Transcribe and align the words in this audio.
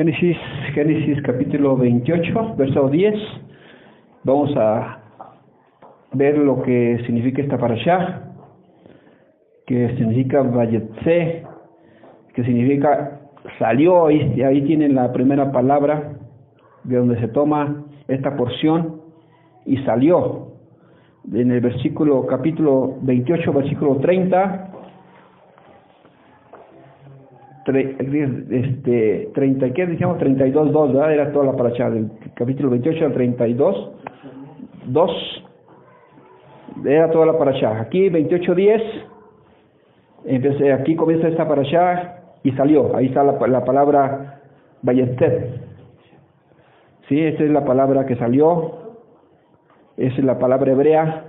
Génesis, 0.00 0.38
Génesis 0.72 1.20
capítulo 1.20 1.76
28, 1.76 2.54
verso 2.56 2.88
10. 2.88 3.14
Vamos 4.24 4.50
a 4.56 4.98
ver 6.14 6.38
lo 6.38 6.62
que 6.62 7.02
significa 7.04 7.42
esta 7.42 7.58
parasha, 7.58 8.22
que 9.66 9.94
significa 9.98 10.40
Vayetse, 10.40 11.44
que 12.32 12.44
significa 12.44 13.20
salió, 13.58 14.06
ahí, 14.06 14.40
ahí 14.40 14.62
tienen 14.62 14.94
la 14.94 15.12
primera 15.12 15.52
palabra 15.52 16.14
de 16.84 16.96
donde 16.96 17.20
se 17.20 17.28
toma 17.28 17.84
esta 18.08 18.34
porción, 18.38 19.02
y 19.66 19.76
salió. 19.84 20.54
En 21.30 21.50
el 21.50 21.60
versículo, 21.60 22.24
capítulo 22.26 22.96
28, 23.02 23.52
versículo 23.52 23.96
30, 23.96 24.70
este, 27.76 29.30
30, 29.34 29.72
¿qué 29.72 29.86
decíamos? 29.86 30.18
32, 30.18 30.72
2, 30.72 30.92
¿verdad? 30.92 31.12
Era 31.12 31.32
toda 31.32 31.46
la 31.46 31.56
paracha 31.56 31.90
del 31.90 32.10
capítulo 32.34 32.70
28 32.70 33.06
al 33.06 33.12
32, 33.12 33.90
2, 34.86 35.44
era 36.84 37.10
toda 37.10 37.26
la 37.26 37.38
paracha. 37.38 37.80
Aquí 37.80 38.08
28, 38.08 38.54
10, 38.54 38.82
empecé, 40.26 40.72
aquí 40.72 40.96
comienza 40.96 41.28
esta 41.28 41.46
paracha 41.46 42.22
y 42.42 42.52
salió, 42.52 42.94
ahí 42.96 43.06
está 43.06 43.22
la, 43.22 43.38
la 43.46 43.64
palabra 43.64 44.40
Bayetet. 44.82 45.60
Sí, 47.08 47.20
esa 47.20 47.44
es 47.44 47.50
la 47.50 47.64
palabra 47.64 48.06
que 48.06 48.16
salió, 48.16 48.94
esa 49.96 50.16
es 50.16 50.24
la 50.24 50.38
palabra 50.38 50.72
hebrea. 50.72 51.24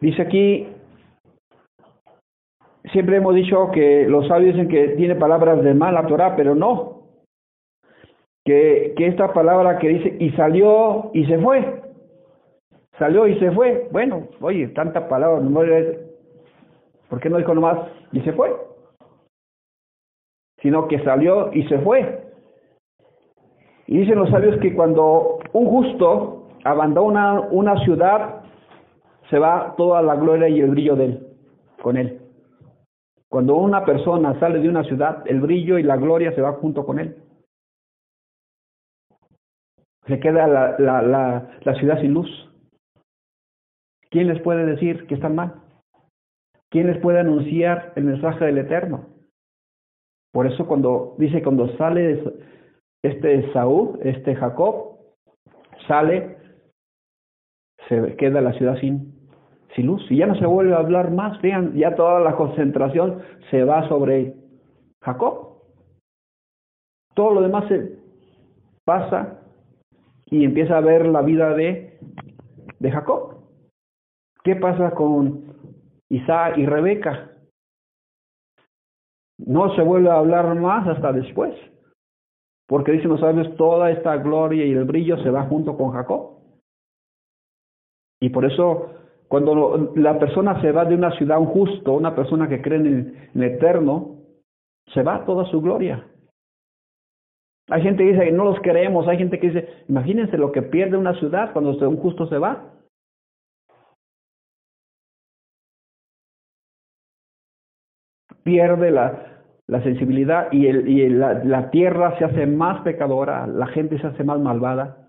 Dice 0.00 0.22
aquí 0.22 0.68
siempre 2.92 3.16
hemos 3.16 3.34
dicho 3.34 3.70
que 3.72 4.06
los 4.08 4.26
sabios 4.28 4.54
dicen 4.54 4.68
que 4.68 4.88
tiene 4.96 5.14
palabras 5.16 5.62
de 5.62 5.74
mala 5.74 6.06
Torah, 6.06 6.36
pero 6.36 6.54
no. 6.54 7.02
Que, 8.44 8.94
esta 8.96 9.32
palabra 9.32 9.78
que 9.78 9.88
dice, 9.88 10.16
y 10.18 10.30
salió 10.30 11.10
y 11.12 11.26
se 11.26 11.38
fue. 11.38 11.82
Salió 12.98 13.26
y 13.26 13.38
se 13.38 13.50
fue. 13.52 13.88
Bueno, 13.92 14.28
oye, 14.40 14.68
tanta 14.68 15.08
palabra, 15.08 15.42
¿por 17.08 17.20
qué 17.20 17.28
no 17.28 17.38
dijo 17.38 17.54
nomás 17.54 17.78
y 18.12 18.20
se 18.20 18.32
fue? 18.32 18.54
Sino 20.62 20.88
que 20.88 20.98
salió 21.04 21.52
y 21.52 21.62
se 21.68 21.78
fue. 21.78 22.24
Y 23.86 23.98
dicen 23.98 24.18
los 24.18 24.30
sabios 24.30 24.58
que 24.60 24.74
cuando 24.74 25.38
un 25.52 25.66
justo 25.66 26.48
abandona 26.64 27.40
una 27.50 27.78
ciudad, 27.84 28.42
se 29.30 29.38
va 29.38 29.74
toda 29.76 30.02
la 30.02 30.16
gloria 30.16 30.48
y 30.48 30.60
el 30.60 30.70
brillo 30.70 30.96
de 30.96 31.04
él, 31.04 31.26
con 31.82 31.96
él. 31.96 32.27
Cuando 33.30 33.56
una 33.56 33.84
persona 33.84 34.38
sale 34.40 34.58
de 34.58 34.68
una 34.68 34.84
ciudad, 34.84 35.22
el 35.26 35.40
brillo 35.40 35.78
y 35.78 35.82
la 35.82 35.96
gloria 35.96 36.34
se 36.34 36.40
va 36.40 36.54
junto 36.54 36.86
con 36.86 36.98
él. 36.98 37.22
Se 40.06 40.18
queda 40.18 40.46
la, 40.46 40.78
la, 40.78 41.02
la, 41.02 41.60
la 41.62 41.74
ciudad 41.74 42.00
sin 42.00 42.14
luz. 42.14 42.28
¿Quién 44.10 44.28
les 44.28 44.40
puede 44.40 44.64
decir 44.64 45.06
que 45.06 45.14
están 45.14 45.34
mal? 45.34 45.62
¿Quién 46.70 46.86
les 46.86 46.98
puede 47.00 47.20
anunciar 47.20 47.92
el 47.96 48.04
mensaje 48.04 48.46
del 48.46 48.58
Eterno? 48.58 49.06
Por 50.32 50.46
eso 50.46 50.66
cuando 50.66 51.14
dice, 51.18 51.42
cuando 51.42 51.76
sale 51.76 52.22
este 53.02 53.52
Saúl, 53.52 53.98
este 54.02 54.34
Jacob, 54.34 54.98
sale, 55.86 56.38
se 57.88 58.16
queda 58.16 58.40
la 58.40 58.52
ciudad 58.52 58.78
sin 58.78 59.17
sin 59.74 59.86
luz. 59.86 60.04
Y 60.10 60.16
ya 60.16 60.26
no 60.26 60.34
se 60.34 60.46
vuelve 60.46 60.74
a 60.74 60.78
hablar 60.78 61.10
más, 61.10 61.40
vean, 61.40 61.74
ya 61.74 61.94
toda 61.94 62.20
la 62.20 62.36
concentración 62.36 63.20
se 63.50 63.64
va 63.64 63.88
sobre 63.88 64.34
Jacob. 65.02 65.62
Todo 67.14 67.34
lo 67.34 67.42
demás 67.42 67.66
se 67.68 67.98
pasa 68.84 69.40
y 70.26 70.44
empieza 70.44 70.76
a 70.76 70.80
ver 70.80 71.06
la 71.06 71.22
vida 71.22 71.54
de, 71.54 71.98
de 72.78 72.90
Jacob. 72.90 73.38
¿Qué 74.44 74.56
pasa 74.56 74.92
con 74.92 75.54
Isaac 76.08 76.58
y 76.58 76.66
Rebeca? 76.66 77.32
No 79.38 79.74
se 79.74 79.82
vuelve 79.82 80.10
a 80.10 80.18
hablar 80.18 80.54
más 80.54 80.86
hasta 80.88 81.12
después. 81.12 81.54
Porque 82.66 82.92
dicen 82.92 83.08
los 83.08 83.20
sabios, 83.20 83.56
toda 83.56 83.90
esta 83.90 84.16
gloria 84.16 84.64
y 84.64 84.72
el 84.72 84.84
brillo 84.84 85.16
se 85.22 85.30
va 85.30 85.44
junto 85.44 85.76
con 85.76 85.92
Jacob. 85.92 86.38
Y 88.20 88.28
por 88.30 88.44
eso 88.44 88.90
cuando 89.28 89.92
la 89.94 90.18
persona 90.18 90.60
se 90.62 90.72
va 90.72 90.86
de 90.86 90.94
una 90.94 91.10
ciudad, 91.12 91.38
un 91.38 91.46
justo, 91.46 91.92
una 91.92 92.14
persona 92.14 92.48
que 92.48 92.62
cree 92.62 92.78
en 92.78 93.30
el, 93.34 93.42
eterno, 93.42 94.16
se 94.92 95.02
va 95.02 95.24
toda 95.26 95.44
su 95.46 95.60
gloria. 95.60 96.06
Hay 97.70 97.82
gente 97.82 98.02
que 98.02 98.12
dice 98.12 98.24
que 98.24 98.32
no 98.32 98.44
los 98.44 98.60
queremos, 98.60 99.06
hay 99.06 99.18
gente 99.18 99.38
que 99.38 99.50
dice, 99.50 99.84
imagínense 99.88 100.38
lo 100.38 100.50
que 100.50 100.62
pierde 100.62 100.96
una 100.96 101.14
ciudad 101.18 101.52
cuando 101.52 101.72
un 101.72 101.98
justo 101.98 102.26
se 102.26 102.38
va. 102.38 102.72
Pierde 108.42 108.90
la, 108.90 109.42
la 109.66 109.82
sensibilidad 109.82 110.50
y, 110.50 110.68
el, 110.68 110.88
y 110.88 111.06
la, 111.10 111.44
la 111.44 111.70
tierra 111.70 112.16
se 112.16 112.24
hace 112.24 112.46
más 112.46 112.80
pecadora, 112.80 113.46
la 113.46 113.66
gente 113.66 113.98
se 114.00 114.06
hace 114.06 114.24
más 114.24 114.40
malvada, 114.40 115.06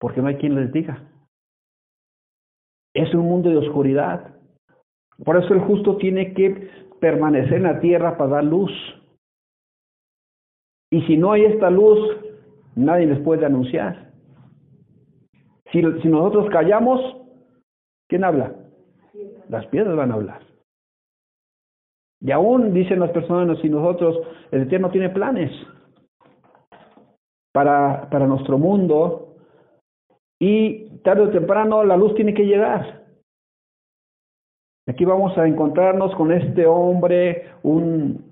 porque 0.00 0.22
no 0.22 0.28
hay 0.28 0.36
quien 0.36 0.54
les 0.54 0.72
diga. 0.72 1.02
Es 2.98 3.14
un 3.14 3.26
mundo 3.26 3.48
de 3.48 3.58
oscuridad. 3.58 4.34
Por 5.24 5.36
eso 5.36 5.54
el 5.54 5.60
justo 5.60 5.98
tiene 5.98 6.34
que 6.34 6.68
permanecer 6.98 7.54
en 7.54 7.62
la 7.62 7.78
tierra 7.78 8.18
para 8.18 8.30
dar 8.30 8.44
luz. 8.44 8.72
Y 10.90 11.02
si 11.02 11.16
no 11.16 11.30
hay 11.30 11.44
esta 11.44 11.70
luz, 11.70 12.00
nadie 12.74 13.06
les 13.06 13.20
puede 13.20 13.46
anunciar. 13.46 14.10
Si, 15.70 15.80
nosotros 15.80 16.50
callamos, 16.50 17.00
¿quién 18.08 18.24
habla? 18.24 18.52
Las 19.48 19.64
piedras 19.66 19.94
van 19.94 20.10
a 20.10 20.14
hablar. 20.14 20.42
Y 22.20 22.32
aún 22.32 22.74
dicen 22.74 22.98
las 22.98 23.10
personas, 23.10 23.60
si 23.60 23.68
nosotros, 23.68 24.18
el 24.50 24.62
Eterno 24.62 24.90
tiene 24.90 25.10
planes 25.10 25.52
para, 27.52 28.10
para 28.10 28.26
nuestro 28.26 28.58
mundo, 28.58 29.27
y 30.40 30.98
tarde 30.98 31.22
o 31.22 31.30
temprano 31.30 31.84
la 31.84 31.96
luz 31.96 32.14
tiene 32.14 32.34
que 32.34 32.46
llegar. 32.46 33.04
Aquí 34.88 35.04
vamos 35.04 35.36
a 35.36 35.46
encontrarnos 35.46 36.14
con 36.14 36.32
este 36.32 36.66
hombre, 36.66 37.46
un 37.62 38.24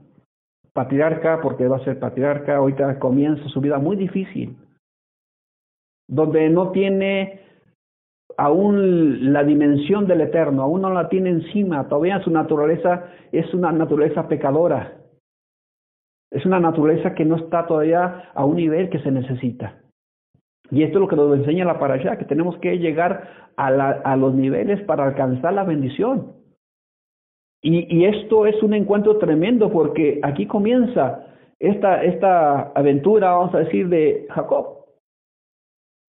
patriarca, 0.73 1.41
porque 1.43 1.69
va 1.69 1.77
a 1.77 1.85
ser 1.85 1.99
patriarca, 1.99 2.57
ahorita 2.57 2.99
comienza 2.99 3.47
su 3.49 3.61
vida 3.61 3.79
muy 3.79 3.97
difícil, 3.97 4.57
donde 6.09 6.49
no 6.49 6.71
tiene 6.71 7.41
aún 8.39 9.33
la 9.33 9.45
dimensión 9.45 10.07
del 10.07 10.21
eterno, 10.21 10.63
aún 10.63 10.83
no 10.83 10.91
la 10.91 11.09
tiene 11.09 11.31
encima, 11.31 11.89
todavía 11.89 12.21
su 12.21 12.31
naturaleza 12.31 13.07
es 13.33 13.53
una 13.55 13.73
naturaleza 13.73 14.29
pecadora, 14.29 14.99
es 16.31 16.45
una 16.45 16.61
naturaleza 16.61 17.15
que 17.15 17.25
no 17.25 17.37
está 17.37 17.67
todavía 17.67 18.31
a 18.35 18.45
un 18.45 18.57
nivel 18.57 18.91
que 18.91 19.01
se 19.01 19.11
necesita. 19.11 19.81
Y 20.71 20.83
esto 20.83 20.99
es 20.99 21.01
lo 21.01 21.09
que 21.09 21.17
nos 21.17 21.39
enseña 21.39 21.65
la 21.65 21.79
parasha, 21.79 22.19
que 22.19 22.25
tenemos 22.25 22.57
que 22.59 22.79
llegar 22.79 23.29
a, 23.57 23.71
la, 23.71 23.91
a 24.05 24.17
los 24.17 24.35
niveles 24.35 24.81
para 24.83 25.05
alcanzar 25.05 25.55
la 25.55 25.65
bendición. 25.65 26.37
Y, 27.63 28.05
esto 28.05 28.47
es 28.47 28.63
un 28.63 28.75
encuentro 28.75 29.19
tremendo 29.19 29.71
porque 29.71 30.21
aquí 30.23 30.47
comienza 30.47 31.27
esta, 31.59 32.05
esta 32.05 32.71
aventura, 32.77 33.33
vamos 33.33 33.55
a 33.57 33.59
decir, 33.59 33.89
de 33.89 34.27
Jacob. 34.31 34.85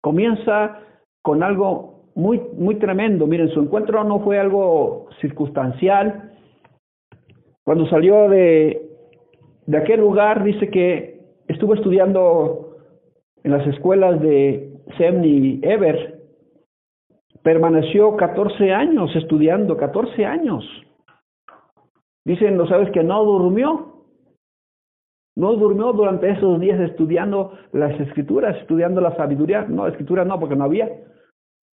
Comienza 0.02 0.80
con 1.22 1.44
algo 1.44 2.06
muy, 2.16 2.42
muy 2.58 2.76
tremendo. 2.76 3.28
Miren, 3.28 3.50
su 3.50 3.60
encuentro 3.60 4.04
no 4.04 4.20
fue 4.22 4.40
algo 4.40 5.08
circunstancial. 5.22 6.32
Cuando 7.64 7.86
salió 7.88 8.30
de, 8.30 8.90
de 9.68 9.78
aquel 9.78 10.00
lugar, 10.00 10.44
dice 10.44 10.70
que 10.70 11.22
estuvo 11.48 11.76
estudiando 11.76 12.63
en 13.44 13.52
las 13.52 13.66
escuelas 13.68 14.22
de 14.22 14.72
Semni 14.98 15.60
Ever, 15.62 16.22
permaneció 17.44 18.16
14 18.16 18.74
años 18.74 19.14
estudiando, 19.16 19.78
14 19.78 20.26
años. 20.26 20.66
Dicen 22.26 22.58
los 22.58 22.70
sabes 22.70 22.90
que 22.92 23.04
no 23.04 23.24
durmió. 23.24 23.90
No 25.36 25.54
durmió 25.56 25.92
durante 25.94 26.30
esos 26.30 26.60
días 26.60 26.80
estudiando 26.80 27.54
las 27.72 28.00
escrituras, 28.00 28.56
estudiando 28.58 29.02
la 29.02 29.16
sabiduría. 29.16 29.66
No, 29.68 29.88
escrituras 29.88 30.28
no, 30.28 30.40
porque 30.40 30.56
no 30.56 30.64
había. 30.64 30.90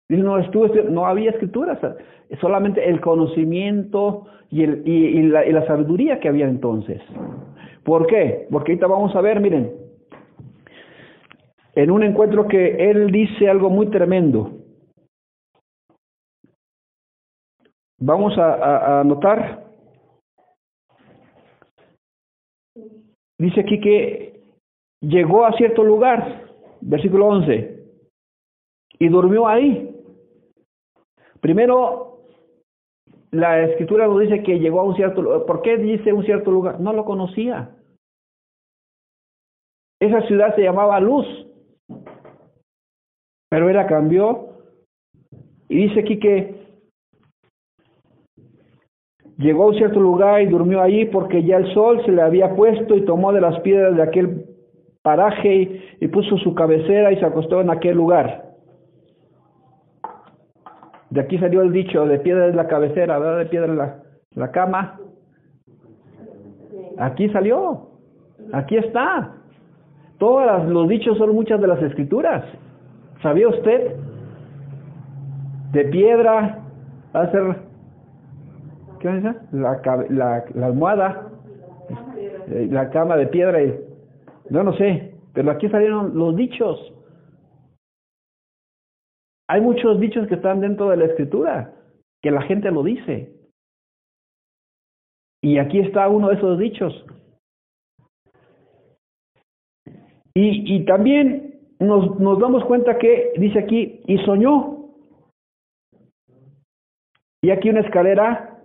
Dice, 0.09 0.23
no, 0.23 0.39
estuvo, 0.39 0.67
no 0.91 1.07
había 1.07 1.31
escrituras, 1.31 1.79
solamente 2.41 2.87
el 2.87 3.01
conocimiento 3.01 4.27
y, 4.51 4.65
el, 4.65 4.87
y, 4.87 5.23
la, 5.23 5.47
y 5.47 5.53
la 5.53 5.67
sabiduría 5.67 6.21
que 6.21 6.29
había 6.29 6.47
entonces. 6.47 7.01
¿Por 7.85 8.07
qué? 8.07 8.47
Porque 8.51 8.73
ahorita 8.73 8.87
vamos 8.87 9.15
a 9.17 9.23
ver, 9.23 9.41
miren, 9.41 9.84
en 11.77 11.91
un 11.91 12.03
encuentro 12.03 12.47
que 12.47 12.91
él 12.91 13.11
dice 13.11 13.49
algo 13.49 13.71
muy 13.71 13.91
tremendo. 13.91 14.53
Vamos 17.99 18.37
a, 18.39 19.01
a, 19.01 19.05
notar. 19.05 19.65
Dice 23.39 23.61
aquí 23.61 23.81
que 23.81 24.43
llegó 25.01 25.45
a 25.45 25.53
cierto 25.53 25.83
lugar, 25.83 26.53
versículo 26.81 27.29
11, 27.29 27.85
y 28.99 29.09
durmió 29.09 29.49
ahí. 29.49 29.91
Primero, 31.41 32.21
la 33.31 33.63
escritura 33.63 34.07
nos 34.07 34.21
dice 34.21 34.43
que 34.43 34.59
llegó 34.59 34.81
a 34.81 34.85
un 34.85 34.95
cierto 34.95 35.21
lugar. 35.21 35.45
¿Por 35.45 35.63
qué 35.63 35.77
dice 35.77 36.13
un 36.13 36.25
cierto 36.25 36.51
lugar? 36.51 36.81
No 36.81 36.93
lo 36.93 37.05
conocía. 37.05 37.77
Esa 40.01 40.23
ciudad 40.27 40.55
se 40.55 40.63
llamaba 40.63 41.01
Luz, 41.01 41.27
pero 43.55 43.71
la 43.71 43.87
cambió. 43.87 44.49
Y 45.69 45.87
dice 45.87 46.01
aquí 46.01 46.19
que 46.19 46.57
llegó 49.39 49.63
a 49.63 49.67
un 49.69 49.75
cierto 49.77 50.01
lugar 50.01 50.43
y 50.43 50.47
durmió 50.47 50.83
allí 50.83 51.05
porque 51.05 51.45
ya 51.45 51.59
el 51.59 51.73
sol 51.73 52.03
se 52.05 52.11
le 52.11 52.21
había 52.21 52.57
puesto 52.57 52.97
y 52.97 53.05
tomó 53.05 53.33
de 53.33 53.41
las 53.41 53.61
piedras 53.61 53.95
de 53.95 54.03
aquel 54.03 54.47
paraje 55.03 55.85
y, 56.01 56.09
puso 56.09 56.37
su 56.39 56.53
cabecera 56.57 57.13
y 57.13 57.17
se 57.21 57.27
acostó 57.27 57.61
en 57.61 57.71
aquel 57.71 57.97
lugar. 57.97 58.57
De 61.11 61.21
aquí 61.21 61.39
salió 61.39 61.63
el 61.63 61.71
dicho, 61.71 62.07
de 62.07 62.19
piedra 62.19 62.49
es 62.49 62.57
la 62.57 62.67
cabecera, 62.67 63.21
¿verdad? 63.21 63.39
De 63.39 63.47
piedra 63.47 63.73
la, 63.73 64.03
la 64.35 64.51
cama. 64.51 64.99
Aquí 66.99 67.29
salió, 67.29 67.91
aquí 68.53 68.79
está. 68.79 69.37
Todos 70.19 70.69
los 70.69 70.89
dichos 70.89 71.17
son 71.19 71.37
muchas 71.37 71.61
de 71.61 71.69
las 71.69 71.81
escrituras. 71.85 72.45
¿Sabía 73.25 73.49
usted? 73.49 73.97
De 75.73 75.87
piedra 75.87 76.63
va 77.17 77.23
a 77.23 77.31
ser, 77.31 77.57
¿qué 79.01 79.09
va 79.09 79.15
a 79.15 79.23
ser? 79.23 79.37
La, 79.51 80.07
la, 80.11 80.45
la 80.55 80.67
almohada, 80.67 81.31
eh, 82.49 82.69
la 82.71 82.91
cama 82.91 83.17
de 83.17 83.27
piedra 83.29 83.63
y 83.63 83.81
no, 84.51 84.63
no 84.63 84.75
sé, 84.75 85.15
pero 85.33 85.51
aquí 85.51 85.71
salieron 85.71 86.15
los 86.19 86.37
dichos. 86.37 86.93
Hay 89.49 89.63
muchos 89.63 89.99
dichos 90.01 90.29
que 90.29 90.35
están 90.35 90.61
dentro 90.61 90.91
de 90.91 90.99
la 90.99 91.07
escritura, 91.07 91.73
que 92.23 92.31
la 92.31 92.43
gente 92.43 92.71
lo 92.71 92.83
dice. 92.83 93.33
Y 95.43 95.57
aquí 95.57 95.81
está 95.81 96.09
uno 96.09 96.29
de 96.29 96.35
esos 96.35 96.59
dichos. 96.59 97.07
Y, 100.35 100.77
y 100.77 100.85
también 100.85 101.54
nos, 101.79 102.19
nos 102.19 102.39
damos 102.39 102.65
cuenta 102.65 102.99
que 102.99 103.33
dice 103.37 103.59
aquí, 103.59 104.01
y 104.07 104.19
soñó. 104.19 104.91
Y 107.43 107.51
aquí 107.51 107.69
una 107.69 107.81
escalera 107.81 108.59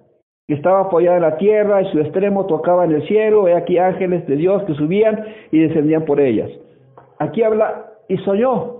que 0.47 0.56
estaba 0.56 0.81
apoyada 0.81 1.17
en 1.17 1.23
la 1.23 1.38
tierra, 1.38 1.81
y 1.81 1.91
su 1.91 2.00
extremo 2.00 2.45
tocaba 2.45 2.85
en 2.85 2.94
el 2.94 3.07
cielo, 3.07 3.47
y 3.47 3.51
aquí 3.51 3.77
ángeles 3.77 4.25
de 4.27 4.35
Dios 4.35 4.63
que 4.63 4.73
subían 4.73 5.25
y 5.51 5.59
descendían 5.59 6.06
por 6.06 6.19
ellas. 6.19 6.50
Aquí 7.19 7.44
habla, 7.44 7.94
y 8.07 8.17
soñó. 8.17 8.79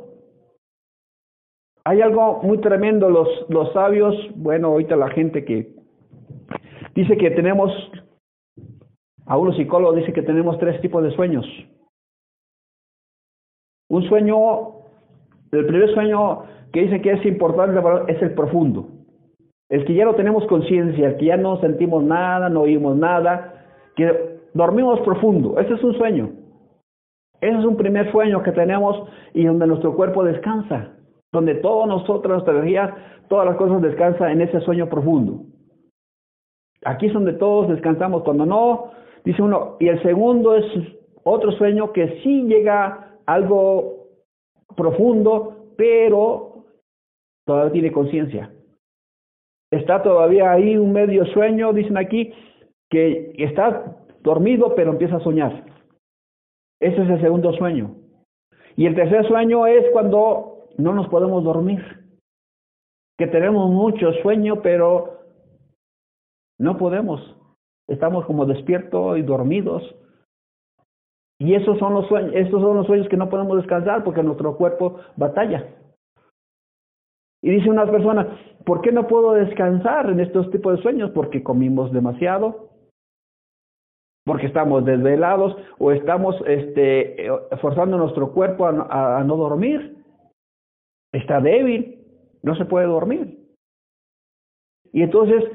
Hay 1.86 2.02
algo 2.02 2.42
muy 2.44 2.60
tremendo, 2.60 3.10
los, 3.10 3.28
los 3.50 3.72
sabios, 3.74 4.16
bueno, 4.36 4.70
ahorita 4.70 4.96
la 4.96 5.10
gente 5.10 5.46
que 5.46 5.70
dice 6.94 7.18
que 7.18 7.32
tenemos, 7.32 7.72
a 9.26 9.38
unos 9.38 9.56
psicólogos 9.56 9.96
dice 9.96 10.14
que 10.14 10.22
tenemos 10.22 10.58
tres 10.60 10.82
tipos 10.82 11.04
de 11.04 11.12
sueños. 11.12 11.46
Un 13.90 14.04
sueño, 14.04 14.38
el 15.52 15.66
primer 15.66 15.94
sueño 15.94 16.44
que 16.72 16.82
dice 16.82 17.02
que 17.02 17.12
es 17.12 17.26
importante 17.26 17.82
es 18.08 18.22
el 18.22 18.34
profundo. 18.34 18.88
El 19.70 19.86
que 19.86 19.94
ya 19.94 20.06
no 20.06 20.16
tenemos 20.16 20.46
conciencia, 20.48 21.08
el 21.08 21.18
que 21.18 21.26
ya 21.26 21.38
no 21.38 21.60
sentimos 21.60 22.04
nada, 22.04 22.50
no 22.50 22.62
oímos 22.62 22.96
nada, 22.98 23.66
que 23.96 24.40
dormimos 24.54 25.00
profundo. 25.02 25.60
Ese 25.60 25.74
es 25.74 25.84
un 25.84 25.94
sueño. 25.96 26.30
Ese 27.42 27.58
es 27.58 27.66
un 27.66 27.78
primer 27.78 28.12
sueño 28.12 28.44
que 28.44 28.52
tenemos 28.52 29.10
y 29.34 29.46
donde 29.46 29.66
nuestro 29.66 29.96
cuerpo 29.96 30.24
descansa, 30.24 30.90
donde 31.32 31.56
todos 31.56 31.88
nosotros, 31.88 32.34
nuestra 32.34 32.54
energía, 32.54 32.96
todas 33.28 33.46
las 33.46 33.56
cosas 33.56 33.82
descansan 33.82 34.32
en 34.32 34.42
ese 34.42 34.60
sueño 34.62 34.90
profundo. 34.90 35.44
Aquí 36.86 37.08
es 37.08 37.14
donde 37.14 37.34
todos 37.34 37.70
descansamos. 37.70 38.24
Cuando 38.24 38.46
no, 38.46 38.92
dice 39.24 39.42
uno, 39.42 39.78
y 39.80 39.88
el 39.88 40.02
segundo 40.04 40.56
es 40.56 40.66
otro 41.24 41.52
sueño 41.54 41.92
que 41.92 42.22
sí 42.24 42.44
llega 42.44 43.09
algo 43.34 44.08
profundo, 44.76 45.74
pero 45.78 46.66
todavía 47.46 47.74
tiene 47.74 47.92
conciencia. 47.92 48.52
Está 49.72 50.02
todavía 50.02 50.52
ahí 50.52 50.78
un 50.78 50.92
medio 50.92 51.26
sueño, 51.28 51.74
dicen 51.74 51.98
aquí, 51.98 52.34
que 52.90 53.34
está 53.38 53.98
dormido 54.22 54.74
pero 54.76 54.92
empieza 54.92 55.18
a 55.18 55.24
soñar. 55.24 55.66
Ese 56.82 57.02
es 57.04 57.10
el 57.10 57.22
segundo 57.22 57.54
sueño. 57.54 57.96
Y 58.76 58.86
el 58.86 58.96
tercer 58.96 59.28
sueño 59.28 59.68
es 59.68 59.86
cuando 59.92 60.70
no 60.78 60.94
nos 60.94 61.08
podemos 61.10 61.44
dormir, 61.44 61.84
que 63.18 63.28
tenemos 63.28 63.70
mucho 63.70 64.14
sueño 64.22 64.62
pero 64.62 65.20
no 66.58 66.78
podemos. 66.78 67.36
Estamos 67.88 68.26
como 68.26 68.46
despiertos 68.46 69.18
y 69.18 69.22
dormidos. 69.22 69.84
Y 71.40 71.54
esos 71.56 71.80
son 71.80 71.94
los 71.94 72.08
sueños, 72.08 72.34
estos 72.36 72.62
son 72.62 72.76
los 72.76 72.86
sueños 72.86 73.08
que 73.08 73.16
no 73.16 73.30
podemos 73.30 73.58
descansar 73.58 74.04
porque 74.04 74.22
nuestro 74.22 74.58
cuerpo 74.58 75.00
batalla. 75.16 75.74
Y 77.42 77.50
dice 77.50 77.70
una 77.70 77.90
persona, 77.90 78.38
¿por 78.66 78.82
qué 78.82 78.92
no 78.92 79.08
puedo 79.08 79.34
descansar 79.34 80.10
en 80.10 80.20
estos 80.20 80.52
tipos 80.52 80.76
de 80.76 80.82
sueños? 80.82 81.12
Porque 81.12 81.42
comimos 81.42 81.94
demasiado, 81.94 82.70
porque 84.26 84.48
estamos 84.48 84.84
desvelados 84.84 85.56
o 85.78 85.94
estamos 85.94 86.36
este, 86.46 87.30
forzando 87.62 87.98
nuestro 87.98 88.34
cuerpo 88.34 88.66
a, 88.66 89.20
a 89.20 89.24
no 89.24 89.38
dormir. 89.38 90.04
Está 91.14 91.40
débil, 91.40 92.06
no 92.44 92.56
se 92.56 92.66
puede 92.66 92.86
dormir. 92.86 93.40
Y 94.92 95.04
entonces, 95.04 95.46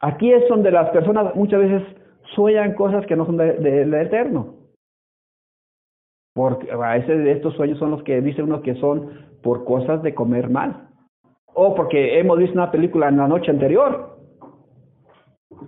aquí 0.00 0.30
es 0.30 0.46
donde 0.48 0.70
las 0.70 0.90
personas 0.90 1.34
muchas 1.34 1.60
veces 1.60 2.01
sueñan 2.34 2.74
cosas 2.74 3.06
que 3.06 3.16
no 3.16 3.26
son 3.26 3.36
del 3.36 3.90
de, 3.90 4.02
eterno. 4.02 4.54
Porque 6.34 6.70
a 6.70 6.94
veces 6.94 7.26
estos 7.26 7.54
sueños 7.54 7.78
son 7.78 7.90
los 7.90 8.02
que 8.02 8.20
dice 8.20 8.42
uno 8.42 8.62
que 8.62 8.74
son 8.76 9.10
por 9.42 9.64
cosas 9.64 10.02
de 10.02 10.14
comer 10.14 10.48
mal. 10.48 10.88
O 11.54 11.74
porque 11.74 12.18
hemos 12.18 12.38
visto 12.38 12.54
una 12.54 12.70
película 12.70 13.08
en 13.08 13.18
la 13.18 13.28
noche 13.28 13.50
anterior. 13.50 14.16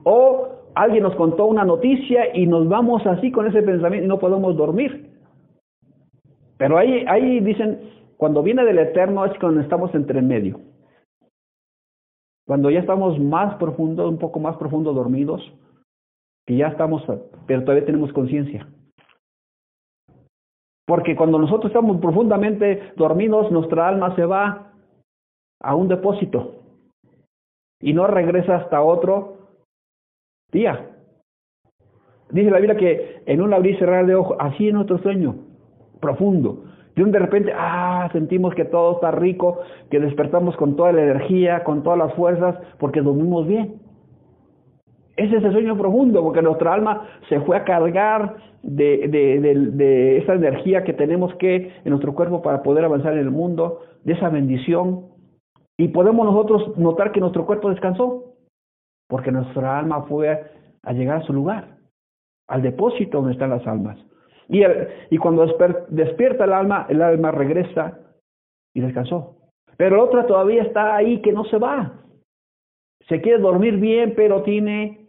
O 0.05 0.49
alguien 0.75 1.03
nos 1.03 1.15
contó 1.17 1.47
una 1.47 1.65
noticia 1.65 2.35
y 2.35 2.47
nos 2.47 2.69
vamos 2.69 3.07
así 3.07 3.31
con 3.31 3.47
ese 3.47 3.63
pensamiento 3.63 4.07
y 4.07 4.09
no 4.09 4.19
podemos 4.19 4.57
dormir. 4.57 5.13
Pero 6.57 6.79
ahí, 6.79 7.05
ahí 7.09 7.41
dicen, 7.41 7.91
cuando 8.17 8.43
viene 8.43 8.65
del 8.65 8.79
eterno 8.79 9.25
es 9.27 9.39
cuando 9.39 9.61
estamos 9.61 9.95
entre 9.95 10.23
medio. 10.23 10.61
Cuando 12.47 12.71
ya 12.71 12.81
estamos 12.81 13.19
más 13.19 13.57
profundo, 13.57 14.09
un 14.09 14.19
poco 14.19 14.39
más 14.39 14.57
profundo 14.57 14.93
dormidos, 14.93 15.43
que 16.47 16.57
ya 16.57 16.69
estamos, 16.69 17.03
pero 17.47 17.63
todavía 17.63 17.87
tenemos 17.87 18.13
conciencia. 18.13 18.67
Porque 20.87 21.17
cuando 21.17 21.39
nosotros 21.39 21.71
estamos 21.71 21.99
profundamente 22.01 22.93
dormidos, 22.97 23.51
nuestra 23.51 23.89
alma 23.89 24.15
se 24.17 24.27
va 24.27 24.73
a 25.63 25.75
un 25.75 25.89
depósito 25.89 26.57
y 27.81 27.95
no 27.95 28.07
regresa 28.07 28.57
hasta 28.57 28.83
otro 28.83 29.39
día. 30.53 30.91
Dice 32.31 32.51
la 32.51 32.59
Biblia 32.59 32.77
que 32.77 33.23
en 33.27 33.41
un 33.41 33.55
abrir 33.55 33.77
y 33.77 33.79
cerrar 33.79 34.07
de 34.07 34.15
ojo, 34.15 34.37
así 34.39 34.69
es 34.69 34.75
nuestro 34.75 34.99
sueño, 34.99 35.37
profundo. 36.01 36.65
Y 36.97 37.03
un 37.03 37.11
de 37.11 37.19
repente, 37.19 37.53
ah, 37.57 38.09
sentimos 38.13 38.55
que 38.55 38.65
todo 38.65 38.95
está 38.95 39.11
rico, 39.11 39.61
que 39.91 40.01
despertamos 40.01 40.57
con 40.57 40.77
toda 40.77 40.93
la 40.93 41.03
energía, 41.03 41.65
con 41.65 41.83
todas 41.83 41.99
las 41.99 42.15
fuerzas, 42.15 42.57
porque 42.79 43.01
dormimos 43.01 43.47
bien. 43.47 43.81
Ese 45.17 45.37
es 45.37 45.45
el 45.45 45.53
sueño 45.53 45.77
profundo, 45.79 46.23
porque 46.23 46.43
nuestra 46.43 46.75
alma 46.75 47.07
se 47.29 47.41
fue 47.41 47.57
a 47.57 47.65
cargar 47.65 48.37
de, 48.63 49.09
de, 49.09 49.71
de, 49.71 50.19
esa 50.19 50.35
energía 50.35 50.83
que 50.83 50.93
tenemos 50.93 51.35
que 51.37 51.73
en 51.85 51.91
nuestro 51.91 52.15
cuerpo 52.15 52.43
para 52.43 52.63
poder 52.63 52.85
avanzar 52.85 53.13
en 53.13 53.21
el 53.21 53.31
mundo, 53.31 53.83
de 54.03 54.15
esa 54.15 54.29
bendición. 54.29 55.07
Y 55.79 55.89
podemos 55.89 56.27
nosotros 56.27 56.77
notar 56.79 57.13
que 57.13 57.21
nuestro 57.21 57.47
cuerpo 57.47 57.71
descansó, 57.71 58.35
porque 59.09 59.31
nuestra 59.31 59.79
alma 59.79 60.03
fue 60.03 60.51
a 60.83 60.93
llegar 60.93 61.19
a 61.19 61.27
su 61.27 61.33
lugar, 61.33 61.77
al 62.49 62.63
depósito 62.63 63.19
donde 63.19 63.35
están 63.35 63.51
las 63.51 63.67
almas. 63.67 63.99
Y, 64.49 64.63
y 65.11 65.19
cuando 65.19 65.47
despierta 65.89 66.45
el 66.45 66.53
alma, 66.53 66.87
el 66.89 67.03
alma 67.03 67.31
regresa 67.31 67.99
y 68.75 68.81
descansó. 68.81 69.37
Pero 69.77 69.97
la 69.97 70.03
otra 70.03 70.27
todavía 70.27 70.63
está 70.63 70.97
ahí 70.97 71.21
que 71.23 71.33
no 71.33 71.45
se 71.45 71.59
va. 71.59 72.01
Se 73.09 73.21
quiere 73.21 73.39
dormir 73.39 73.77
bien, 73.79 74.15
pero 74.17 74.43
tiene 74.43 75.04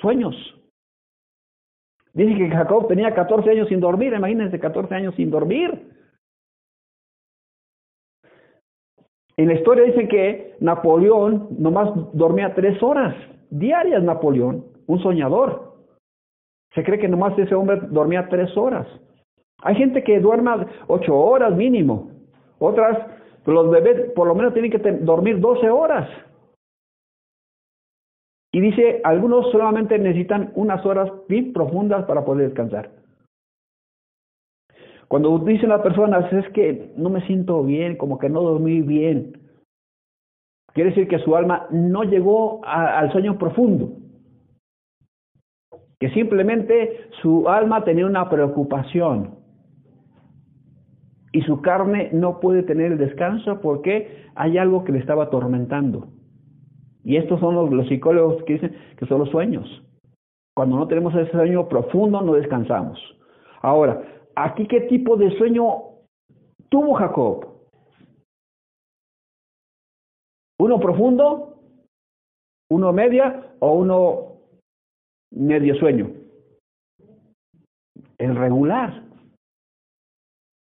sueños. 0.00 0.34
Dice 2.12 2.36
que 2.36 2.50
Jacob 2.50 2.88
tenía 2.88 3.14
14 3.14 3.50
años 3.50 3.68
sin 3.68 3.80
dormir, 3.80 4.12
imagínense 4.12 4.58
14 4.58 4.94
años 4.94 5.14
sin 5.14 5.30
dormir. 5.30 5.90
En 9.36 9.48
la 9.48 9.54
historia 9.54 9.84
dice 9.84 10.08
que 10.08 10.56
Napoleón 10.60 11.48
nomás 11.58 11.90
dormía 12.12 12.54
tres 12.54 12.82
horas 12.82 13.14
diarias, 13.50 14.02
Napoleón, 14.02 14.64
un 14.86 15.02
soñador. 15.02 15.74
Se 16.74 16.84
cree 16.84 16.98
que 16.98 17.08
nomás 17.08 17.36
ese 17.38 17.54
hombre 17.54 17.80
dormía 17.90 18.28
tres 18.28 18.56
horas. 18.56 18.86
Hay 19.62 19.74
gente 19.74 20.02
que 20.02 20.20
duerma 20.20 20.66
ocho 20.86 21.16
horas 21.16 21.54
mínimo. 21.54 22.10
Otras, 22.58 22.98
los 23.44 23.70
bebés 23.70 24.12
por 24.12 24.28
lo 24.28 24.34
menos 24.34 24.54
tienen 24.54 24.70
que 24.70 24.78
dormir 24.78 25.40
doce 25.40 25.68
horas. 25.68 26.08
Y 28.52 28.60
dice, 28.60 29.00
algunos 29.04 29.50
solamente 29.52 29.98
necesitan 29.98 30.52
unas 30.54 30.84
horas 30.84 31.10
bien 31.28 31.52
profundas 31.52 32.04
para 32.06 32.24
poder 32.24 32.48
descansar. 32.48 32.90
Cuando 35.06 35.38
dicen 35.40 35.68
las 35.68 35.82
personas, 35.82 36.32
es 36.32 36.48
que 36.50 36.92
no 36.96 37.10
me 37.10 37.24
siento 37.26 37.62
bien, 37.64 37.96
como 37.96 38.18
que 38.18 38.28
no 38.28 38.42
dormí 38.42 38.80
bien, 38.80 39.32
quiere 40.72 40.90
decir 40.90 41.08
que 41.08 41.18
su 41.18 41.34
alma 41.34 41.66
no 41.70 42.04
llegó 42.04 42.64
al 42.64 43.10
sueño 43.12 43.38
profundo. 43.38 43.92
Que 45.98 46.10
simplemente 46.10 47.08
su 47.22 47.48
alma 47.48 47.84
tenía 47.84 48.06
una 48.06 48.28
preocupación. 48.30 49.34
Y 51.32 51.42
su 51.42 51.60
carne 51.60 52.10
no 52.12 52.40
puede 52.40 52.62
tener 52.62 52.92
el 52.92 52.98
descanso 52.98 53.60
porque 53.60 54.26
hay 54.34 54.58
algo 54.58 54.84
que 54.84 54.92
le 54.92 54.98
estaba 54.98 55.24
atormentando. 55.24 56.08
Y 57.04 57.16
estos 57.16 57.40
son 57.40 57.54
los, 57.54 57.88
psicólogos 57.88 58.42
que 58.44 58.54
dicen 58.54 58.76
que 58.98 59.06
son 59.06 59.20
los 59.20 59.30
sueños. 59.30 59.66
Cuando 60.54 60.76
no 60.76 60.86
tenemos 60.86 61.14
ese 61.14 61.30
sueño 61.30 61.68
profundo, 61.68 62.20
no 62.20 62.34
descansamos. 62.34 62.98
Ahora, 63.62 64.02
aquí 64.36 64.66
qué 64.66 64.82
tipo 64.82 65.16
de 65.16 65.30
sueño 65.38 65.64
tuvo 66.68 66.94
Jacob? 66.94 67.46
¿Uno 70.58 70.78
profundo? 70.78 71.58
¿Uno 72.70 72.92
media? 72.92 73.54
¿O 73.60 73.72
uno 73.72 74.32
medio 75.30 75.74
sueño? 75.76 76.10
El 78.18 78.36
regular. 78.36 79.02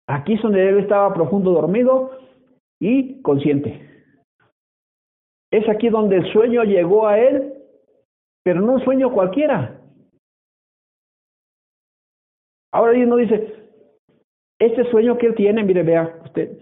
Aquí 0.08 0.34
es 0.34 0.42
donde 0.42 0.68
él 0.68 0.80
estaba 0.80 1.14
profundo 1.14 1.52
dormido 1.52 2.12
y 2.80 3.22
consciente. 3.22 3.85
Es 5.52 5.68
aquí 5.70 5.90
donde 5.90 6.18
el 6.18 6.32
sueño 6.32 6.64
llegó 6.64 7.08
a 7.08 7.20
él, 7.20 7.54
pero 8.44 8.62
no 8.62 8.74
un 8.74 8.84
sueño 8.84 9.12
cualquiera. 9.12 9.82
Ahora 12.72 12.94
él 12.94 13.08
no 13.08 13.16
dice, 13.16 13.70
este 14.60 14.90
sueño 14.92 15.18
que 15.18 15.28
él 15.28 15.36
tiene, 15.36 15.64
mire, 15.64 15.84
vea 15.84 16.20
usted, 16.26 16.60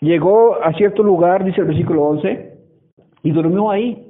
llegó 0.00 0.62
a 0.62 0.72
cierto 0.74 1.02
lugar, 1.02 1.44
dice 1.44 1.60
el 1.60 1.66
versículo 1.66 2.04
11, 2.04 2.56
y 3.22 3.32
durmió 3.32 3.70
ahí. 3.70 4.02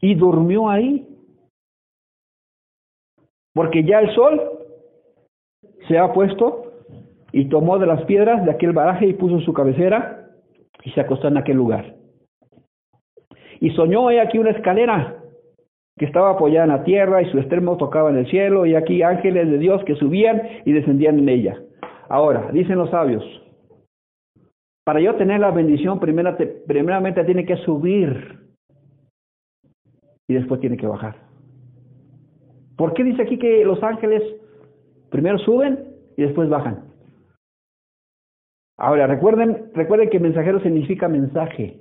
Y 0.00 0.14
durmió 0.14 0.70
ahí. 0.70 1.06
Porque 3.52 3.84
ya 3.84 4.00
el 4.00 4.14
sol 4.14 4.40
se 5.88 5.98
ha 5.98 6.12
puesto 6.12 6.72
y 7.32 7.48
tomó 7.48 7.78
de 7.78 7.86
las 7.86 8.04
piedras 8.04 8.44
de 8.44 8.50
aquel 8.50 8.72
baraje 8.72 9.06
y 9.06 9.14
puso 9.14 9.40
su 9.40 9.52
cabecera 9.52 10.17
y 10.84 10.90
se 10.90 11.00
acostó 11.00 11.28
en 11.28 11.36
aquel 11.36 11.56
lugar. 11.56 11.94
Y 13.60 13.70
soñó 13.70 14.10
he 14.10 14.20
aquí 14.20 14.38
una 14.38 14.50
escalera 14.50 15.16
que 15.98 16.04
estaba 16.04 16.30
apoyada 16.30 16.64
en 16.64 16.70
la 16.70 16.84
tierra 16.84 17.22
y 17.22 17.30
su 17.30 17.38
extremo 17.38 17.76
tocaba 17.76 18.10
en 18.10 18.18
el 18.18 18.30
cielo 18.30 18.66
y 18.66 18.74
aquí 18.74 19.02
ángeles 19.02 19.50
de 19.50 19.58
Dios 19.58 19.82
que 19.84 19.96
subían 19.96 20.40
y 20.64 20.72
descendían 20.72 21.18
en 21.18 21.28
ella. 21.28 21.60
Ahora, 22.08 22.50
dicen 22.52 22.78
los 22.78 22.90
sabios, 22.90 23.24
para 24.84 25.00
yo 25.00 25.16
tener 25.16 25.40
la 25.40 25.50
bendición, 25.50 26.00
primeramente 26.00 27.24
tiene 27.24 27.44
que 27.44 27.56
subir 27.58 28.38
y 30.28 30.34
después 30.34 30.60
tiene 30.60 30.76
que 30.76 30.86
bajar. 30.86 31.16
¿Por 32.76 32.94
qué 32.94 33.02
dice 33.02 33.22
aquí 33.22 33.38
que 33.38 33.64
los 33.64 33.82
ángeles 33.82 34.22
primero 35.10 35.36
suben 35.38 35.96
y 36.16 36.22
después 36.22 36.48
bajan? 36.48 36.87
Ahora, 38.78 39.08
recuerden, 39.08 39.72
recuerden 39.74 40.08
que 40.08 40.20
mensajero 40.20 40.60
significa 40.60 41.08
mensaje. 41.08 41.80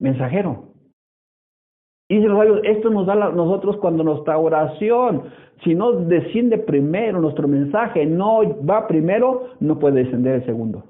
Mensajero. 0.00 0.74
Y 2.10 2.16
dicen 2.16 2.30
los 2.30 2.38
sabios, 2.38 2.60
esto 2.64 2.90
nos 2.90 3.06
da 3.06 3.12
a 3.12 3.30
nosotros 3.30 3.76
cuando 3.76 4.02
nuestra 4.02 4.38
oración, 4.38 5.24
si 5.62 5.74
no 5.74 5.92
desciende 5.92 6.58
primero 6.58 7.20
nuestro 7.20 7.46
mensaje, 7.46 8.06
no 8.06 8.40
va 8.64 8.88
primero, 8.88 9.50
no 9.60 9.78
puede 9.78 10.04
descender 10.04 10.36
el 10.36 10.46
segundo. 10.46 10.84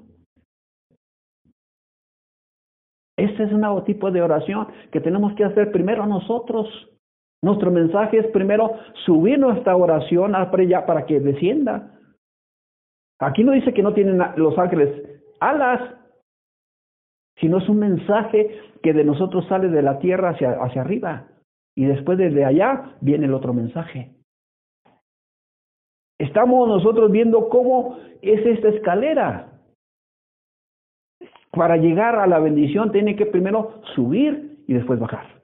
Ese 3.17 3.43
es 3.43 3.51
un 3.51 3.61
nuevo 3.61 3.83
tipo 3.83 4.09
de 4.11 4.21
oración 4.21 4.67
que 4.91 5.01
tenemos 5.01 5.33
que 5.35 5.43
hacer 5.43 5.71
primero 5.71 6.05
nosotros. 6.05 6.67
Nuestro 7.43 7.69
mensaje 7.69 8.17
es 8.19 8.27
primero 8.27 8.75
subir 9.05 9.37
nuestra 9.37 9.75
oración 9.75 10.31
para 10.31 11.05
que 11.05 11.19
descienda. 11.19 11.98
Aquí 13.19 13.43
no 13.43 13.51
dice 13.51 13.73
que 13.73 13.83
no 13.83 13.93
tienen 13.93 14.19
los 14.37 14.57
ángeles 14.57 15.21
alas, 15.39 15.95
sino 17.37 17.57
es 17.57 17.69
un 17.69 17.79
mensaje 17.79 18.61
que 18.81 18.93
de 18.93 19.03
nosotros 19.03 19.45
sale 19.47 19.69
de 19.69 19.81
la 19.81 19.99
tierra 19.99 20.29
hacia, 20.29 20.51
hacia 20.61 20.81
arriba. 20.81 21.27
Y 21.75 21.85
después 21.85 22.17
desde 22.17 22.45
allá 22.45 22.95
viene 23.01 23.25
el 23.25 23.33
otro 23.33 23.53
mensaje. 23.53 24.11
Estamos 26.17 26.67
nosotros 26.67 27.11
viendo 27.11 27.47
cómo 27.49 27.97
es 28.21 28.45
esta 28.45 28.69
escalera. 28.69 29.53
Para 31.51 31.77
llegar 31.77 32.15
a 32.15 32.27
la 32.27 32.39
bendición 32.39 32.91
tiene 32.91 33.15
que 33.15 33.25
primero 33.25 33.81
subir 33.95 34.63
y 34.67 34.73
después 34.73 34.99
bajar. 34.99 35.41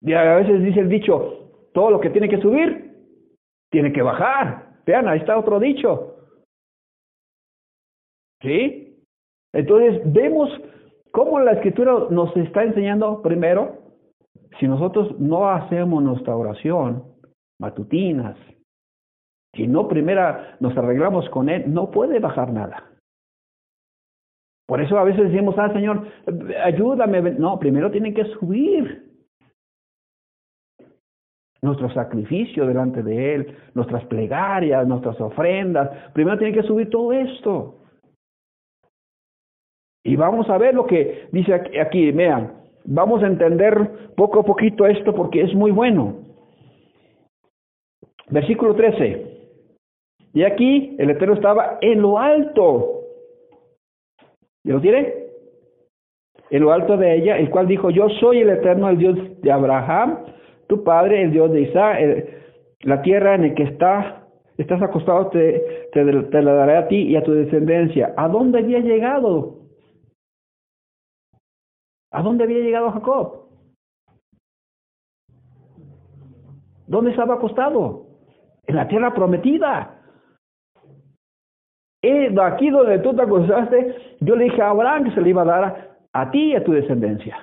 Y 0.00 0.12
a 0.12 0.36
veces 0.36 0.62
dice 0.62 0.80
el 0.80 0.88
dicho, 0.88 1.70
todo 1.72 1.90
lo 1.90 2.00
que 2.00 2.10
tiene 2.10 2.28
que 2.28 2.40
subir, 2.40 2.92
tiene 3.70 3.92
que 3.92 4.02
bajar. 4.02 4.80
Vean, 4.86 5.08
ahí 5.08 5.18
está 5.18 5.38
otro 5.38 5.58
dicho. 5.60 6.17
¿Sí? 8.42 9.04
Entonces 9.52 10.00
vemos 10.12 10.50
cómo 11.12 11.40
la 11.40 11.52
escritura 11.52 12.06
nos 12.10 12.36
está 12.36 12.62
enseñando 12.62 13.22
primero, 13.22 13.78
si 14.58 14.66
nosotros 14.66 15.18
no 15.18 15.48
hacemos 15.48 16.02
nuestra 16.02 16.36
oración 16.36 17.04
matutinas, 17.60 18.36
si 19.54 19.66
no 19.66 19.88
primero 19.88 20.38
nos 20.60 20.76
arreglamos 20.76 21.28
con 21.30 21.48
Él, 21.48 21.72
no 21.72 21.90
puede 21.90 22.20
bajar 22.20 22.52
nada. 22.52 22.84
Por 24.66 24.82
eso 24.82 24.98
a 24.98 25.04
veces 25.04 25.30
decimos, 25.30 25.54
ah, 25.58 25.72
Señor, 25.72 26.06
ayúdame. 26.62 27.22
No, 27.32 27.58
primero 27.58 27.90
tienen 27.90 28.12
que 28.14 28.24
subir 28.24 29.08
nuestro 31.62 31.90
sacrificio 31.92 32.66
delante 32.66 33.02
de 33.02 33.34
Él, 33.34 33.56
nuestras 33.74 34.04
plegarias, 34.04 34.86
nuestras 34.86 35.18
ofrendas. 35.20 36.12
Primero 36.12 36.36
tiene 36.38 36.52
que 36.52 36.62
subir 36.62 36.90
todo 36.90 37.12
esto. 37.12 37.78
Y 40.08 40.16
vamos 40.16 40.48
a 40.48 40.56
ver 40.56 40.74
lo 40.74 40.86
que 40.86 41.28
dice 41.32 41.52
aquí, 41.52 42.10
vean, 42.12 42.54
vamos 42.86 43.22
a 43.22 43.26
entender 43.26 44.14
poco 44.16 44.40
a 44.40 44.42
poquito 44.42 44.86
esto 44.86 45.14
porque 45.14 45.42
es 45.42 45.54
muy 45.54 45.70
bueno. 45.70 46.16
Versículo 48.30 48.74
13. 48.74 49.26
Y 50.32 50.44
aquí 50.44 50.96
el 50.98 51.10
Eterno 51.10 51.34
estaba 51.34 51.76
en 51.82 52.00
lo 52.00 52.18
alto. 52.18 53.02
¿Y 54.64 54.70
lo 54.70 54.80
tiene? 54.80 55.12
En 56.48 56.62
lo 56.62 56.72
alto 56.72 56.96
de 56.96 57.16
ella, 57.16 57.36
el 57.36 57.50
cual 57.50 57.66
dijo, 57.66 57.90
yo 57.90 58.08
soy 58.18 58.40
el 58.40 58.48
Eterno, 58.48 58.88
el 58.88 58.96
Dios 58.96 59.18
de 59.42 59.52
Abraham, 59.52 60.20
tu 60.68 60.84
padre, 60.84 61.20
el 61.20 61.32
Dios 61.32 61.52
de 61.52 61.60
Isaac, 61.60 61.98
la 62.80 63.02
tierra 63.02 63.34
en 63.34 63.48
la 63.48 63.54
que 63.54 63.64
está, 63.64 64.26
estás 64.56 64.80
acostado 64.80 65.26
te, 65.26 65.90
te 65.92 66.02
la 66.42 66.52
daré 66.54 66.76
a 66.78 66.88
ti 66.88 66.96
y 66.96 67.16
a 67.16 67.22
tu 67.22 67.34
descendencia. 67.34 68.14
¿A 68.16 68.26
dónde 68.28 68.60
había 68.60 68.78
llegado? 68.78 69.67
¿A 72.10 72.22
dónde 72.22 72.44
había 72.44 72.60
llegado 72.60 72.90
Jacob? 72.92 73.48
¿Dónde 76.86 77.10
estaba 77.10 77.34
acostado? 77.34 78.06
En 78.66 78.76
la 78.76 78.88
tierra 78.88 79.14
prometida. 79.14 79.94
Aquí 82.42 82.70
donde 82.70 82.98
tú 83.00 83.14
te 83.14 83.22
acostaste, 83.22 84.16
yo 84.20 84.36
le 84.36 84.44
dije 84.44 84.62
a 84.62 84.70
Abraham 84.70 85.04
que 85.04 85.14
se 85.14 85.20
le 85.20 85.30
iba 85.30 85.42
a 85.42 85.44
dar 85.44 85.98
a, 86.12 86.30
ti 86.30 86.52
y 86.52 86.54
a 86.54 86.64
tu 86.64 86.72
descendencia. 86.72 87.36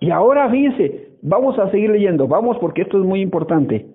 Y 0.00 0.10
ahora 0.10 0.50
fíjense, 0.50 1.18
vamos 1.22 1.58
a 1.58 1.70
seguir 1.70 1.90
leyendo, 1.90 2.26
vamos 2.26 2.58
porque 2.58 2.82
esto 2.82 2.98
es 2.98 3.04
muy 3.04 3.20
importante. 3.20 3.86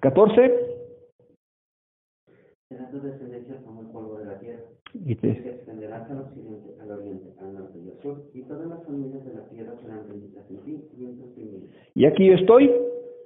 14. 0.00 0.72
Y 5.04 5.16
te, 5.16 5.62
al 5.68 6.18
occidente, 6.18 6.80
al 6.80 6.90
oriente, 6.92 7.34
al 7.40 7.54
norte 7.54 7.78
y 7.78 7.90
al 7.90 8.02
sur, 8.02 8.22
y 8.32 8.42
todas 8.42 8.68
las 8.68 8.84
familias 8.84 9.24
de 9.24 9.34
la 9.34 9.48
tierra 9.48 9.74
serán 9.82 10.06
benditas 10.08 10.48
en 10.48 10.58
ti, 10.58 10.80
cientos 10.94 11.34
de 11.34 11.42
miles. 11.42 11.70
Y 11.94 12.06
aquí 12.06 12.30
estoy. 12.30 12.70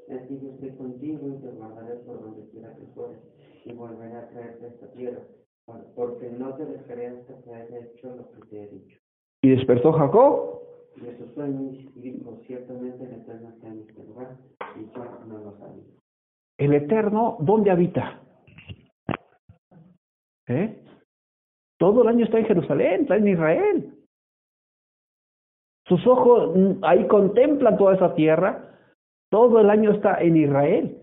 Aquí 0.09 0.39
yo 0.41 0.51
estoy 0.51 0.71
contigo 0.71 1.29
y 1.29 1.43
te 1.43 1.51
guardaré 1.51 1.97
por 2.07 2.23
donde 2.23 2.49
quiera 2.51 2.75
que 2.77 2.87
fueres, 2.95 3.19
y 3.65 3.73
volveré 3.73 4.15
a 4.15 4.29
traerte 4.29 4.65
a 4.65 4.69
esta 4.69 4.93
tierra, 4.93 5.21
porque 5.95 6.31
no 6.31 6.55
te 6.55 6.65
dejaré 6.65 7.09
hasta 7.09 7.43
que 7.43 7.55
haya 7.55 7.79
hecho 7.79 8.15
lo 8.15 8.31
que 8.31 8.47
te 8.49 8.63
he 8.63 8.69
dicho. 8.69 8.99
Y 9.43 9.51
despertó 9.51 9.93
Jacob 9.93 10.63
de 10.97 11.19
sus 11.19 11.35
sueños 11.35 11.77
y 11.95 12.01
dijo, 12.01 12.41
ciertamente 12.47 13.05
el 13.05 13.13
Eterno 13.21 13.51
está 13.51 13.69
en 13.69 13.81
este 13.81 14.03
lugar 14.05 14.37
y 14.77 14.87
yo 14.95 15.05
no 15.27 15.39
lo 15.39 15.59
sabía. 15.59 15.85
El 16.59 16.73
Eterno, 16.73 17.37
¿dónde 17.41 17.71
habita? 17.71 18.23
¿Eh? 20.49 20.86
Todo 21.79 22.03
el 22.03 22.09
año 22.09 22.25
está 22.25 22.39
en 22.39 22.47
Jerusalén, 22.47 23.03
está 23.03 23.17
en 23.17 23.29
Israel. 23.29 23.93
Sus 25.87 26.07
ojos 26.07 26.57
mm, 26.57 26.85
ahí 26.85 27.07
contemplan 27.07 27.77
toda 27.77 27.95
esa 27.95 28.15
tierra. 28.15 28.79
Todo 29.31 29.61
el 29.61 29.71
año 29.71 29.93
está 29.93 30.21
en 30.21 30.37
Israel. 30.37 31.03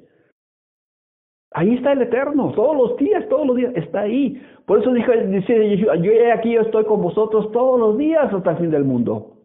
Ahí 1.55 1.75
está 1.75 1.91
el 1.91 2.01
Eterno, 2.01 2.51
todos 2.53 2.75
los 2.75 2.97
días, 2.97 3.27
todos 3.29 3.45
los 3.45 3.55
días, 3.55 3.73
está 3.75 4.01
ahí. 4.01 4.41
Por 4.65 4.79
eso 4.79 4.91
dice, 4.91 5.27
dice 5.27 5.77
yo 5.77 6.33
aquí 6.33 6.53
yo 6.53 6.61
estoy 6.61 6.83
con 6.85 7.01
vosotros 7.01 7.51
todos 7.51 7.79
los 7.79 7.97
días 7.97 8.33
hasta 8.33 8.51
el 8.51 8.57
fin 8.57 8.71
del 8.71 8.85
mundo. 8.85 9.37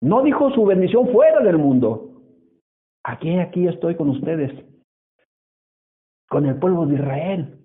No 0.00 0.22
dijo 0.22 0.50
su 0.50 0.64
bendición 0.64 1.08
fuera 1.08 1.40
del 1.40 1.58
mundo. 1.58 2.22
Aquí, 3.04 3.38
aquí 3.38 3.66
estoy 3.66 3.96
con 3.96 4.10
ustedes, 4.10 4.52
con 6.28 6.46
el 6.46 6.56
pueblo 6.56 6.86
de 6.86 6.94
Israel. 6.94 7.58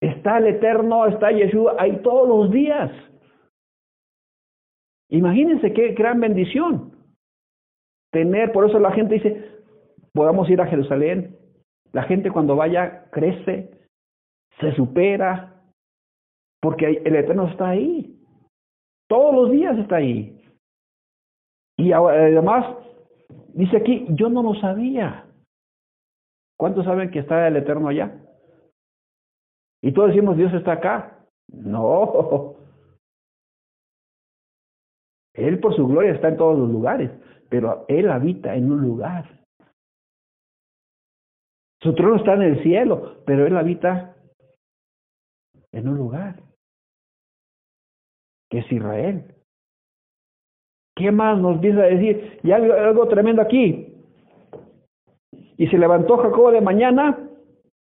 Está 0.00 0.38
el 0.38 0.46
Eterno, 0.46 1.06
está 1.06 1.30
Yeshua 1.30 1.76
ahí 1.78 2.00
todos 2.02 2.28
los 2.28 2.50
días. 2.50 2.90
Imagínense 5.08 5.72
qué 5.72 5.92
gran 5.92 6.20
bendición 6.20 6.92
tener, 8.12 8.52
por 8.52 8.68
eso 8.68 8.78
la 8.78 8.92
gente 8.92 9.14
dice, 9.14 9.62
podamos 10.12 10.48
ir 10.48 10.60
a 10.60 10.66
Jerusalén. 10.66 11.36
La 11.92 12.02
gente 12.04 12.30
cuando 12.30 12.56
vaya 12.56 13.08
crece, 13.10 13.70
se 14.60 14.74
supera, 14.74 15.62
porque 16.60 16.86
el 17.04 17.14
Eterno 17.14 17.48
está 17.48 17.68
ahí. 17.68 18.18
Todos 19.08 19.34
los 19.34 19.50
días 19.50 19.78
está 19.78 19.96
ahí. 19.96 20.42
Y 21.78 21.92
además, 21.92 22.76
dice 23.54 23.76
aquí, 23.76 24.06
yo 24.10 24.28
no 24.28 24.42
lo 24.42 24.54
sabía. 24.54 25.26
¿Cuántos 26.58 26.86
saben 26.86 27.10
que 27.10 27.18
está 27.18 27.46
el 27.48 27.56
Eterno 27.56 27.88
allá? 27.88 28.18
Y 29.86 29.92
todos 29.92 30.08
decimos, 30.08 30.36
Dios 30.36 30.52
está 30.52 30.72
acá. 30.72 31.16
No. 31.46 32.56
Él 35.32 35.60
por 35.60 35.76
su 35.76 35.86
gloria 35.86 36.12
está 36.12 36.26
en 36.26 36.36
todos 36.38 36.58
los 36.58 36.68
lugares, 36.68 37.12
pero 37.48 37.84
Él 37.86 38.10
habita 38.10 38.56
en 38.56 38.72
un 38.72 38.82
lugar. 38.82 39.46
Su 41.80 41.94
trono 41.94 42.16
está 42.16 42.34
en 42.34 42.42
el 42.42 42.62
cielo, 42.64 43.22
pero 43.26 43.46
Él 43.46 43.56
habita 43.56 44.16
en 45.70 45.88
un 45.88 45.98
lugar, 45.98 46.42
que 48.50 48.58
es 48.58 48.72
Israel. 48.72 49.36
¿Qué 50.96 51.12
más 51.12 51.38
nos 51.38 51.56
empieza 51.56 51.82
a 51.82 51.86
decir? 51.86 52.40
Y 52.42 52.50
algo, 52.50 52.72
algo 52.72 53.06
tremendo 53.06 53.40
aquí. 53.40 53.94
Y 55.58 55.68
se 55.68 55.78
levantó 55.78 56.16
Jacob 56.16 56.50
de 56.50 56.60
mañana 56.60 57.25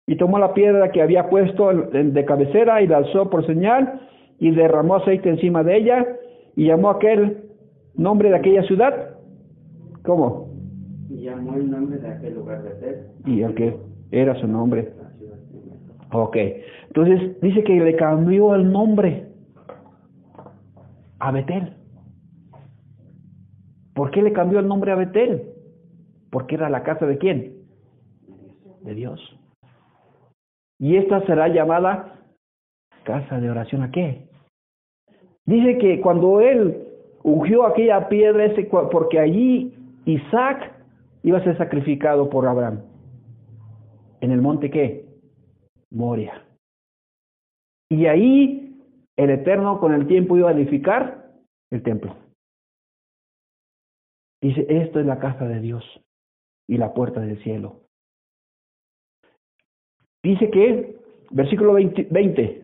y 0.08 0.16
tomó 0.18 0.40
la 0.40 0.54
piedra 0.54 0.92
que 0.92 1.02
había 1.02 1.30
puesto 1.30 1.72
de 1.72 2.26
cabecera 2.26 2.82
y 2.82 2.88
la 2.88 2.98
alzó 2.98 3.30
por 3.30 3.46
señal 3.46 4.02
y 4.40 4.52
derramó 4.52 4.96
aceite 4.96 5.30
encima 5.30 5.64
de 5.64 5.78
ella 5.78 6.08
y 6.56 6.68
llamó 6.68 6.90
aquel 6.90 7.44
nombre 7.96 8.30
de 8.30 8.36
aquella 8.36 8.64
ciudad. 8.64 9.18
¿Cómo? 10.04 10.50
Y 11.10 11.24
llamó 11.24 11.56
el 11.56 11.70
nombre 11.70 12.00
de 12.00 12.08
aquel 12.08 12.36
lugar 12.36 12.64
de 12.64 12.70
Betel. 12.70 13.06
Y 13.26 13.42
el 13.44 13.54
que 13.54 13.78
era 14.12 14.36
su 14.36 14.48
nombre. 14.48 14.94
Ok. 16.12 16.38
Entonces 16.88 17.40
dice 17.42 17.64
que 17.64 17.80
le 17.80 17.96
cambió 17.96 18.56
el 18.56 18.72
nombre 18.72 19.28
a 21.20 21.32
Betel. 21.32 21.74
¿Por 23.94 24.10
qué 24.12 24.22
le 24.22 24.34
cambió 24.34 24.60
el 24.60 24.68
nombre 24.68 24.92
a 24.92 24.96
Betel? 24.96 25.44
Porque 26.32 26.56
era 26.56 26.70
la 26.70 26.84
casa 26.84 27.06
de 27.06 27.18
quién? 27.18 27.54
De 28.82 28.96
Dios. 28.96 29.20
Y 30.82 30.98
esta 30.98 31.24
será 31.28 31.48
llamada 31.48 32.20
casa 33.04 33.40
de 33.40 33.52
oración 33.52 33.84
a 33.84 33.92
qué? 33.92 34.28
Dice 35.46 35.78
que 35.78 36.02
cuando 36.02 36.42
él 36.42 36.88
ungió 37.22 37.68
aquella 37.68 38.10
piedra, 38.10 38.46
ese, 38.46 38.64
porque 38.64 39.20
allí 39.20 39.76
Isaac 40.06 40.74
iba 41.22 41.38
a 41.38 41.44
ser 41.44 41.56
sacrificado 41.60 42.32
por 42.32 42.48
Abraham. 42.48 42.82
¿En 44.22 44.32
el 44.32 44.42
monte 44.42 44.72
qué? 44.72 45.06
Moria. 45.92 46.44
Y 47.92 48.08
ahí 48.08 48.76
el 49.18 49.30
Eterno 49.30 49.80
con 49.80 49.94
el 49.94 50.08
tiempo 50.08 50.36
iba 50.36 50.50
a 50.50 50.54
edificar 50.54 51.32
el 51.70 51.84
templo. 51.84 52.16
Dice, 54.42 54.66
esto 54.68 55.00
es 55.00 55.06
la 55.06 55.20
casa 55.20 55.46
de 55.48 55.60
Dios 55.60 55.84
y 56.68 56.78
la 56.78 56.96
puerta 56.96 57.22
del 57.22 57.38
cielo. 57.44 57.82
Dice 60.24 60.50
que, 60.52 60.96
versículo 61.32 61.74
20, 61.74 62.62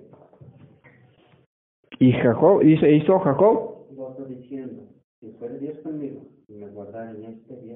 y 2.00 2.12
Jacob, 2.12 2.62
dice, 2.62 2.92
hizo 2.92 3.20
Jacob. 3.20 3.88
diciendo, 4.28 4.84
si 5.20 5.32
fuera 5.32 5.58
Dios 5.58 5.80
conmigo, 5.80 6.22
y 6.48 6.54
me 6.54 6.68
guardara 6.68 7.12
en 7.12 7.24
este 7.26 7.56
mi 7.62 7.76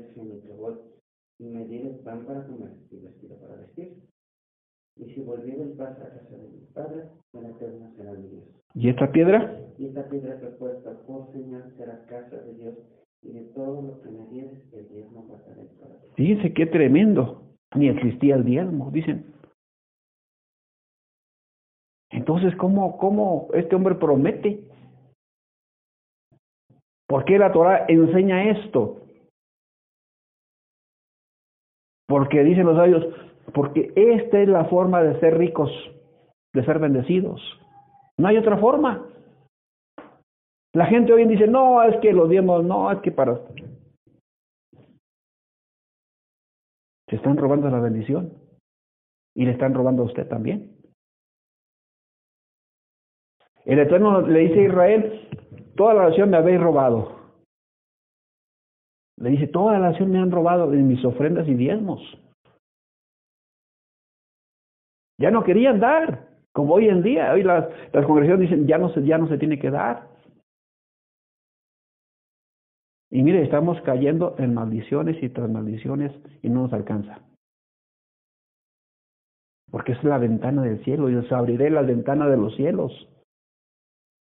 y 1.40 1.46
me 1.46 1.66
pan 2.04 2.26
para 2.26 2.46
comer 2.46 2.70
y 2.92 3.00
vestido 3.00 3.36
para 3.40 3.56
vestir. 3.56 3.98
Y 4.98 5.06
si 5.06 5.22
volviera 5.22 5.64
el 5.64 5.72
paz 5.72 5.98
a 6.00 6.10
casa 6.10 6.38
de 6.38 6.50
mi 6.50 6.66
padre, 6.72 7.06
la 7.34 7.50
eterna 7.50 7.92
será 7.98 8.14
mi 8.14 8.28
Dios. 8.28 8.44
¿Y 8.76 8.90
esta 8.90 9.12
piedra? 9.12 9.60
Y 9.80 9.88
esta 9.88 10.08
piedra 10.08 10.40
que 10.40 10.48
puesta 10.48 10.92
por 11.08 11.32
señal 11.32 11.74
será 11.78 12.06
casa 12.06 12.38
de 12.38 12.54
Dios, 12.54 12.76
y 13.24 13.32
de 13.32 13.42
todo 13.56 13.82
lo 13.82 14.02
que 14.02 14.10
me 14.10 14.28
dieres, 14.28 14.60
el 14.74 14.88
diezmo 14.90 15.28
pasará 15.28 15.64
para 15.80 15.96
ti. 15.96 16.08
Fíjense 16.16 16.54
qué 16.54 16.68
tremendo. 16.68 17.42
Ni 17.76 17.88
existía 17.88 18.36
el 18.36 18.46
diezmo, 18.46 18.92
dicen. 18.92 19.31
Entonces, 22.34 22.58
¿cómo, 22.58 22.98
cómo 22.98 23.50
este 23.54 23.76
hombre 23.76 23.96
promete? 23.96 24.64
¿Por 27.06 27.26
qué 27.26 27.38
la 27.38 27.52
Torah 27.52 27.86
enseña 27.90 28.52
esto? 28.52 29.02
Porque 32.08 32.42
dicen 32.46 32.68
los 32.68 32.78
sabios, 32.78 33.06
porque 33.54 33.92
esta 33.98 34.40
es 34.40 34.48
la 34.48 34.64
forma 34.64 35.04
de 35.04 35.20
ser 35.20 35.38
ricos, 35.38 35.70
de 36.54 36.64
ser 36.64 36.80
bendecidos. 36.80 37.42
No 38.18 38.30
hay 38.30 38.38
otra 38.38 38.58
forma. 38.58 39.06
La 40.74 40.86
gente 40.86 41.12
hoy 41.12 41.28
dice, 41.28 41.48
no, 41.48 41.84
es 41.84 42.00
que 42.00 42.14
los 42.14 42.30
diemos, 42.30 42.64
no, 42.64 42.90
es 42.94 43.00
que 43.02 43.12
para... 43.12 43.42
Se 47.10 47.18
están 47.18 47.36
robando 47.36 47.70
la 47.70 47.82
bendición 47.82 48.32
y 49.36 49.44
le 49.44 49.52
están 49.52 49.74
robando 49.74 50.04
a 50.04 50.06
usted 50.06 50.30
también. 50.30 50.81
El 53.72 53.80
Eterno 53.80 54.20
le 54.20 54.40
dice 54.40 54.60
a 54.60 54.64
Israel, 54.64 55.30
toda 55.78 55.94
la 55.94 56.10
nación 56.10 56.30
me 56.30 56.36
habéis 56.36 56.60
robado. 56.60 57.16
Le 59.16 59.30
dice, 59.30 59.48
toda 59.48 59.80
la 59.80 59.92
nación 59.92 60.12
me 60.12 60.20
han 60.20 60.30
robado 60.30 60.74
en 60.74 60.90
mis 60.90 61.06
ofrendas 61.06 61.48
y 61.48 61.54
diezmos. 61.54 62.02
Ya 65.22 65.32
no 65.32 65.46
querían 65.46 65.80
dar, 65.80 66.28
como 66.52 66.74
hoy 66.74 66.90
en 66.90 67.02
día. 67.02 67.32
Hoy 67.32 67.44
las, 67.44 67.66
congregaciones 67.94 68.50
dicen, 68.50 68.68
ya 68.68 68.78
no, 68.78 68.90
se, 68.90 69.06
ya 69.06 69.18
no 69.18 69.30
se 69.30 69.38
tiene 69.38 69.58
que 69.58 69.72
dar. 69.72 70.10
Y 73.10 73.24
mire, 73.24 73.42
estamos 73.42 73.80
cayendo 73.84 74.36
en 74.38 74.54
maldiciones 74.54 75.24
y 75.24 75.30
tras 75.30 75.50
maldiciones 75.50 76.12
y 76.42 76.50
no 76.50 76.64
nos 76.64 76.74
alcanza. 76.74 77.22
Porque 79.72 79.94
es 79.94 80.04
la 80.04 80.18
ventana 80.18 80.62
del 80.62 80.84
cielo 80.84 81.10
y 81.10 81.16
os 81.16 81.32
abriré 81.32 81.70
la 81.70 81.84
ventana 81.84 82.28
de 82.28 82.36
los 82.36 82.54
cielos. 82.58 83.08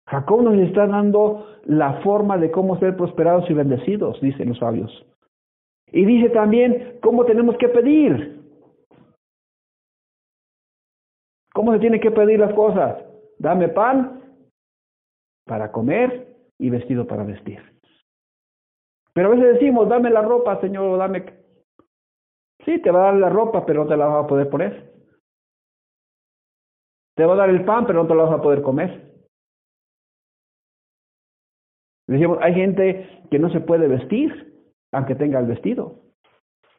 Jacob 0.07 0.43
nos 0.43 0.59
está 0.59 0.87
dando 0.87 1.47
la 1.65 2.01
forma 2.03 2.37
de 2.38 2.51
cómo 2.51 2.79
ser 2.79 2.97
prosperados 2.97 3.49
y 3.49 3.55
bendecidos, 3.55 4.21
dicen 4.21 4.49
los 4.49 4.59
sabios. 4.59 5.07
Y 5.87 6.05
dice 6.05 6.31
también 6.31 6.99
cómo 7.03 7.25
tenemos 7.25 7.57
que 7.59 7.69
pedir. 7.69 8.41
¿Cómo 11.55 11.73
se 11.73 11.81
tiene 11.81 12.01
que 12.01 12.11
pedir 12.11 12.41
las 12.41 12.55
cosas? 12.55 13.05
Dame 13.38 13.69
pan 13.69 14.23
para 15.45 15.71
comer 15.71 16.35
y 16.59 16.71
vestido 16.71 17.07
para 17.07 17.25
vestir. 17.25 17.61
Pero 19.12 19.29
a 19.29 19.31
veces 19.33 19.55
decimos, 19.55 19.88
dame 19.88 20.11
la 20.11 20.23
ropa, 20.23 20.61
Señor, 20.61 20.99
dame... 20.99 21.25
Sí, 22.65 22.81
te 22.81 22.91
va 22.91 23.01
a 23.01 23.12
dar 23.12 23.15
la 23.17 23.29
ropa, 23.29 23.67
pero 23.67 23.85
no 23.85 23.91
te 23.91 23.97
la 23.97 24.07
vas 24.07 24.25
a 24.25 24.27
poder 24.27 24.49
poner. 24.49 24.93
Te 27.15 27.27
va 27.27 27.35
a 27.35 27.37
dar 27.37 27.51
el 27.51 27.65
pan, 27.65 27.87
pero 27.87 28.03
no 28.03 28.09
te 28.09 28.15
la 28.15 28.23
vas 28.23 28.38
a 28.38 28.43
poder 28.43 28.62
comer. 28.62 29.12
Decíamos, 32.07 32.38
hay 32.41 32.55
gente 32.55 33.25
que 33.31 33.38
no 33.38 33.51
se 33.51 33.61
puede 33.61 33.88
vestir, 33.88 34.53
aunque 34.93 35.15
tenga 35.15 35.38
el 35.38 35.47
vestido. 35.47 36.01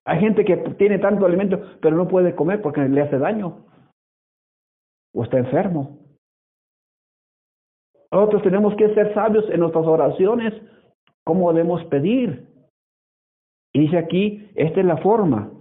Hay 0.06 0.20
gente 0.20 0.44
que 0.44 0.58
tiene 0.78 1.00
tanto 1.00 1.26
alimento, 1.26 1.62
pero 1.82 1.96
no 1.96 2.08
puede 2.08 2.36
comer 2.36 2.62
porque 2.62 2.82
le 2.82 3.02
hace 3.02 3.18
daño. 3.18 3.66
O 5.14 5.24
está 5.24 5.38
enfermo. 5.38 6.00
Nosotros 8.12 8.44
tenemos 8.44 8.76
que 8.76 8.94
ser 8.94 9.14
sabios 9.14 9.50
en 9.50 9.60
nuestras 9.60 9.86
oraciones, 9.86 10.54
cómo 11.24 11.52
debemos 11.52 11.84
pedir. 11.86 12.48
Y 13.74 13.80
dice 13.80 13.98
aquí, 13.98 14.50
esta 14.56 14.82
es 14.82 14.86
la 14.86 14.98
forma. 14.98 15.52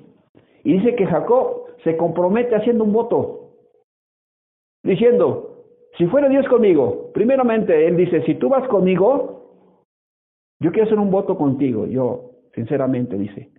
Y 0.64 0.75
dice 0.75 0.94
que 0.96 1.07
Jacob 1.07 1.66
se 1.83 1.96
compromete 1.96 2.55
haciendo 2.55 2.85
un 2.85 2.92
voto, 2.92 3.55
diciendo, 4.85 5.64
si 5.96 6.07
fuera 6.07 6.29
Dios 6.29 6.46
conmigo, 6.48 7.11
primeramente 7.12 7.87
él 7.87 7.96
dice, 7.96 8.22
si 8.25 8.35
tú 8.35 8.48
vas 8.48 8.66
conmigo, 8.68 9.41
yo 10.62 10.70
quiero 10.70 10.87
hacer 10.87 10.98
un 10.98 11.11
voto 11.11 11.37
contigo, 11.37 11.87
yo, 11.87 12.31
sinceramente, 12.55 13.18
dice. 13.18 13.51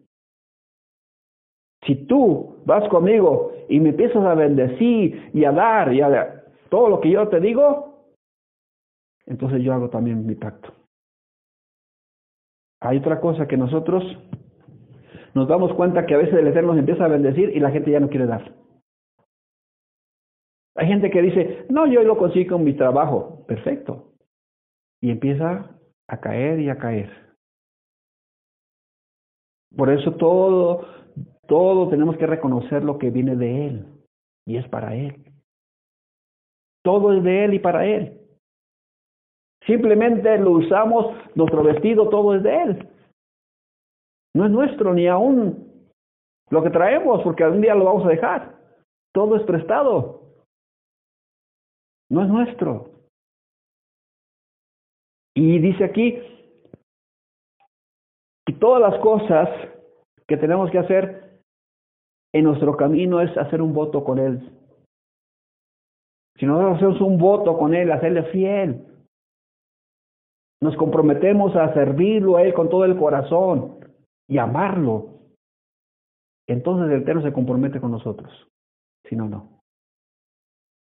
Si 1.86 1.96
tú 2.06 2.64
vas 2.66 2.88
conmigo 2.88 3.52
y 3.68 3.82
me 3.82 3.90
empiezas 3.90 4.24
a 4.24 4.34
bendecir 4.36 5.32
y 5.34 5.44
a 5.44 5.52
dar 5.52 5.94
y 5.94 6.00
a 6.00 6.44
todo 6.70 6.88
lo 6.88 7.02
que 7.02 7.12
yo 7.12 7.28
te 7.28 7.42
digo, 7.42 8.08
entonces 9.26 9.62
yo 9.62 9.74
hago 9.74 9.90
también 9.90 10.26
mi 10.26 10.36
pacto. 10.36 10.74
Hay 12.80 12.98
otra 12.98 13.20
cosa 13.20 13.48
que 13.48 13.58
nosotros 13.58 14.04
nos 15.34 15.48
damos 15.50 15.74
cuenta 15.74 16.06
que 16.06 16.14
a 16.14 16.18
veces 16.18 16.36
el 16.36 16.48
Eterno 16.48 16.70
nos 16.70 16.80
empieza 16.80 17.04
a 17.04 17.10
bendecir 17.10 17.50
y 17.50 17.60
la 17.60 17.72
gente 17.72 17.92
ya 17.92 18.00
no 18.00 18.10
quiere 18.10 18.28
dar. 18.28 18.56
Hay 20.76 20.88
gente 20.88 21.12
que 21.12 21.22
dice, 21.22 21.66
no, 21.70 21.86
yo 21.86 22.02
lo 22.04 22.18
consigo 22.18 22.56
con 22.56 22.64
mi 22.64 22.74
trabajo. 22.74 23.46
Perfecto. 23.46 24.14
Y 25.02 25.12
empieza 25.12 25.70
a 26.08 26.20
caer 26.20 26.60
y 26.60 26.70
a 26.70 26.78
caer. 26.78 27.10
Por 29.76 29.90
eso 29.90 30.14
todo, 30.16 30.86
todo 31.48 31.90
tenemos 31.90 32.18
que 32.18 32.28
reconocer 32.28 32.84
lo 32.84 32.98
que 32.98 33.10
viene 33.10 33.36
de 33.36 33.68
Él. 33.68 33.86
Y 34.46 34.58
es 34.58 34.68
para 34.68 34.96
Él. 34.96 35.32
Todo 36.84 37.14
es 37.14 37.24
de 37.24 37.46
Él 37.46 37.54
y 37.54 37.60
para 37.60 37.86
Él. 37.86 38.20
Simplemente 39.66 40.38
lo 40.38 40.52
usamos, 40.52 41.16
nuestro 41.36 41.64
vestido, 41.64 42.10
todo 42.10 42.36
es 42.36 42.44
de 42.44 42.62
Él. 42.62 42.90
No 44.36 44.46
es 44.46 44.52
nuestro 44.52 44.94
ni 44.94 45.08
aún 45.08 45.90
lo 46.50 46.62
que 46.62 46.70
traemos, 46.70 47.22
porque 47.24 47.44
algún 47.44 47.62
día 47.62 47.74
lo 47.74 47.86
vamos 47.86 48.06
a 48.06 48.10
dejar. 48.10 48.56
Todo 49.14 49.36
es 49.38 49.44
prestado. 49.44 50.22
No 52.10 52.24
es 52.24 52.28
nuestro. 52.28 52.92
Y 55.36 55.60
dice 55.60 55.84
aquí 55.84 56.20
que 58.46 58.54
todas 58.54 58.82
las 58.82 59.00
cosas 59.02 59.50
que 60.28 60.38
tenemos 60.38 60.70
que 60.72 60.80
hacer 60.80 61.42
en 62.34 62.44
nuestro 62.44 62.76
camino 62.78 63.22
es 63.22 63.36
hacer 63.38 63.62
un 63.62 63.74
voto 63.74 64.04
con 64.04 64.20
Él. 64.20 64.52
Si 66.38 66.46
nosotros 66.46 66.78
hacemos 66.78 67.02
un 67.02 67.18
voto 67.18 67.58
con 67.58 67.74
Él, 67.74 67.92
hacerle 67.92 68.24
fiel, 68.32 68.86
nos 70.62 70.76
comprometemos 70.78 71.56
a 71.56 71.74
servirlo 71.74 72.38
a 72.38 72.44
Él 72.44 72.54
con 72.54 72.70
todo 72.70 72.86
el 72.86 72.98
corazón, 72.98 73.84
y 74.28 74.38
amarlo, 74.38 75.10
entonces 76.48 76.92
el 76.92 77.02
Eterno 77.02 77.22
se 77.22 77.34
compromete 77.34 77.80
con 77.80 77.92
nosotros. 77.92 78.32
Si 79.08 79.16
no, 79.16 79.28
no. 79.28 79.62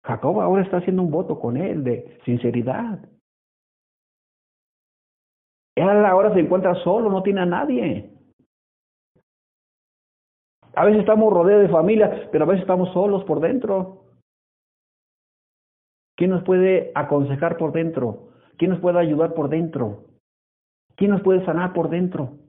Jacob 0.03 0.41
ahora 0.41 0.63
está 0.63 0.77
haciendo 0.77 1.01
un 1.01 1.11
voto 1.11 1.39
con 1.39 1.57
él 1.57 1.83
de 1.83 2.19
sinceridad. 2.23 2.99
Él 5.77 6.05
ahora 6.05 6.33
se 6.33 6.39
encuentra 6.39 6.73
solo, 6.83 7.07
no 7.07 7.21
tiene 7.21 7.41
a 7.41 7.45
nadie. 7.45 8.09
A 10.73 10.85
veces 10.85 11.01
estamos 11.01 11.31
rodeados 11.31 11.67
de 11.67 11.71
familia, 11.71 12.29
pero 12.31 12.45
a 12.45 12.47
veces 12.47 12.61
estamos 12.61 12.91
solos 12.93 13.23
por 13.25 13.39
dentro. 13.39 14.05
¿Quién 16.15 16.31
nos 16.31 16.43
puede 16.43 16.91
aconsejar 16.95 17.57
por 17.57 17.73
dentro? 17.73 18.29
¿Quién 18.57 18.71
nos 18.71 18.79
puede 18.79 18.97
ayudar 18.97 19.35
por 19.35 19.49
dentro? 19.49 20.05
¿Quién 20.95 21.11
nos 21.11 21.21
puede 21.21 21.45
sanar 21.45 21.73
por 21.73 21.89
dentro? 21.89 22.39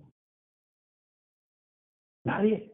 Nadie. 2.24 2.72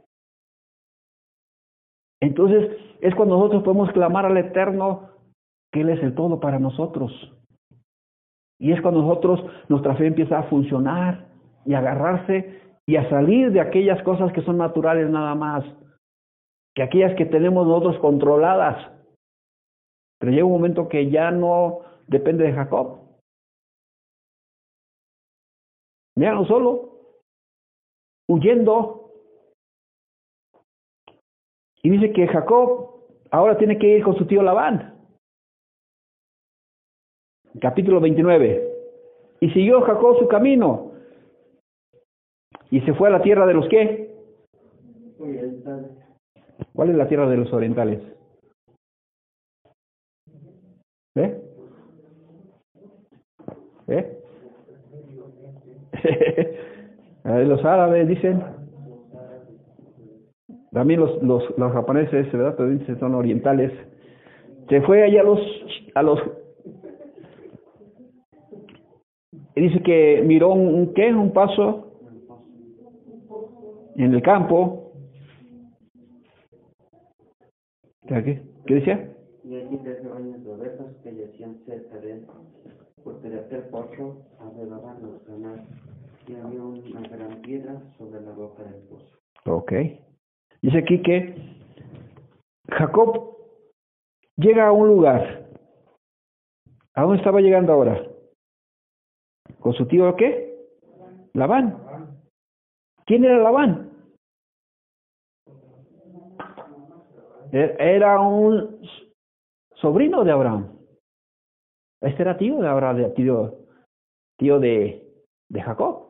Entonces 2.21 2.79
es 3.01 3.13
cuando 3.17 3.37
nosotros 3.37 3.65
podemos 3.65 3.91
clamar 3.91 4.25
al 4.25 4.37
Eterno 4.37 5.11
que 5.73 5.81
Él 5.81 5.91
es 5.91 6.01
el 6.01 6.15
todo 6.15 6.39
para 6.39 6.61
nosotros. 6.61 7.11
Y 8.59 8.73
es 8.73 8.81
cuando 8.81 9.03
nosotros, 9.03 9.45
nuestra 9.69 9.97
fe 9.97 10.07
empieza 10.07 10.39
a 10.39 10.45
funcionar 10.45 11.27
y 11.65 11.75
agarrarse 11.75 12.61
y 12.87 12.97
a 12.97 13.09
salir 13.09 13.51
de 13.53 13.61
aquellas 13.61 14.03
cosas 14.03 14.33
que 14.33 14.43
son 14.43 14.59
naturales 14.59 15.09
nada 15.11 15.35
más, 15.35 15.65
que 16.75 16.83
aquellas 16.83 17.15
que 17.17 17.27
tenemos 17.27 17.67
nosotros 17.67 17.99
controladas. 17.99 18.93
Pero 20.19 20.33
llega 20.33 20.45
un 20.45 20.53
momento 20.53 20.89
que 20.89 21.11
ya 21.11 21.31
no 21.31 21.81
depende 22.07 22.45
de 22.45 22.53
Jacob. 22.53 23.01
Míralo 26.17 26.45
solo, 26.47 26.95
huyendo 28.29 29.11
y 31.83 31.91
dice 31.91 32.13
que 32.13 32.27
Jacob 32.29 33.05
ahora 33.31 33.59
tiene 33.59 33.79
que 33.79 33.99
ir 33.99 34.05
con 34.05 34.17
su 34.17 34.27
tío 34.27 34.43
Labán. 34.43 34.94
Capítulo 37.61 38.01
29. 38.01 38.73
Y 39.41 39.51
siguió 39.51 39.81
Jacob 39.83 40.19
su 40.19 40.29
camino. 40.29 40.93
Y 42.71 42.81
se 42.81 42.95
fue 42.95 43.09
a 43.09 43.13
la 43.13 43.23
tierra 43.23 43.47
de 43.47 43.55
los 43.55 43.69
qué? 43.69 44.13
Orientales. 45.19 45.91
¿Cuál 46.75 46.91
es 46.91 46.97
la 46.97 47.09
tierra 47.09 47.29
de 47.29 47.37
los 47.37 47.53
orientales? 47.53 48.01
¿Eh? 51.17 51.41
¿Eh? 53.87 54.21
los 57.47 57.65
árabes 57.65 58.09
dicen. 58.09 58.43
También 60.73 60.99
los, 60.99 61.23
los, 61.23 61.57
los 61.57 61.73
japoneses, 61.73 62.33
¿verdad? 62.33 62.59
Dicen 62.67 62.99
son 62.99 63.15
orientales. 63.15 63.71
Se 64.69 64.81
fue 64.81 65.05
allá 65.05 65.21
a 65.21 65.25
los, 65.25 65.41
a 65.95 66.03
los 66.03 66.19
y 69.57 69.61
dice 69.61 69.83
que 69.83 70.23
miró 70.25 70.53
un, 70.53 70.93
qué, 70.95 71.13
un 71.13 71.33
paso 71.33 71.93
en 73.97 74.15
el 74.15 74.23
campo. 74.23 74.93
¿Qué, 78.07 78.43
¿Qué 78.67 78.75
decía? 78.75 79.11
Y 79.45 79.57
allí 79.57 79.79
tres 79.83 80.03
rebaños 80.03 80.43
de 80.45 80.51
ovejas 80.51 80.87
que 81.03 81.15
yacían 81.15 81.59
cerca 81.67 81.99
de 81.99 82.13
él, 82.13 82.27
porque 83.03 83.29
de 83.29 83.41
aquel 83.41 83.63
pozo 83.65 84.27
alrededor 84.41 85.01
los 85.01 85.25
ganar, 85.27 85.65
y 86.27 86.35
había 86.35 86.63
una 86.63 87.09
gran 87.09 87.41
piedra 87.43 87.81
sobre 87.99 88.21
la 88.23 88.33
boca 88.33 88.63
del 88.65 88.83
pozo. 88.83 89.15
Okay. 89.47 90.01
Dice 90.63 90.79
aquí 90.79 91.03
que 91.03 91.35
Jacob 92.71 93.37
llega 94.37 94.69
a 94.69 94.73
un 94.73 94.89
lugar. 94.89 95.47
¿A 96.95 97.03
dónde 97.03 97.19
estaba 97.19 97.41
llegando 97.41 97.73
ahora? 97.73 98.14
¿Con 99.65 99.73
su 99.73 99.87
tío 99.87 100.15
qué? 100.17 100.59
Labán. 101.33 101.79
¿Quién 103.07 103.25
era 103.25 103.39
Labán? 103.39 103.91
E-, 107.51 107.75
era 107.79 108.21
un 108.21 108.87
sobrino 109.77 110.23
de 110.23 110.33
Abraham. 110.33 110.69
Este 112.03 112.21
era 112.21 112.37
tío 112.37 112.59
de 112.59 112.69
Abraham, 112.69 113.15
tío, 113.15 113.55
tío 114.37 114.61
de, 114.61 115.03
de 115.49 115.63
Jacob. 115.63 116.09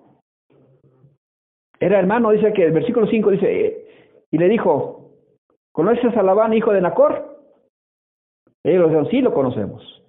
Era 1.79 2.01
hermano, 2.01 2.33
dice 2.33 2.53
que 2.53 2.65
el 2.65 2.73
versículo 2.73 3.07
5 3.07 3.31
dice, 3.31 3.87
y 4.33 4.39
le 4.39 4.49
dijo, 4.49 5.13
¿conoces 5.71 6.17
a 6.17 6.25
Labán, 6.25 6.55
hijo 6.55 6.73
de 6.73 6.81
Nacor? 6.81 7.39
Ellos 8.65 8.87
dijeron, 8.87 9.09
sí, 9.11 9.21
lo 9.21 9.33
conocemos. 9.33 10.03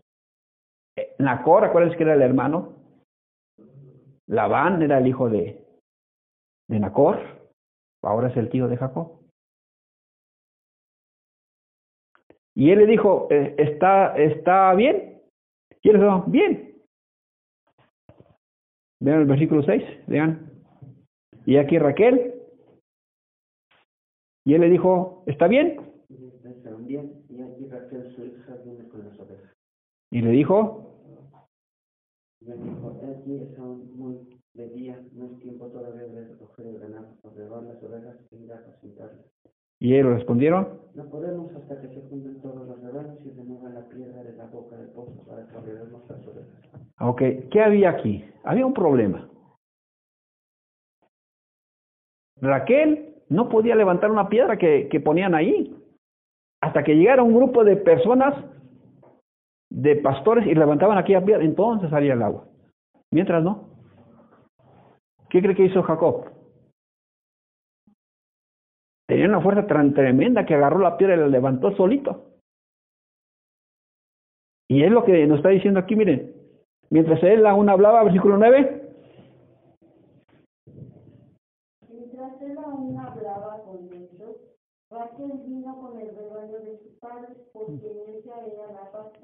Eh, 0.97 1.13
Nacor, 1.19 1.63
acuérdense 1.63 1.95
que 1.95 2.03
era 2.05 2.15
el 2.15 2.23
hermano. 2.23 2.84
Labán 4.27 4.81
era 4.81 4.97
el 4.97 5.07
hijo 5.07 5.29
de, 5.29 5.63
de 6.67 6.79
Nacor, 6.79 7.19
ahora 8.03 8.29
es 8.29 8.37
el 8.37 8.49
tío 8.49 8.67
de 8.67 8.77
Jacob. 8.77 9.21
Y 12.55 12.71
él 12.71 12.79
le 12.79 12.85
dijo, 12.85 13.27
eh, 13.31 13.55
¿está, 13.57 14.15
está 14.17 14.73
bien? 14.75 15.21
Y 15.81 15.89
él 15.89 15.99
dijo, 15.99 16.23
bien. 16.27 16.81
Vean 19.01 19.21
el 19.21 19.25
versículo 19.25 19.61
6, 19.61 19.83
vean. 20.07 20.51
Y 21.45 21.57
aquí 21.57 21.77
Raquel, 21.77 22.35
y 24.45 24.53
él 24.53 24.61
le 24.61 24.69
dijo, 24.69 25.23
¿está 25.25 25.47
bien? 25.47 25.81
Y 30.11 30.21
le 30.21 30.29
dijo, 30.29 30.84
le 32.45 32.55
dijo, 32.57 33.01
aquí 33.01 33.35
es 33.35 33.57
aún 33.59 33.91
muy 33.97 34.41
de 34.53 34.69
día, 34.69 34.99
no 35.13 35.25
es 35.25 35.39
tiempo 35.39 35.67
todavía 35.67 36.07
de 36.07 36.27
recoger 36.27 36.67
el 36.67 36.79
ganado, 36.79 37.07
observar 37.23 37.63
las 37.63 37.83
ovejas 37.83 38.17
y 38.31 38.43
ir 38.43 38.53
a 38.53 38.57
apacentarlas. 38.57 39.25
¿Y 39.79 39.95
ellos 39.95 40.13
respondieron? 40.13 40.79
No 40.93 41.05
podemos 41.09 41.53
hasta 41.55 41.81
que 41.81 41.89
se 41.89 42.01
junten 42.09 42.41
todos 42.41 42.67
los 42.67 42.81
rebaños 42.81 43.17
y 43.25 43.29
remuevan 43.31 43.73
la 43.73 43.89
piedra 43.89 44.23
de 44.23 44.33
la 44.37 44.45
boca 44.45 44.77
del 44.77 44.87
pozo 44.89 45.25
para 45.27 45.45
que 45.45 45.53
las 45.53 46.27
ovejas. 46.27 46.65
Ok, 47.01 47.21
¿qué 47.51 47.61
había 47.61 47.89
aquí? 47.89 48.23
Había 48.43 48.65
un 48.65 48.73
problema. 48.73 49.29
Raquel 52.41 53.15
no 53.29 53.49
podía 53.49 53.75
levantar 53.75 54.11
una 54.11 54.29
piedra 54.29 54.57
que, 54.57 54.87
que 54.89 54.99
ponían 54.99 55.35
ahí. 55.35 55.75
Hasta 56.61 56.83
que 56.83 56.95
llegara 56.95 57.23
un 57.23 57.35
grupo 57.35 57.63
de 57.63 57.75
personas, 57.75 58.33
de 59.75 59.97
pastores, 59.97 60.47
y 60.47 60.55
levantaban 60.55 60.97
aquella 60.97 61.23
piedra, 61.23 61.43
entonces 61.43 61.89
salía 61.89 62.13
el 62.13 62.21
agua. 62.21 62.45
Mientras 63.11 63.43
no. 63.43 63.67
¿Qué 65.29 65.41
cree 65.41 65.53
que 65.53 65.65
hizo 65.65 65.83
Jacob? 65.83 66.31
Tenía 69.05 69.27
una 69.27 69.41
fuerza 69.41 69.67
tan 69.67 69.93
tremenda 69.93 70.45
que 70.45 70.55
agarró 70.55 70.79
la 70.79 70.95
piedra 70.95 71.15
y 71.15 71.19
la 71.19 71.27
levantó 71.27 71.75
solito. 71.75 72.23
Y 74.69 74.83
es 74.83 74.91
lo 74.91 75.03
que 75.03 75.27
nos 75.27 75.37
está 75.37 75.49
diciendo 75.49 75.81
aquí, 75.81 75.95
miren. 75.95 76.33
Mientras 76.89 77.21
él 77.23 77.45
aún 77.45 77.69
hablaba, 77.69 78.03
versículo 78.03 78.37
9. 78.37 78.81
Mientras 81.89 82.41
él 82.41 82.57
aún 82.57 82.97
hablaba 82.97 83.61
con 83.63 83.93
ellos, 83.93 84.37
Raquel 84.89 85.33
vino 85.45 85.75
con 85.81 85.99
el 85.99 86.15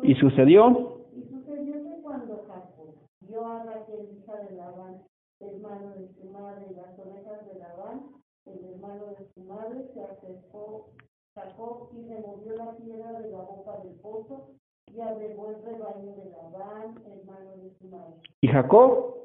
Y 0.04 0.16
sucedió. 0.16 1.02
Y 1.14 1.22
sucedió 1.24 1.74
que 1.74 2.02
cuando 2.02 2.44
Jacob 2.48 2.96
vio 3.22 3.46
a 3.46 3.64
Raquel, 3.64 4.10
hija 4.18 4.36
de 4.44 4.56
Labán, 4.56 5.02
hermano 5.40 5.96
de 5.96 6.08
su 6.14 6.30
madre, 6.30 6.66
y 6.70 6.74
las 6.76 6.98
ovejas 7.00 7.46
de 7.46 7.60
Labán, 7.60 8.02
el 8.46 8.66
hermano 8.66 9.06
de 9.18 9.28
su 9.34 9.42
madre, 9.42 9.86
se 9.94 10.04
acercó 10.04 10.90
Jacob 11.36 11.90
y 11.94 12.08
removió 12.08 12.56
la 12.56 12.76
piedra 12.76 13.20
de 13.20 13.30
la 13.30 13.42
boca 13.42 13.78
del 13.84 13.94
pozo 14.02 14.52
y 14.94 15.00
agregó 15.00 15.52
el 15.52 15.64
rebaño 15.64 16.16
de 16.16 16.30
Labán, 16.32 16.96
hermano 17.06 17.58
de 17.58 17.72
su 17.78 17.88
madre. 17.88 18.16
Y 18.42 18.48
Jacob, 18.48 19.16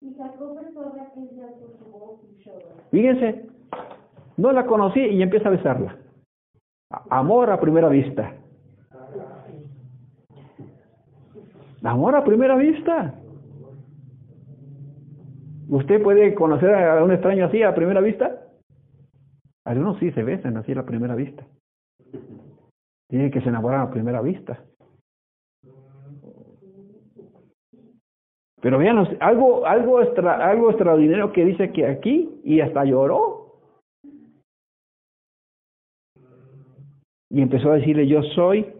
Y 0.00 0.14
Jacob 0.14 0.60
besó 0.60 0.80
a 0.80 0.90
Raquel 0.90 1.30
y 1.32 1.40
alzó 1.40 1.66
su 1.78 1.84
voz 1.90 2.20
y 2.30 2.42
lloró. 2.42 2.66
fíjense, 2.90 3.46
no 4.36 4.52
la 4.52 4.66
conocí 4.66 5.00
y 5.00 5.22
empieza 5.22 5.48
a 5.48 5.52
besarla. 5.52 6.03
Amor 7.10 7.50
a 7.50 7.60
primera 7.60 7.88
vista. 7.88 8.34
Amor 11.82 12.16
a 12.16 12.24
primera 12.24 12.56
vista. 12.56 13.14
¿Usted 15.68 16.02
puede 16.02 16.34
conocer 16.34 16.74
a 16.74 17.02
un 17.02 17.12
extraño 17.12 17.46
así 17.46 17.62
a 17.62 17.74
primera 17.74 18.00
vista? 18.00 18.40
Algunos 19.64 19.98
sí 19.98 20.10
se 20.12 20.22
besan 20.22 20.56
así 20.56 20.72
a 20.72 20.76
la 20.76 20.86
primera 20.86 21.14
vista. 21.14 21.44
Dicen 23.08 23.30
que 23.30 23.40
se 23.40 23.48
enamoran 23.48 23.82
a 23.82 23.90
primera 23.90 24.20
vista. 24.20 24.60
Pero 28.60 28.78
vean, 28.78 29.06
algo, 29.20 29.66
algo, 29.66 30.00
extra, 30.00 30.48
algo 30.48 30.70
extraordinario 30.70 31.32
que 31.32 31.44
dice 31.44 31.70
que 31.70 31.86
aquí 31.86 32.40
y 32.44 32.60
hasta 32.60 32.84
lloró. 32.84 33.43
Y 37.34 37.42
empezó 37.42 37.72
a 37.72 37.74
decirle, 37.74 38.06
yo 38.06 38.22
soy. 38.22 38.72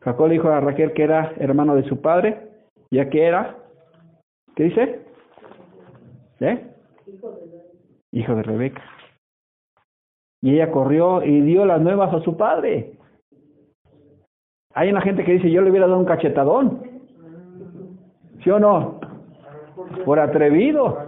Jacob 0.00 0.26
le 0.26 0.32
dijo 0.34 0.48
a 0.48 0.58
Raquel 0.58 0.92
que 0.94 1.04
era 1.04 1.32
hermano 1.36 1.76
de 1.76 1.84
su 1.84 2.00
padre, 2.00 2.48
ya 2.90 3.08
que 3.08 3.22
era, 3.22 3.56
¿qué 4.56 4.64
dice? 4.64 5.06
¿Eh? 6.40 6.66
Hijo 8.10 8.34
de 8.34 8.42
Rebeca. 8.42 8.82
Y 10.42 10.54
ella 10.54 10.72
corrió 10.72 11.22
y 11.22 11.40
dio 11.42 11.64
las 11.66 11.80
nuevas 11.80 12.12
a 12.12 12.20
su 12.22 12.36
padre. 12.36 12.98
Hay 14.74 14.90
una 14.90 15.00
gente 15.00 15.24
que 15.24 15.34
dice, 15.34 15.52
yo 15.52 15.62
le 15.62 15.70
hubiera 15.70 15.86
dado 15.86 16.00
un 16.00 16.06
cachetadón. 16.06 16.82
¿Sí 18.42 18.50
o 18.50 18.58
no? 18.58 18.98
Por 20.04 20.18
atrevido. 20.18 20.98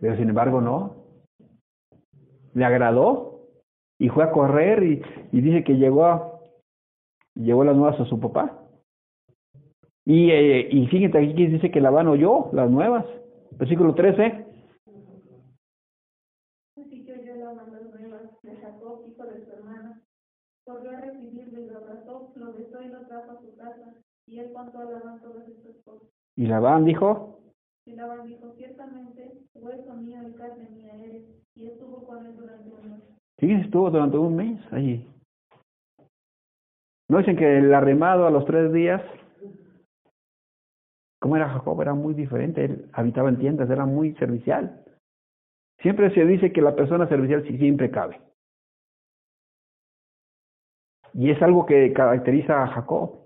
Pero 0.00 0.16
sin 0.16 0.28
embargo 0.28 0.60
no. 0.60 1.05
Le 2.56 2.64
agradó 2.64 3.42
y 3.98 4.08
fue 4.08 4.24
a 4.24 4.32
correr 4.32 4.82
y, 4.82 5.02
y 5.30 5.40
dice 5.42 5.62
que 5.62 5.74
llegó 5.74 6.06
a, 6.06 6.40
llevó 7.34 7.64
las 7.64 7.76
nuevas 7.76 8.00
a 8.00 8.06
su 8.06 8.18
papá. 8.18 8.62
Y, 10.06 10.30
eh, 10.30 10.68
y 10.70 10.86
fíjate 10.86 11.18
aquí 11.18 11.34
que 11.34 11.48
dice 11.48 11.70
que 11.70 11.82
Labán 11.82 12.08
oyó 12.08 12.48
las 12.52 12.70
nuevas. 12.70 13.04
Versículo 13.58 13.94
13. 13.94 14.46
Así 16.76 17.04
que 17.04 17.12
oyó 17.12 17.36
la 17.36 17.52
mano 17.52 17.78
nuevas 17.90 18.22
de 18.42 18.56
Jacob, 18.56 19.04
hijo 19.06 19.24
de 19.26 19.44
su 19.44 19.52
hermana. 19.52 20.02
Corrió 20.64 20.90
a 20.92 21.00
recibirlo 21.00 21.60
y 21.60 21.66
lo 21.66 21.76
abrazó, 21.76 22.32
lo 22.36 22.54
besó 22.54 22.82
y 22.82 22.88
lo 22.88 23.06
trajo 23.06 23.32
a 23.32 23.40
su 23.40 23.54
casa. 23.54 23.94
Y 24.26 24.38
él 24.38 24.50
contó 24.54 24.78
a 24.78 24.84
Labán 24.84 25.20
todas 25.20 25.46
estas 25.46 25.76
cosas. 25.84 26.08
Y 26.36 26.46
Labán 26.46 26.86
dijo, 26.86 27.38
Y 27.84 27.92
Labán 27.92 28.26
dijo, 28.26 28.54
ciertamente, 28.56 29.42
hueso 29.54 29.94
mío 29.96 30.26
y 30.26 30.32
carne 30.34 30.70
mía 30.70 30.94
eres. 31.04 31.45
Y 31.56 31.66
estuvo 31.68 32.04
con 32.04 32.26
él 32.26 32.36
durante 32.36 32.68
un 32.68 32.90
mes. 32.90 33.02
fíjense, 33.38 33.64
estuvo 33.64 33.90
durante 33.90 34.18
un 34.18 34.36
mes 34.36 34.72
allí. 34.72 35.08
¿No 37.08 37.18
dicen 37.18 37.36
que 37.36 37.58
el 37.58 37.72
arremado 37.72 38.26
a 38.26 38.30
los 38.30 38.44
tres 38.44 38.72
días? 38.72 39.02
¿Cómo 41.18 41.36
era 41.36 41.48
Jacob? 41.48 41.80
Era 41.80 41.94
muy 41.94 42.14
diferente. 42.14 42.64
Él 42.64 42.90
habitaba 42.92 43.30
en 43.30 43.38
tiendas, 43.38 43.70
era 43.70 43.86
muy 43.86 44.14
servicial. 44.16 44.84
Siempre 45.80 46.12
se 46.14 46.24
dice 46.26 46.52
que 46.52 46.60
la 46.60 46.74
persona 46.74 47.08
servicial 47.08 47.42
sí 47.46 47.56
siempre 47.56 47.90
cabe. 47.90 48.20
Y 51.14 51.30
es 51.30 51.40
algo 51.40 51.64
que 51.64 51.92
caracteriza 51.94 52.62
a 52.62 52.68
Jacob. 52.68 53.20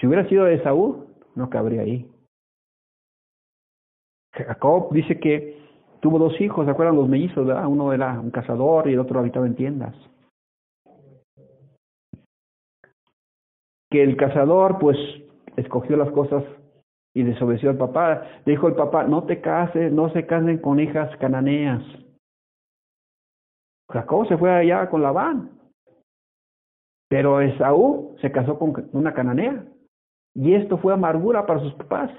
Si 0.00 0.06
hubiera 0.06 0.26
sido 0.28 0.44
de 0.44 0.54
Esaú, 0.54 1.06
no 1.34 1.50
cabría 1.50 1.82
ahí. 1.82 2.10
Jacob 4.32 4.92
dice 4.92 5.18
que 5.18 5.65
tuvo 6.00 6.18
dos 6.18 6.40
hijos, 6.40 6.64
¿se 6.64 6.70
acuerdan 6.70 6.96
los 6.96 7.08
mellizos? 7.08 7.46
¿verdad? 7.46 7.66
Uno 7.66 7.92
era 7.92 8.18
un 8.20 8.30
cazador 8.30 8.88
y 8.88 8.94
el 8.94 9.00
otro 9.00 9.20
habitaba 9.20 9.46
en 9.46 9.56
tiendas. 9.56 9.94
Que 13.90 14.02
el 14.02 14.16
cazador, 14.16 14.78
pues, 14.78 14.96
escogió 15.56 15.96
las 15.96 16.10
cosas 16.10 16.44
y 17.14 17.22
desobedeció 17.22 17.70
al 17.70 17.78
papá. 17.78 18.22
Dijo 18.44 18.68
el 18.68 18.74
papá, 18.74 19.04
no 19.04 19.24
te 19.24 19.40
cases, 19.40 19.92
no 19.92 20.10
se 20.12 20.26
casen 20.26 20.58
con 20.58 20.80
hijas 20.80 21.16
cananeas. 21.18 21.82
Jacob 23.90 24.26
se 24.28 24.36
fue 24.36 24.50
allá 24.50 24.90
con 24.90 25.02
Labán. 25.02 25.50
Pero 27.08 27.40
Esaú 27.40 28.16
se 28.20 28.32
casó 28.32 28.58
con 28.58 28.90
una 28.92 29.14
cananea. 29.14 29.64
Y 30.34 30.54
esto 30.54 30.76
fue 30.78 30.92
amargura 30.92 31.46
para 31.46 31.60
sus 31.60 31.72
papás. 31.74 32.10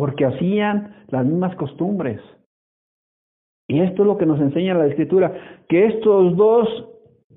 Porque 0.00 0.24
hacían 0.24 1.04
las 1.08 1.26
mismas 1.26 1.54
costumbres. 1.56 2.22
Y 3.68 3.80
esto 3.80 4.00
es 4.00 4.06
lo 4.06 4.16
que 4.16 4.24
nos 4.24 4.40
enseña 4.40 4.72
la 4.72 4.86
escritura, 4.86 5.30
que 5.68 5.88
estos 5.88 6.34
dos 6.38 6.88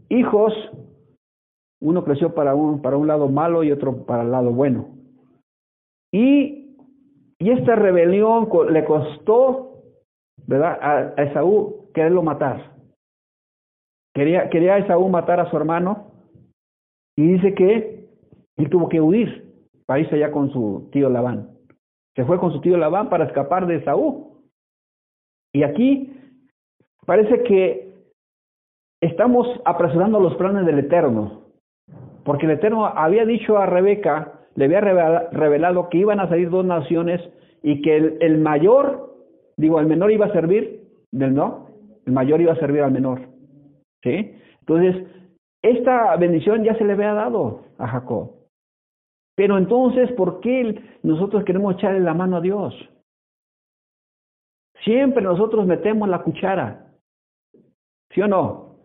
hijos, 0.07 0.53
uno 1.81 2.05
creció 2.05 2.33
para 2.33 2.55
un, 2.55 2.81
para 2.81 2.95
un 2.95 3.07
lado 3.07 3.27
malo 3.27 3.65
y 3.65 3.71
otro 3.73 4.05
para 4.05 4.23
el 4.23 4.31
lado 4.31 4.53
bueno. 4.53 4.95
Y, 6.13 6.77
y 7.37 7.49
esta 7.49 7.75
rebelión 7.75 8.47
le 8.71 8.85
costó, 8.85 9.83
¿verdad?, 10.47 10.79
a, 10.81 11.13
a 11.17 11.23
Esaú 11.23 11.89
quererlo 11.93 12.23
matar. 12.23 12.77
Quería, 14.15 14.49
quería 14.49 14.77
Esaú 14.77 15.09
matar 15.09 15.41
a 15.41 15.49
su 15.49 15.57
hermano 15.57 16.13
y 17.17 17.27
dice 17.27 17.53
que 17.55 18.07
él 18.55 18.69
tuvo 18.69 18.87
que 18.87 19.01
huir 19.01 19.51
para 19.85 19.99
irse 19.99 20.15
allá 20.15 20.31
con 20.31 20.49
su 20.53 20.87
tío 20.93 21.09
Labán. 21.09 21.52
Se 22.15 22.25
fue 22.25 22.39
con 22.39 22.51
su 22.51 22.61
tío 22.61 22.77
Labán 22.77 23.09
para 23.09 23.25
escapar 23.25 23.65
de 23.67 23.77
Esaú. 23.77 24.37
Y 25.53 25.63
aquí 25.63 26.15
parece 27.05 27.43
que 27.43 27.93
estamos 29.01 29.47
apresurando 29.65 30.19
los 30.19 30.35
planes 30.35 30.65
del 30.65 30.79
Eterno. 30.79 31.43
Porque 32.23 32.45
el 32.45 32.51
Eterno 32.53 32.85
había 32.85 33.25
dicho 33.25 33.57
a 33.57 33.65
Rebeca, 33.65 34.39
le 34.55 34.65
había 34.65 34.81
revela- 34.81 35.29
revelado 35.31 35.89
que 35.89 35.97
iban 35.97 36.19
a 36.19 36.29
salir 36.29 36.49
dos 36.49 36.65
naciones 36.65 37.21
y 37.61 37.81
que 37.81 37.95
el, 37.97 38.17
el 38.21 38.37
mayor, 38.37 39.13
digo, 39.57 39.79
el 39.79 39.87
menor 39.87 40.11
iba 40.11 40.27
a 40.27 40.33
servir 40.33 40.87
del 41.11 41.33
no, 41.33 41.67
el 42.05 42.13
mayor 42.13 42.41
iba 42.41 42.53
a 42.53 42.59
servir 42.59 42.81
al 42.81 42.91
menor. 42.91 43.21
¿Sí? 44.03 44.35
Entonces, 44.61 45.05
esta 45.61 46.15
bendición 46.17 46.63
ya 46.63 46.75
se 46.75 46.83
le 46.83 46.93
había 46.93 47.13
dado 47.13 47.61
a 47.77 47.87
Jacob. 47.87 48.31
Pero 49.35 49.57
entonces, 49.57 50.11
¿por 50.13 50.39
qué 50.41 50.81
nosotros 51.01 51.43
queremos 51.43 51.75
echarle 51.75 51.99
la 51.99 52.13
mano 52.13 52.37
a 52.37 52.41
Dios? 52.41 52.73
Siempre 54.83 55.23
nosotros 55.23 55.65
metemos 55.65 56.07
la 56.09 56.21
cuchara. 56.21 56.87
¿Sí 58.11 58.21
o 58.21 58.27
no? 58.27 58.75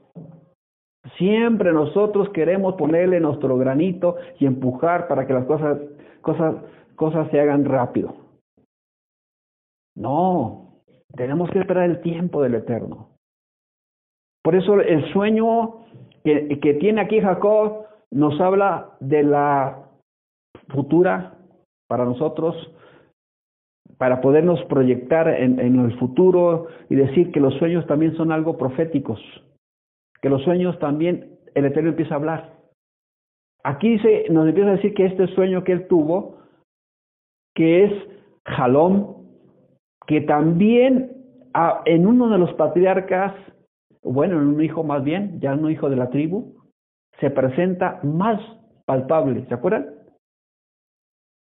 Siempre 1.16 1.72
nosotros 1.72 2.30
queremos 2.30 2.74
ponerle 2.74 3.20
nuestro 3.20 3.56
granito 3.56 4.16
y 4.38 4.46
empujar 4.46 5.08
para 5.08 5.26
que 5.26 5.32
las 5.32 5.46
cosas, 5.46 5.78
cosas, 6.20 6.56
cosas 6.96 7.30
se 7.30 7.40
hagan 7.40 7.64
rápido. 7.64 8.14
No, 9.96 10.82
tenemos 11.14 11.50
que 11.50 11.58
esperar 11.58 11.90
el 11.90 12.00
tiempo 12.00 12.42
del 12.42 12.54
Eterno. 12.54 13.10
Por 14.42 14.54
eso 14.54 14.80
el 14.80 15.12
sueño 15.12 15.84
que, 16.24 16.60
que 16.60 16.74
tiene 16.74 17.00
aquí 17.00 17.20
Jacob 17.20 17.86
nos 18.10 18.40
habla 18.40 18.96
de 19.00 19.22
la 19.24 19.87
futura 20.68 21.38
para 21.88 22.04
nosotros, 22.04 22.54
para 23.96 24.20
podernos 24.20 24.62
proyectar 24.64 25.28
en, 25.28 25.58
en, 25.58 25.80
el 25.80 25.98
futuro 25.98 26.68
y 26.88 26.94
decir 26.94 27.32
que 27.32 27.40
los 27.40 27.54
sueños 27.54 27.86
también 27.86 28.16
son 28.16 28.32
algo 28.32 28.56
proféticos, 28.56 29.20
que 30.20 30.28
los 30.28 30.42
sueños 30.42 30.78
también 30.78 31.38
el 31.54 31.64
Eterno 31.64 31.90
empieza 31.90 32.14
a 32.14 32.18
hablar. 32.18 32.58
Aquí 33.64 33.90
dice, 33.90 34.26
nos 34.30 34.46
empieza 34.48 34.70
a 34.70 34.76
decir 34.76 34.94
que 34.94 35.06
este 35.06 35.26
sueño 35.28 35.64
que 35.64 35.72
él 35.72 35.88
tuvo, 35.88 36.38
que 37.54 37.84
es 37.84 37.92
Jalom, 38.46 39.26
que 40.06 40.20
también 40.22 41.12
en 41.84 42.06
uno 42.06 42.28
de 42.28 42.38
los 42.38 42.52
patriarcas, 42.54 43.34
bueno, 44.02 44.40
en 44.40 44.46
un 44.46 44.62
hijo 44.62 44.84
más 44.84 45.02
bien, 45.02 45.40
ya 45.40 45.54
un 45.54 45.70
hijo 45.70 45.90
de 45.90 45.96
la 45.96 46.10
tribu, 46.10 46.54
se 47.20 47.30
presenta 47.30 48.00
más 48.04 48.40
palpable. 48.86 49.44
¿Se 49.48 49.54
acuerdan? 49.54 49.97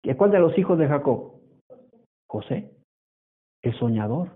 ¿Y 0.02 0.14
cuál 0.14 0.30
de 0.30 0.38
los 0.38 0.56
hijos 0.58 0.78
de 0.78 0.88
Jacob? 0.88 1.34
José, 2.28 2.70
el 3.62 3.74
soñador. 3.78 4.30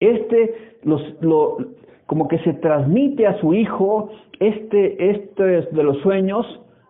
Este 0.00 0.78
los, 0.82 1.00
lo, 1.22 1.58
como 2.06 2.28
que 2.28 2.38
se 2.40 2.54
transmite 2.54 3.26
a 3.26 3.38
su 3.40 3.54
hijo 3.54 4.10
este, 4.40 5.10
este 5.10 5.42
de 5.42 5.82
los 5.82 5.98
sueños 6.02 6.44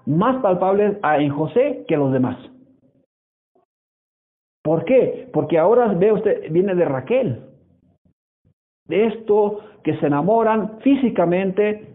más 0.06 0.42
palpables 0.42 0.96
en 1.02 1.30
José 1.30 1.84
que 1.86 1.96
los 1.96 2.12
demás. 2.12 2.38
¿Por 4.64 4.84
qué? 4.84 5.28
Porque 5.32 5.58
ahora 5.58 5.92
ve 5.94 6.12
usted, 6.12 6.50
viene 6.50 6.74
de 6.74 6.84
Raquel. 6.84 7.46
De 8.88 9.06
esto 9.06 9.60
que 9.84 9.96
se 9.98 10.06
enamoran 10.06 10.80
físicamente, 10.80 11.94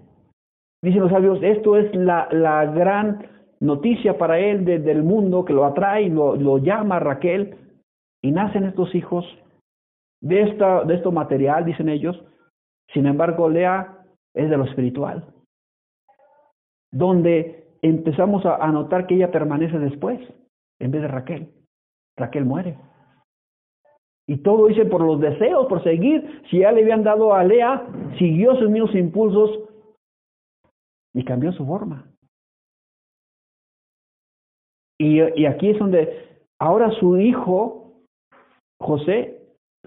dicen 0.81 1.01
los 1.01 1.11
sabios, 1.11 1.41
esto 1.41 1.77
es 1.77 1.93
la, 1.95 2.27
la 2.31 2.65
gran 2.65 3.25
noticia 3.59 4.17
para 4.17 4.39
él 4.39 4.65
desde 4.65 4.91
el 4.91 5.03
mundo 5.03 5.45
que 5.45 5.53
lo 5.53 5.65
atrae, 5.65 6.09
lo, 6.09 6.35
lo 6.35 6.57
llama 6.57 6.99
Raquel, 6.99 7.57
y 8.21 8.31
nacen 8.31 8.63
estos 8.65 8.93
hijos 8.95 9.25
de, 10.21 10.43
esta, 10.43 10.83
de 10.83 10.95
esto 10.95 11.11
material, 11.11 11.65
dicen 11.65 11.89
ellos. 11.89 12.19
Sin 12.93 13.05
embargo, 13.05 13.49
Lea 13.49 13.97
es 14.33 14.49
de 14.49 14.57
lo 14.57 14.65
espiritual, 14.65 15.25
donde 16.91 17.67
empezamos 17.81 18.45
a, 18.45 18.55
a 18.55 18.71
notar 18.71 19.07
que 19.07 19.15
ella 19.15 19.31
permanece 19.31 19.77
después, 19.79 20.19
en 20.79 20.91
vez 20.91 21.01
de 21.01 21.07
Raquel. 21.07 21.53
Raquel 22.17 22.45
muere. 22.45 22.77
Y 24.27 24.37
todo 24.37 24.67
dice 24.67 24.85
por 24.85 25.01
los 25.01 25.21
deseos, 25.21 25.67
por 25.67 25.83
seguir. 25.83 26.41
Si 26.49 26.59
ya 26.59 26.71
le 26.71 26.81
habían 26.81 27.03
dado 27.03 27.33
a 27.33 27.43
Lea, 27.43 27.87
siguió 28.17 28.55
sus 28.55 28.69
mismos 28.69 28.93
impulsos 28.93 29.69
y 31.13 31.23
cambió 31.23 31.51
su 31.53 31.65
forma. 31.65 32.05
Y, 34.99 35.45
aquí 35.45 35.69
es 35.69 35.79
donde 35.79 36.39
ahora 36.59 36.91
su 36.99 37.17
hijo, 37.17 38.01
José, 38.79 39.41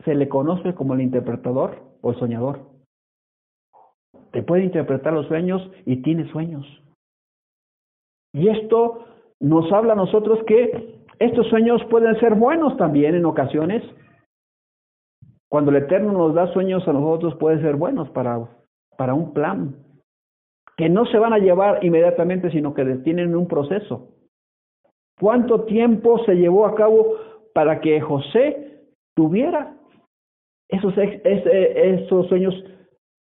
se 0.04 0.14
le 0.14 0.28
conoce 0.28 0.74
como 0.74 0.94
el 0.94 1.00
interpretador 1.00 1.82
o 2.00 2.10
el 2.10 2.18
soñador. 2.18 2.60
Te 4.30 4.42
puede 4.42 4.64
interpretar 4.64 5.12
los 5.12 5.26
sueños 5.26 5.68
y 5.84 6.02
tiene 6.02 6.30
sueños. 6.30 6.64
Y 8.32 8.48
esto 8.48 9.04
nos 9.40 9.72
habla 9.72 9.94
a 9.94 9.96
nosotros 9.96 10.38
que 10.46 11.00
estos 11.18 11.48
sueños 11.48 11.82
pueden 11.90 12.18
ser 12.20 12.34
buenos 12.34 12.76
también 12.76 13.16
en 13.16 13.24
ocasiones. 13.24 13.82
Cuando 15.48 15.72
el 15.72 15.78
Eterno 15.78 16.12
nos 16.12 16.34
da 16.34 16.52
sueños 16.52 16.86
a 16.86 16.92
nosotros 16.92 17.34
puede 17.36 17.60
ser 17.60 17.74
buenos 17.74 18.08
para, 18.10 18.48
para 18.96 19.14
un 19.14 19.32
plan, 19.32 19.74
que 20.76 20.88
no 20.88 21.04
se 21.06 21.18
van 21.18 21.32
a 21.32 21.38
llevar 21.38 21.84
inmediatamente, 21.84 22.50
sino 22.52 22.72
que 22.72 22.84
tienen 22.98 23.34
un 23.34 23.48
proceso. 23.48 24.08
¿Cuánto 25.20 25.64
tiempo 25.64 26.24
se 26.24 26.34
llevó 26.34 26.64
a 26.64 26.74
cabo 26.74 27.16
para 27.52 27.80
que 27.82 28.00
José 28.00 28.80
tuviera 29.14 29.76
esos, 30.68 30.94
esos 30.96 32.26
sueños, 32.28 32.54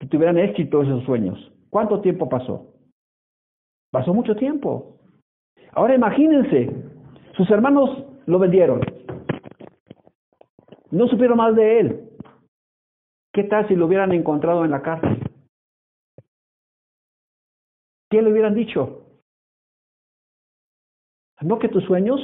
que 0.00 0.07
tuvieran 0.07 0.38
éxito 0.38 0.83
esos 0.83 1.05
sueños? 1.05 1.52
¿Cuánto 1.68 2.00
tiempo 2.00 2.31
pasó? 2.31 2.72
Pasó 3.90 4.14
mucho 4.14 4.35
tiempo. 4.37 4.96
Ahora 5.72 5.94
imagínense, 5.94 6.70
sus 7.37 7.50
hermanos 7.50 8.05
lo 8.24 8.38
vendieron. 8.38 8.81
No 10.90 11.09
supieron 11.09 11.37
más 11.37 11.55
de 11.55 11.81
él. 11.81 12.09
¿Qué 13.35 13.44
tal 13.44 13.68
si 13.68 13.76
lo 13.76 13.85
hubieran 13.85 14.12
encontrado 14.12 14.64
en 14.64 14.70
la 14.70 14.81
cárcel? 14.81 15.18
¿Qué 18.11 18.22
le 18.22 18.33
hubieran 18.33 18.55
dicho? 18.55 19.02
No 21.42 21.59
que 21.59 21.68
tus 21.68 21.85
sueños, 21.85 22.20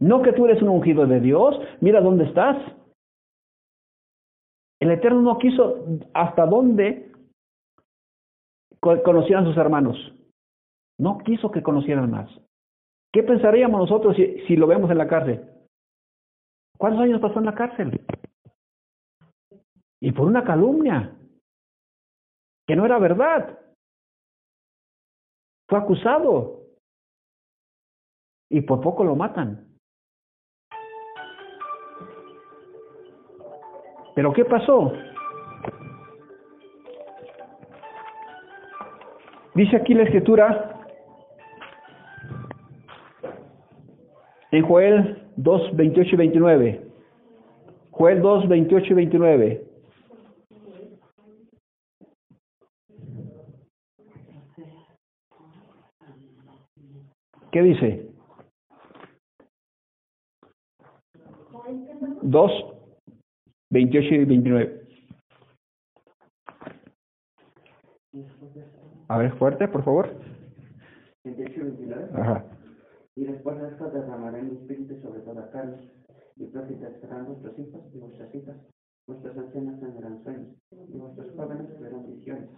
no 0.00 0.22
que 0.22 0.32
tú 0.32 0.46
eres 0.46 0.62
un 0.62 0.68
ungido 0.68 1.06
de 1.06 1.20
Dios, 1.20 1.56
mira 1.80 2.00
dónde 2.00 2.24
estás. 2.24 2.56
El 4.80 4.90
Eterno 4.90 5.22
no 5.22 5.38
quiso 5.38 5.84
hasta 6.12 6.44
dónde 6.46 7.12
conocieran 8.80 9.44
sus 9.44 9.56
hermanos. 9.56 9.96
No 10.98 11.18
quiso 11.18 11.50
que 11.50 11.62
conocieran 11.62 12.10
más. 12.10 12.28
¿Qué 13.12 13.22
pensaríamos 13.22 13.80
nosotros 13.80 14.16
si, 14.16 14.40
si 14.46 14.56
lo 14.56 14.66
vemos 14.66 14.90
en 14.90 14.98
la 14.98 15.06
cárcel? 15.06 15.48
¿Cuántos 16.78 17.02
años 17.02 17.20
pasó 17.20 17.38
en 17.38 17.44
la 17.44 17.54
cárcel? 17.54 18.00
Y 20.00 20.10
por 20.10 20.26
una 20.26 20.42
calumnia, 20.42 21.16
que 22.66 22.74
no 22.74 22.84
era 22.84 22.98
verdad. 22.98 23.58
Fue 25.68 25.78
acusado. 25.78 26.61
Y 28.52 28.60
por 28.60 28.82
poco 28.82 29.02
lo 29.02 29.16
matan. 29.16 29.66
Pero 34.14 34.30
¿qué 34.34 34.44
pasó? 34.44 34.92
Dice 39.54 39.76
aquí 39.76 39.94
la 39.94 40.02
escritura 40.02 40.86
en 44.50 44.66
Joel 44.66 45.30
2, 45.36 45.74
28 45.74 46.10
y 46.12 46.16
29. 46.18 46.86
Joel 47.90 48.20
2, 48.20 48.48
28 48.48 48.86
y 48.86 48.94
29. 48.94 49.66
¿Qué 57.50 57.62
dice? 57.62 58.11
2, 62.22 62.52
28 63.70 64.14
y 64.14 64.24
29. 64.24 64.82
A 69.08 69.18
ver, 69.18 69.32
fuerte, 69.38 69.68
por 69.68 69.84
favor. 69.84 70.10
28 71.24 71.52
y 71.54 71.62
29. 71.62 72.08
Ajá. 72.14 72.44
Y 73.16 73.24
después 73.24 73.60
de 73.60 73.68
esto 73.68 73.90
derramaré 73.90 74.42
mi 74.42 74.56
espíritu 74.56 74.96
sobre 75.02 75.20
toda 75.20 75.50
carne, 75.50 75.76
y 76.36 76.46
profetizarán 76.46 77.26
vuestros 77.26 77.58
hijos 77.58 77.82
y 77.92 77.98
vuestras 77.98 78.34
hijas, 78.34 78.56
vuestros 79.06 79.36
ancianos 79.36 79.80
tendrán 79.80 80.22
sueños, 80.24 80.56
y 80.70 80.96
vuestros 80.96 81.30
jóvenes 81.36 81.80
verán 81.80 82.06
visiones. 82.06 82.48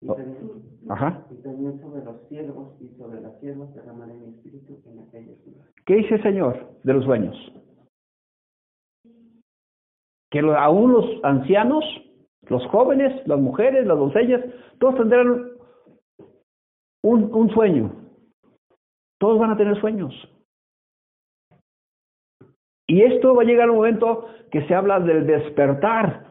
Y 0.00 0.08
también, 0.08 0.62
Ajá. 0.88 1.26
y 1.30 1.36
también 1.42 1.80
sobre 1.80 2.04
los 2.04 2.28
siervos 2.28 2.74
y 2.80 2.88
sobre 2.98 3.20
las 3.20 3.38
siervas 3.40 3.74
derramaré 3.74 4.14
mi 4.14 4.34
espíritu 4.34 4.80
en 4.86 4.98
aquellos 5.00 5.42
días. 5.44 5.66
¿Qué 5.86 5.96
dice 5.96 6.16
el 6.16 6.22
Señor 6.22 6.78
de 6.82 6.92
los 6.92 7.04
sueños? 7.04 7.34
Que 10.36 10.54
aún 10.54 10.92
los 10.92 11.06
ancianos, 11.22 11.82
los 12.42 12.66
jóvenes, 12.66 13.26
las 13.26 13.40
mujeres, 13.40 13.86
las 13.86 13.96
doncellas, 13.96 14.44
todos 14.78 14.96
tendrán 14.96 15.48
un, 17.02 17.34
un 17.34 17.50
sueño. 17.54 17.90
Todos 19.18 19.38
van 19.38 19.52
a 19.52 19.56
tener 19.56 19.80
sueños. 19.80 20.12
Y 22.86 23.00
esto 23.00 23.34
va 23.34 23.44
a 23.44 23.46
llegar 23.46 23.70
un 23.70 23.76
momento 23.76 24.28
que 24.50 24.66
se 24.66 24.74
habla 24.74 25.00
del 25.00 25.26
despertar. 25.26 26.26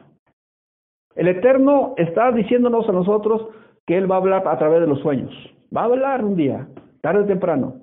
El 1.16 1.28
Eterno 1.28 1.96
está 1.98 2.32
diciéndonos 2.32 2.88
a 2.88 2.92
nosotros 2.92 3.48
que 3.88 3.98
Él 3.98 4.10
va 4.10 4.18
a 4.18 4.20
hablar 4.20 4.48
a 4.48 4.58
través 4.60 4.82
de 4.82 4.88
los 4.88 5.00
sueños. 5.00 5.34
Va 5.76 5.82
a 5.82 5.86
hablar 5.86 6.24
un 6.24 6.36
día, 6.36 6.68
tarde 7.02 7.24
o 7.24 7.26
temprano. 7.26 7.82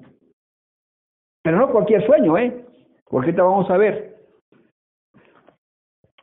Pero 1.42 1.56
no 1.56 1.72
cualquier 1.72 2.06
sueño, 2.06 2.38
¿eh? 2.38 2.64
Porque 3.10 3.30
ahorita 3.30 3.42
vamos 3.42 3.68
a 3.70 3.76
ver. 3.76 4.11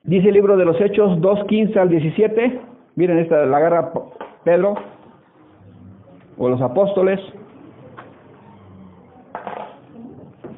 Dice 0.10 0.30
el 0.30 0.34
libro 0.34 0.58
de 0.58 0.66
los 0.66 0.82
Hechos 0.82 1.22
2, 1.22 1.44
15 1.46 1.80
al 1.80 1.90
17. 1.90 2.62
Miren, 2.96 3.20
esta 3.20 3.46
la 3.46 3.58
agarra 3.58 3.94
Pedro 4.44 4.74
o 6.36 6.50
los 6.50 6.60
apóstoles. 6.64 7.20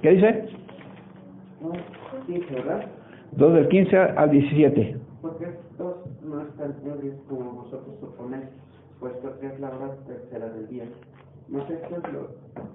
¿Qué 0.02 0.12
dice? 0.12 0.46
No, 1.60 1.74
sí, 2.28 2.42
¿verdad? 2.50 2.86
2 3.34 3.54
del 3.54 3.68
15 3.68 3.98
al 3.98 4.32
17. 4.32 4.98
Porque 5.22 5.44
estos 5.44 5.96
no 6.24 6.44
están 6.44 6.74
ebrios 6.86 7.18
como 7.28 7.52
vosotros 7.52 7.94
suponéis, 8.00 8.46
puesto 9.02 9.38
que 9.42 9.48
es 9.48 9.60
la 9.60 9.68
hora 9.68 9.98
tercera 10.08 10.48
del 10.48 10.70
día. 10.70 10.86
Mas 11.50 11.70
esto 11.70 11.98
es 11.98 12.14
lo, 12.14 12.30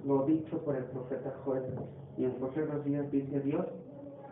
lo 0.05 0.27
dicho 0.27 0.59
por 0.59 0.77
el 0.77 0.85
profeta 0.85 1.33
Joel, 1.43 1.63
y 2.19 2.25
en 2.25 2.35
los 2.39 2.85
días 2.85 3.11
dice 3.11 3.41
Dios, 3.41 3.65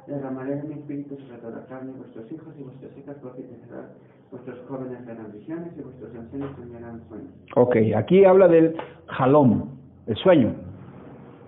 derramaré 0.07 0.57
de 0.57 0.63
mi 0.65 0.75
espíritu 0.75 1.17
sobre 1.17 1.55
la 1.55 1.67
carne, 1.67 1.93
vuestros 1.97 2.31
hijos 2.31 2.55
y 2.59 2.63
vuestras 2.63 2.97
hijas 2.97 3.17
profetizarán, 3.17 3.87
vuestros 4.31 4.59
jóvenes 4.69 5.05
verán 5.07 5.33
visiones 5.33 5.73
y 5.79 5.83
vuestros 5.83 6.15
ancianos 6.15 6.51
soñarán 6.57 7.03
sueños. 7.09 7.31
Ok, 7.57 7.77
aquí 7.97 8.25
habla 8.25 8.49
del 8.49 8.77
jalom, 9.07 9.69
el 10.07 10.17
sueño. 10.17 10.55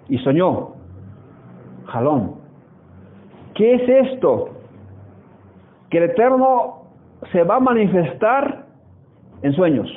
Y 0.09 0.19
soñó, 0.19 0.75
jalom. 1.87 2.37
¿Qué 3.55 3.75
es 3.75 4.13
esto? 4.13 4.51
Que 5.91 5.99
el 5.99 6.05
Eterno 6.11 6.83
se 7.33 7.43
va 7.43 7.57
a 7.57 7.61
manifestar 7.61 8.67
en 9.43 9.53
sueños. 9.53 9.89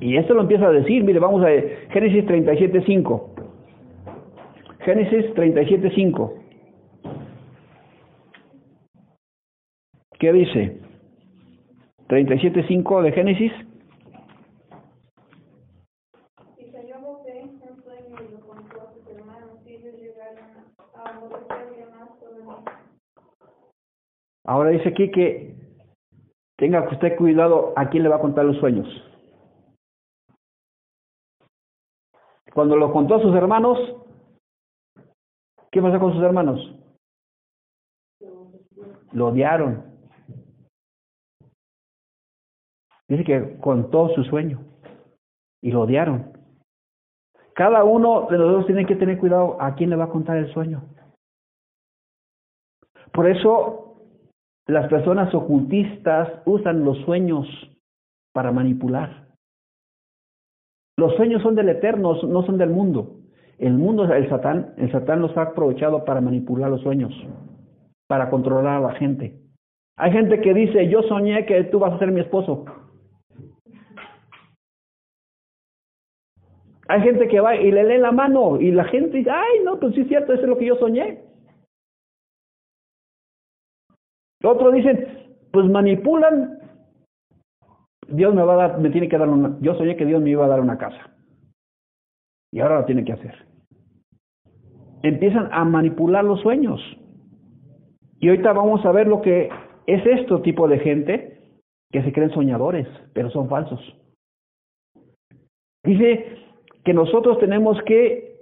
Y 0.00 0.16
esto 0.16 0.34
lo 0.34 0.42
empieza 0.42 0.66
a 0.66 0.70
decir, 0.70 1.02
mire, 1.02 1.18
vamos 1.18 1.42
a 1.42 1.48
Génesis 1.90 2.24
37.5. 2.26 3.37
Génesis 4.88 5.34
37.5. 5.34 6.32
¿Qué 10.18 10.32
dice? 10.32 10.80
37.5 12.08 13.02
de 13.02 13.12
Génesis. 13.12 13.52
Ahora 24.44 24.70
dice 24.70 24.88
aquí 24.88 25.10
que 25.10 25.54
tenga 26.56 26.88
usted 26.90 27.14
cuidado 27.16 27.74
a 27.76 27.90
quién 27.90 28.04
le 28.04 28.08
va 28.08 28.16
a 28.16 28.20
contar 28.20 28.46
los 28.46 28.56
sueños. 28.56 28.88
Cuando 32.54 32.74
lo 32.74 32.90
contó 32.90 33.16
a 33.16 33.20
sus 33.20 33.36
hermanos, 33.36 33.78
¿qué 35.70 35.82
pasó 35.82 35.98
con 35.98 36.12
sus 36.12 36.22
hermanos? 36.22 36.74
Lo 39.12 39.28
odiaron. 39.28 39.84
Dice 43.08 43.24
que 43.24 43.58
contó 43.58 44.10
su 44.14 44.24
sueño 44.24 44.60
y 45.62 45.70
lo 45.70 45.82
odiaron. 45.82 46.32
Cada 47.54 47.82
uno 47.82 48.28
de 48.30 48.38
nosotros 48.38 48.66
tiene 48.66 48.86
que 48.86 48.96
tener 48.96 49.18
cuidado 49.18 49.60
a 49.60 49.74
quién 49.74 49.90
le 49.90 49.96
va 49.96 50.04
a 50.04 50.10
contar 50.10 50.36
el 50.36 50.52
sueño. 50.52 50.84
Por 53.12 53.28
eso 53.28 53.96
las 54.66 54.88
personas 54.88 55.34
ocultistas 55.34 56.42
usan 56.44 56.84
los 56.84 56.98
sueños 56.98 57.46
para 58.32 58.52
manipular. 58.52 59.28
Los 60.96 61.14
sueños 61.16 61.42
son 61.42 61.54
del 61.54 61.70
eterno, 61.70 62.20
no 62.22 62.42
son 62.44 62.58
del 62.58 62.70
mundo. 62.70 63.17
El 63.58 63.74
mundo, 63.74 64.04
el 64.04 64.28
Satán, 64.28 64.74
el 64.76 64.90
Satán 64.92 65.20
los 65.20 65.36
ha 65.36 65.42
aprovechado 65.42 66.04
para 66.04 66.20
manipular 66.20 66.70
los 66.70 66.80
sueños, 66.82 67.12
para 68.06 68.30
controlar 68.30 68.76
a 68.78 68.88
la 68.88 68.94
gente. 68.94 69.34
Hay 69.96 70.12
gente 70.12 70.40
que 70.40 70.54
dice, 70.54 70.88
yo 70.88 71.02
soñé 71.02 71.44
que 71.44 71.64
tú 71.64 71.80
vas 71.80 71.92
a 71.92 71.98
ser 71.98 72.12
mi 72.12 72.20
esposo. 72.20 72.64
Hay 76.86 77.02
gente 77.02 77.28
que 77.28 77.40
va 77.40 77.56
y 77.56 77.70
le 77.70 77.84
lee 77.84 77.98
la 77.98 78.12
mano 78.12 78.60
y 78.60 78.70
la 78.70 78.84
gente 78.84 79.18
dice, 79.18 79.30
ay, 79.30 79.64
no, 79.64 79.78
pues 79.78 79.94
sí 79.94 80.02
es 80.02 80.08
cierto, 80.08 80.32
eso 80.32 80.42
es 80.42 80.48
lo 80.48 80.56
que 80.56 80.66
yo 80.66 80.76
soñé. 80.76 81.22
Otros 84.42 84.72
dicen, 84.72 85.06
pues 85.52 85.66
manipulan 85.66 86.58
Dios 88.08 88.34
me 88.34 88.42
va 88.42 88.54
a 88.54 88.68
dar, 88.68 88.80
me 88.80 88.90
tiene 88.90 89.08
que 89.08 89.18
dar 89.18 89.28
una, 89.28 89.58
yo 89.60 89.74
soñé 89.74 89.96
que 89.96 90.06
Dios 90.06 90.22
me 90.22 90.30
iba 90.30 90.44
a 90.44 90.48
dar 90.48 90.60
una 90.60 90.78
casa. 90.78 91.10
Y 92.50 92.60
ahora 92.60 92.80
lo 92.80 92.86
tiene 92.86 93.04
que 93.04 93.12
hacer. 93.12 93.47
Empiezan 95.02 95.48
a 95.52 95.64
manipular 95.64 96.24
los 96.24 96.40
sueños. 96.40 96.80
Y 98.20 98.28
ahorita 98.28 98.52
vamos 98.52 98.84
a 98.84 98.92
ver 98.92 99.06
lo 99.06 99.20
que 99.22 99.48
es 99.86 100.06
esto 100.06 100.42
tipo 100.42 100.66
de 100.68 100.78
gente 100.78 101.38
que 101.90 102.02
se 102.02 102.12
creen 102.12 102.30
soñadores, 102.32 102.86
pero 103.14 103.30
son 103.30 103.48
falsos. 103.48 103.80
Dice 105.84 106.36
que 106.84 106.92
nosotros 106.92 107.38
tenemos 107.38 107.80
que 107.82 108.36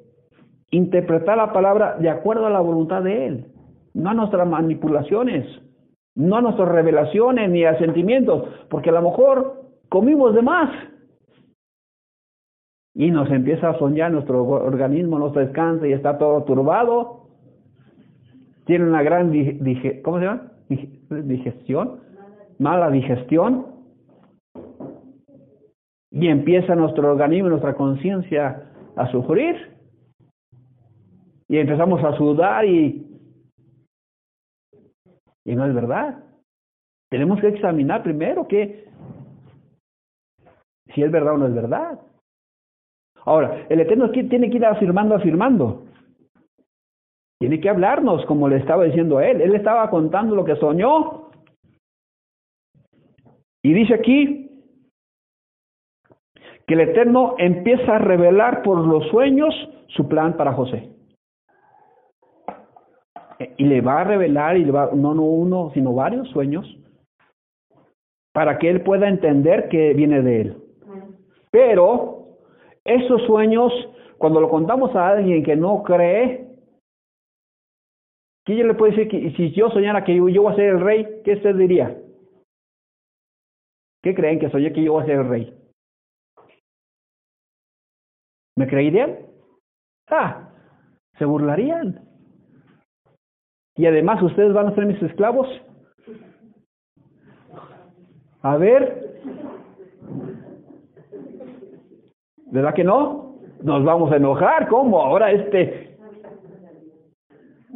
interpretar 0.70 1.36
la 1.36 1.52
palabra 1.52 1.96
de 1.98 2.08
acuerdo 2.08 2.46
a 2.46 2.50
la 2.50 2.60
voluntad 2.60 3.02
de 3.02 3.26
Él, 3.26 3.46
no 3.94 4.10
a 4.10 4.14
nuestras 4.14 4.48
manipulaciones 4.48 5.46
no 6.16 6.36
a 6.36 6.40
nuestras 6.40 6.68
revelaciones 6.70 7.50
ni 7.50 7.64
a 7.64 7.78
sentimientos, 7.78 8.48
porque 8.70 8.88
a 8.90 8.94
lo 8.94 9.02
mejor 9.02 9.62
comimos 9.88 10.34
de 10.34 10.42
más. 10.42 10.70
Y 12.96 13.10
nos 13.10 13.30
empieza 13.30 13.68
a 13.68 13.78
soñar, 13.78 14.10
nuestro 14.10 14.42
organismo 14.42 15.18
no 15.18 15.28
descansa 15.28 15.86
y 15.86 15.92
está 15.92 16.18
todo 16.18 16.42
turbado. 16.44 17.28
Tiene 18.64 18.86
una 18.86 19.02
gran, 19.02 19.30
¿cómo 20.02 20.18
se 20.18 20.24
llama? 20.24 20.52
Digestión, 20.68 22.00
mala 22.58 22.90
digestión. 22.90 23.66
Y 26.10 26.26
empieza 26.28 26.74
nuestro 26.74 27.12
organismo, 27.12 27.50
nuestra 27.50 27.74
conciencia 27.74 28.72
a 28.96 29.06
sufrir. 29.12 29.54
Y 31.48 31.58
empezamos 31.58 32.02
a 32.02 32.16
sudar 32.16 32.64
y 32.64 33.06
y 35.46 35.54
no 35.54 35.64
es 35.64 35.74
verdad. 35.74 36.24
Tenemos 37.08 37.40
que 37.40 37.48
examinar 37.48 38.02
primero 38.02 38.48
que 38.48 38.88
si 40.92 41.02
es 41.02 41.10
verdad 41.10 41.34
o 41.34 41.38
no 41.38 41.46
es 41.46 41.54
verdad. 41.54 42.00
Ahora, 43.26 43.66
el 43.68 43.80
Eterno 43.80 44.10
tiene 44.10 44.48
que 44.48 44.56
ir 44.56 44.64
afirmando, 44.64 45.14
afirmando. 45.14 45.82
Tiene 47.38 47.60
que 47.60 47.68
hablarnos, 47.68 48.24
como 48.24 48.48
le 48.48 48.56
estaba 48.56 48.84
diciendo 48.84 49.18
a 49.18 49.26
él. 49.26 49.42
Él 49.42 49.54
estaba 49.54 49.90
contando 49.90 50.34
lo 50.34 50.44
que 50.44 50.56
soñó. 50.56 51.30
Y 53.62 53.74
dice 53.74 53.94
aquí 53.94 54.48
que 56.66 56.74
el 56.74 56.80
Eterno 56.80 57.34
empieza 57.38 57.96
a 57.96 57.98
revelar 57.98 58.62
por 58.62 58.78
los 58.86 59.06
sueños 59.08 59.54
su 59.88 60.08
plan 60.08 60.36
para 60.36 60.52
José 60.52 60.96
y 63.56 63.64
le 63.64 63.80
va 63.80 64.00
a 64.00 64.04
revelar 64.04 64.56
y 64.56 64.64
le 64.64 64.72
va, 64.72 64.90
no, 64.94 65.14
no 65.14 65.22
uno, 65.22 65.70
sino 65.74 65.92
varios 65.92 66.28
sueños 66.28 66.66
para 68.32 68.58
que 68.58 68.68
él 68.68 68.82
pueda 68.82 69.08
entender 69.08 69.68
que 69.68 69.94
viene 69.94 70.22
de 70.22 70.40
él. 70.40 70.56
Pero 71.50 72.25
esos 72.86 73.22
sueños, 73.22 73.72
cuando 74.18 74.40
lo 74.40 74.48
contamos 74.48 74.94
a 74.94 75.08
alguien 75.08 75.42
que 75.42 75.56
no 75.56 75.82
cree, 75.82 76.46
¿quién 78.44 78.68
le 78.68 78.74
puede 78.74 78.92
decir 78.92 79.08
que 79.08 79.30
si 79.36 79.52
yo 79.52 79.70
soñara 79.70 80.04
que 80.04 80.16
yo, 80.16 80.28
yo 80.28 80.42
voy 80.42 80.52
a 80.52 80.56
ser 80.56 80.70
el 80.70 80.80
rey, 80.80 81.22
qué 81.24 81.34
usted 81.34 81.54
diría? 81.56 81.96
¿Qué 84.02 84.14
creen 84.14 84.38
que 84.38 84.50
soñé 84.50 84.72
que 84.72 84.82
yo 84.82 84.92
voy 84.92 85.02
a 85.02 85.06
ser 85.06 85.16
el 85.20 85.28
rey? 85.28 85.54
¿Me 88.56 88.66
creerían? 88.66 89.18
Ah, 90.08 90.48
se 91.18 91.24
burlarían. 91.24 92.00
Y 93.76 93.86
además 93.86 94.22
ustedes 94.22 94.52
van 94.54 94.68
a 94.68 94.74
ser 94.74 94.86
mis 94.86 95.02
esclavos. 95.02 95.48
A 98.42 98.56
ver. 98.56 99.05
¿Verdad 102.56 102.72
que 102.72 102.84
no? 102.84 103.36
Nos 103.62 103.84
vamos 103.84 104.10
a 104.10 104.16
enojar. 104.16 104.66
¿Cómo? 104.68 104.98
Ahora 104.98 105.30
este... 105.30 105.98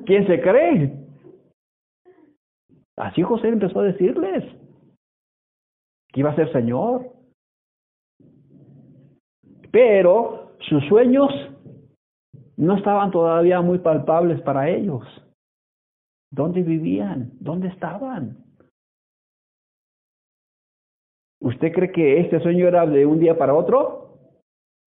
¿Quién 0.06 0.26
se 0.26 0.40
cree? 0.40 0.90
Así 2.96 3.20
José 3.20 3.48
empezó 3.48 3.80
a 3.80 3.84
decirles 3.84 4.42
que 6.08 6.20
iba 6.20 6.30
a 6.30 6.34
ser 6.34 6.50
Señor. 6.52 7.12
Pero 9.70 10.52
sus 10.60 10.82
sueños 10.86 11.30
no 12.56 12.78
estaban 12.78 13.10
todavía 13.10 13.60
muy 13.60 13.80
palpables 13.80 14.40
para 14.40 14.70
ellos. 14.70 15.04
¿Dónde 16.30 16.62
vivían? 16.62 17.32
¿Dónde 17.38 17.68
estaban? 17.68 18.38
¿Usted 21.42 21.70
cree 21.70 21.92
que 21.92 22.20
este 22.20 22.40
sueño 22.40 22.66
era 22.66 22.86
de 22.86 23.04
un 23.04 23.20
día 23.20 23.36
para 23.36 23.54
otro? 23.54 23.99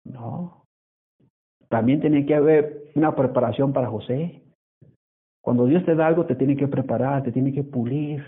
No. 0.05 0.65
También 1.69 2.01
tiene 2.01 2.27
que 2.27 2.35
haber 2.35 2.91
una 2.95 3.15
preparación 3.15 3.73
para 3.73 3.89
José. 3.89 4.43
Cuando 5.43 5.67
Dios 5.67 5.85
te 5.85 5.95
da 5.95 6.07
algo, 6.07 6.27
te 6.27 6.37
tiene 6.37 6.57
que 6.57 6.69
preparar, 6.69 7.23
te 7.23 7.33
tiene 7.33 7.53
que 7.53 7.65
pulir. 7.65 8.23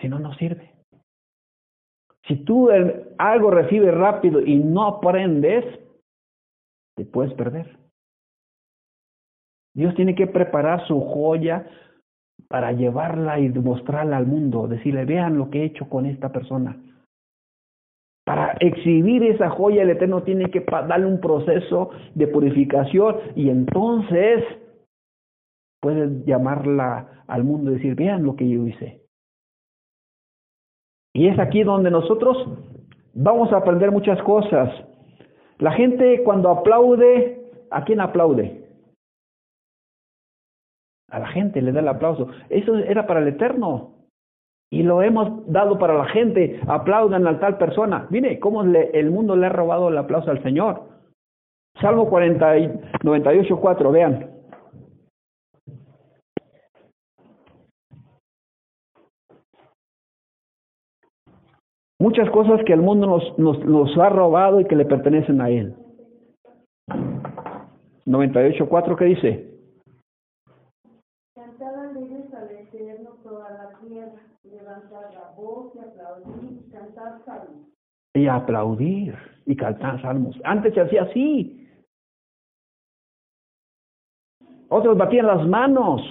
Si 0.00 0.08
no, 0.08 0.18
no 0.18 0.34
sirve. 0.34 0.74
Si 2.26 2.36
tú 2.44 2.68
algo 3.18 3.50
recibes 3.50 3.94
rápido 3.94 4.40
y 4.40 4.56
no 4.56 4.86
aprendes, 4.86 5.64
te 6.94 7.04
puedes 7.04 7.32
perder. 7.34 7.78
Dios 9.74 9.94
tiene 9.94 10.14
que 10.14 10.26
preparar 10.26 10.86
su 10.86 11.00
joya 11.00 11.66
para 12.48 12.72
llevarla 12.72 13.38
y 13.38 13.48
mostrarla 13.48 14.16
al 14.16 14.26
mundo, 14.26 14.66
decirle, 14.66 15.04
vean 15.04 15.38
lo 15.38 15.50
que 15.50 15.60
he 15.62 15.64
hecho 15.64 15.88
con 15.88 16.06
esta 16.06 16.30
persona. 16.30 16.76
Para 18.28 18.58
exhibir 18.60 19.22
esa 19.22 19.48
joya, 19.48 19.80
el 19.80 19.88
Eterno 19.88 20.22
tiene 20.22 20.50
que 20.50 20.60
darle 20.60 21.06
un 21.06 21.18
proceso 21.18 21.88
de 22.14 22.26
purificación 22.26 23.16
y 23.34 23.48
entonces 23.48 24.44
puede 25.80 26.26
llamarla 26.26 27.24
al 27.26 27.44
mundo 27.44 27.70
y 27.70 27.76
decir, 27.76 27.94
vean 27.94 28.24
lo 28.24 28.36
que 28.36 28.46
yo 28.46 28.66
hice. 28.66 29.00
Y 31.14 31.28
es 31.28 31.38
aquí 31.38 31.62
donde 31.62 31.90
nosotros 31.90 32.36
vamos 33.14 33.50
a 33.50 33.56
aprender 33.56 33.90
muchas 33.90 34.20
cosas. 34.24 34.74
La 35.56 35.72
gente 35.72 36.22
cuando 36.22 36.50
aplaude, 36.50 37.50
¿a 37.70 37.82
quién 37.84 37.98
aplaude? 37.98 38.68
A 41.08 41.18
la 41.18 41.28
gente 41.28 41.62
le 41.62 41.72
da 41.72 41.80
el 41.80 41.88
aplauso. 41.88 42.28
Eso 42.50 42.76
era 42.76 43.06
para 43.06 43.20
el 43.20 43.28
Eterno. 43.28 43.97
Y 44.70 44.82
lo 44.82 45.02
hemos 45.02 45.50
dado 45.50 45.78
para 45.78 45.94
la 45.94 46.06
gente. 46.06 46.60
Aplaudan 46.66 47.26
a 47.26 47.38
tal 47.40 47.56
persona. 47.58 48.06
Mire 48.10 48.38
cómo 48.38 48.62
el 48.62 49.10
mundo 49.10 49.34
le 49.36 49.46
ha 49.46 49.50
robado 49.50 49.88
el 49.88 49.98
aplauso 49.98 50.30
al 50.30 50.42
Señor. 50.42 50.82
Salmo 51.80 52.08
40 52.08 52.58
y 52.58 52.80
98, 53.04 53.56
4, 53.60 53.92
vean. 53.92 54.38
Muchas 62.00 62.30
cosas 62.30 62.60
que 62.64 62.72
el 62.72 62.80
mundo 62.80 63.20
nos, 63.36 63.98
ha 63.98 64.08
robado 64.08 64.60
y 64.60 64.66
que 64.66 64.76
le 64.76 64.84
pertenecen 64.84 65.40
a 65.40 65.50
Él. 65.50 65.74
98.4, 68.06 68.96
¿qué 68.96 69.04
dice? 69.04 69.60
Cantar 71.34 71.74
alegres 71.74 72.32
al 72.32 72.50
Eterno 72.52 73.10
toda 73.24 73.50
la 73.50 73.78
tierra, 73.80 74.22
levantar 74.44 75.12
la 75.12 75.32
voz 75.36 75.74
y 75.74 75.80
aplaudir 75.80 76.62
y 76.66 76.70
cantar 76.70 77.20
salmos. 77.24 77.66
Y 78.18 78.26
aplaudir 78.26 79.14
y 79.46 79.54
cantar 79.54 80.02
salmos. 80.02 80.36
Antes 80.42 80.74
se 80.74 80.80
hacía 80.80 81.02
así. 81.02 81.68
Otros 84.68 84.98
batían 84.98 85.28
las 85.28 85.46
manos. 85.46 86.02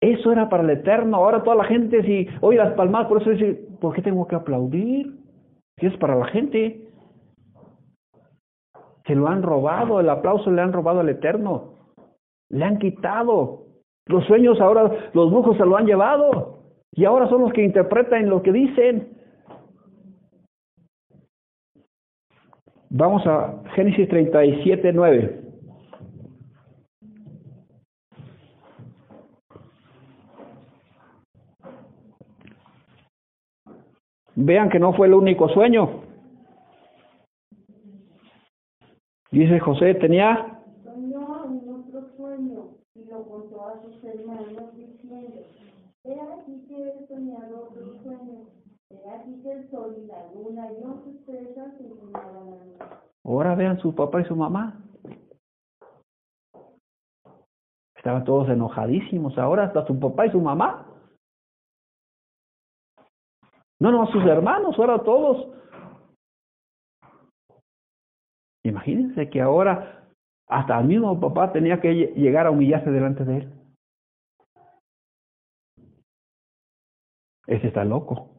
Eso 0.00 0.32
era 0.32 0.48
para 0.48 0.64
el 0.64 0.70
eterno. 0.70 1.16
Ahora 1.16 1.44
toda 1.44 1.54
la 1.54 1.64
gente, 1.64 2.02
si 2.02 2.26
oye 2.40 2.58
las 2.58 2.72
palmas, 2.72 3.06
por 3.06 3.22
eso 3.22 3.30
dice, 3.30 3.54
¿por 3.80 3.94
qué 3.94 4.02
tengo 4.02 4.26
que 4.26 4.34
aplaudir? 4.34 5.16
Si 5.78 5.86
es 5.86 5.96
para 5.98 6.16
la 6.16 6.26
gente. 6.26 6.88
Se 9.06 9.14
lo 9.14 9.28
han 9.28 9.44
robado, 9.44 10.00
el 10.00 10.08
aplauso 10.08 10.50
le 10.50 10.60
han 10.60 10.72
robado 10.72 11.00
al 11.00 11.08
eterno. 11.08 11.74
Le 12.50 12.64
han 12.64 12.80
quitado. 12.80 13.66
Los 14.06 14.24
sueños 14.24 14.60
ahora, 14.60 14.90
los 15.14 15.30
brujos 15.30 15.56
se 15.56 15.64
lo 15.64 15.76
han 15.76 15.86
llevado. 15.86 16.64
Y 16.90 17.04
ahora 17.04 17.28
son 17.28 17.42
los 17.42 17.52
que 17.52 17.62
interpretan 17.62 18.28
lo 18.28 18.42
que 18.42 18.50
dicen. 18.50 19.15
Vamos 22.90 23.26
a 23.26 23.62
Génesis 23.74 24.08
37, 24.08 24.92
9. 24.92 25.42
Vean 34.36 34.68
que 34.68 34.78
no 34.78 34.92
fue 34.92 35.06
el 35.06 35.14
único 35.14 35.48
sueño. 35.48 36.02
Dice 39.30 39.58
José, 39.58 39.94
tenía... 39.94 40.62
Soñó 40.84 41.44
en 41.46 41.68
otro 41.68 42.08
sueño 42.16 42.68
y 42.94 43.04
lo 43.06 43.24
contó 43.24 43.66
a 43.66 43.82
sus 43.82 44.04
hermanos 44.04 44.76
diciendo, 44.76 45.42
he 46.04 46.12
aquí 46.12 46.64
que 46.68 46.88
he 46.88 47.06
soñado 47.08 47.65
Ahora 53.24 53.54
vean 53.54 53.78
su 53.80 53.94
papá 53.94 54.20
y 54.20 54.24
su 54.24 54.36
mamá. 54.36 54.80
Estaban 57.96 58.24
todos 58.24 58.48
enojadísimos. 58.48 59.36
Ahora 59.36 59.64
hasta 59.64 59.84
su 59.86 59.98
papá 59.98 60.26
y 60.26 60.30
su 60.30 60.40
mamá. 60.40 60.86
No, 63.80 63.90
no, 63.90 64.06
sus 64.12 64.24
hermanos, 64.24 64.78
ahora 64.78 65.02
todos. 65.02 65.52
Imagínense 68.62 69.28
que 69.28 69.40
ahora 69.40 70.08
hasta 70.48 70.78
el 70.80 70.86
mismo 70.86 71.18
papá 71.20 71.52
tenía 71.52 71.80
que 71.80 71.92
llegar 72.14 72.46
a 72.46 72.50
humillarse 72.50 72.90
delante 72.90 73.24
de 73.24 73.36
él. 73.38 73.52
Ese 77.48 77.68
está 77.68 77.84
loco. 77.84 78.35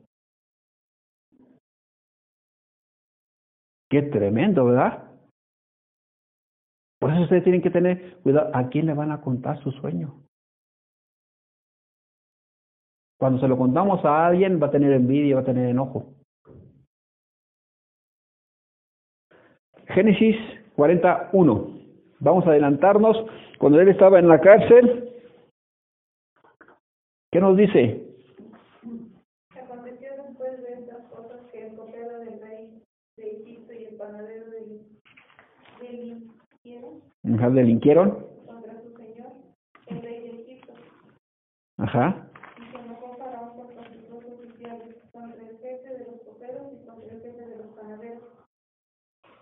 Qué 3.89 4.01
tremendo, 4.03 4.65
¿verdad? 4.65 5.11
Por 6.99 7.11
eso 7.11 7.23
ustedes 7.23 7.43
tienen 7.43 7.61
que 7.61 7.69
tener 7.69 8.17
cuidado. 8.21 8.51
¿A 8.53 8.69
quién 8.69 8.87
le 8.87 8.93
van 8.93 9.11
a 9.11 9.21
contar 9.21 9.61
su 9.63 9.71
sueño? 9.71 10.23
Cuando 13.19 13.39
se 13.39 13.47
lo 13.47 13.57
contamos 13.57 14.03
a 14.05 14.27
alguien 14.27 14.61
va 14.61 14.67
a 14.67 14.71
tener 14.71 14.91
envidia, 14.93 15.35
va 15.35 15.41
a 15.41 15.45
tener 15.45 15.69
enojo. 15.69 16.13
Génesis 19.87 20.35
41. 20.75 21.77
Vamos 22.19 22.45
a 22.45 22.49
adelantarnos. 22.49 23.17
Cuando 23.57 23.79
él 23.79 23.89
estaba 23.89 24.19
en 24.19 24.27
la 24.27 24.39
cárcel, 24.39 25.11
¿qué 27.31 27.39
nos 27.39 27.57
dice? 27.57 28.03
Aconteció 29.55 30.09
después 30.23 30.61
de 30.61 30.73
estas 30.73 31.03
cosas 31.09 31.41
que 31.51 31.67
el 31.67 31.75
copero 31.75 32.19
del 32.19 32.39
rey 32.41 32.83
de 33.17 33.31
Egipto 33.41 33.73
y 33.73 33.85
el 33.85 33.95
panadero 33.97 34.51
del, 34.51 34.81
delinquieron 35.81 37.01
Ajá, 37.35 37.49
delinquieron. 37.49 38.25
contra 38.45 38.81
su 38.81 38.91
señor, 38.97 39.31
el 39.87 40.01
rey 40.01 40.19
de 40.21 40.41
Egipto, 40.41 40.73
Ajá. 41.77 42.29
y 42.57 42.71
se 42.71 42.77
enojó 42.77 43.17
Faraón 43.17 43.55
contra 43.55 43.83
sus 43.93 44.09
dos 44.09 44.23
oficiales, 44.25 44.95
contra 45.11 45.41
el 45.41 45.57
jefe 45.57 45.89
de 45.97 46.05
los 46.05 46.21
coperos 46.21 46.67
y 46.73 46.85
contra 46.85 47.09
el 47.11 47.21
jefe 47.21 47.41
de 47.45 47.57
los 47.57 47.67
panaderos, 47.75 48.23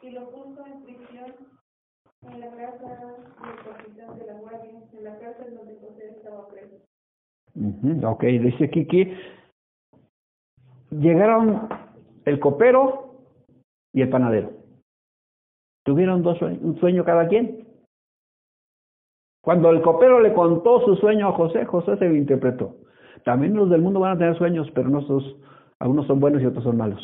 y 0.01 0.09
lo 0.11 0.29
puso 0.31 0.65
en 0.65 0.81
prisión 0.81 1.35
en 2.23 2.39
la 2.39 2.49
casa 2.51 2.85
del 2.85 3.55
capitán 3.63 4.19
de 4.19 4.25
la 4.25 4.33
guardia, 4.39 4.71
en 4.91 5.03
la 5.03 5.19
casa 5.19 5.45
en 5.47 5.55
donde 5.55 5.77
José 5.79 6.07
estaba 6.17 6.47
preso. 6.49 6.75
Ujú, 7.55 8.07
Ok, 8.07 8.23
dice 8.23 8.69
que 8.69 9.17
llegaron 10.91 11.69
el 12.25 12.39
copero 12.39 13.21
y 13.93 14.01
el 14.01 14.09
panadero. 14.09 14.51
Tuvieron 15.85 16.23
dos 16.23 16.37
sueños, 16.39 16.61
un 16.63 16.79
sueño 16.79 17.05
cada 17.05 17.27
quien. 17.27 17.64
Cuando 19.45 19.69
el 19.69 19.83
copero 19.83 20.21
le 20.21 20.33
contó 20.33 20.81
su 20.81 20.95
sueño 20.95 21.27
a 21.27 21.33
José, 21.33 21.65
José 21.65 21.95
se 21.97 22.09
lo 22.09 22.15
interpretó. 22.15 22.77
También 23.23 23.53
los 23.53 23.69
del 23.69 23.79
mundo 23.79 23.99
van 23.99 24.15
a 24.15 24.17
tener 24.17 24.35
sueños, 24.39 24.67
pero 24.73 24.89
no 24.89 25.03
sos, 25.03 25.37
algunos 25.77 26.07
son 26.07 26.19
buenos 26.19 26.41
y 26.41 26.47
otros 26.47 26.63
son 26.63 26.77
malos. 26.77 26.99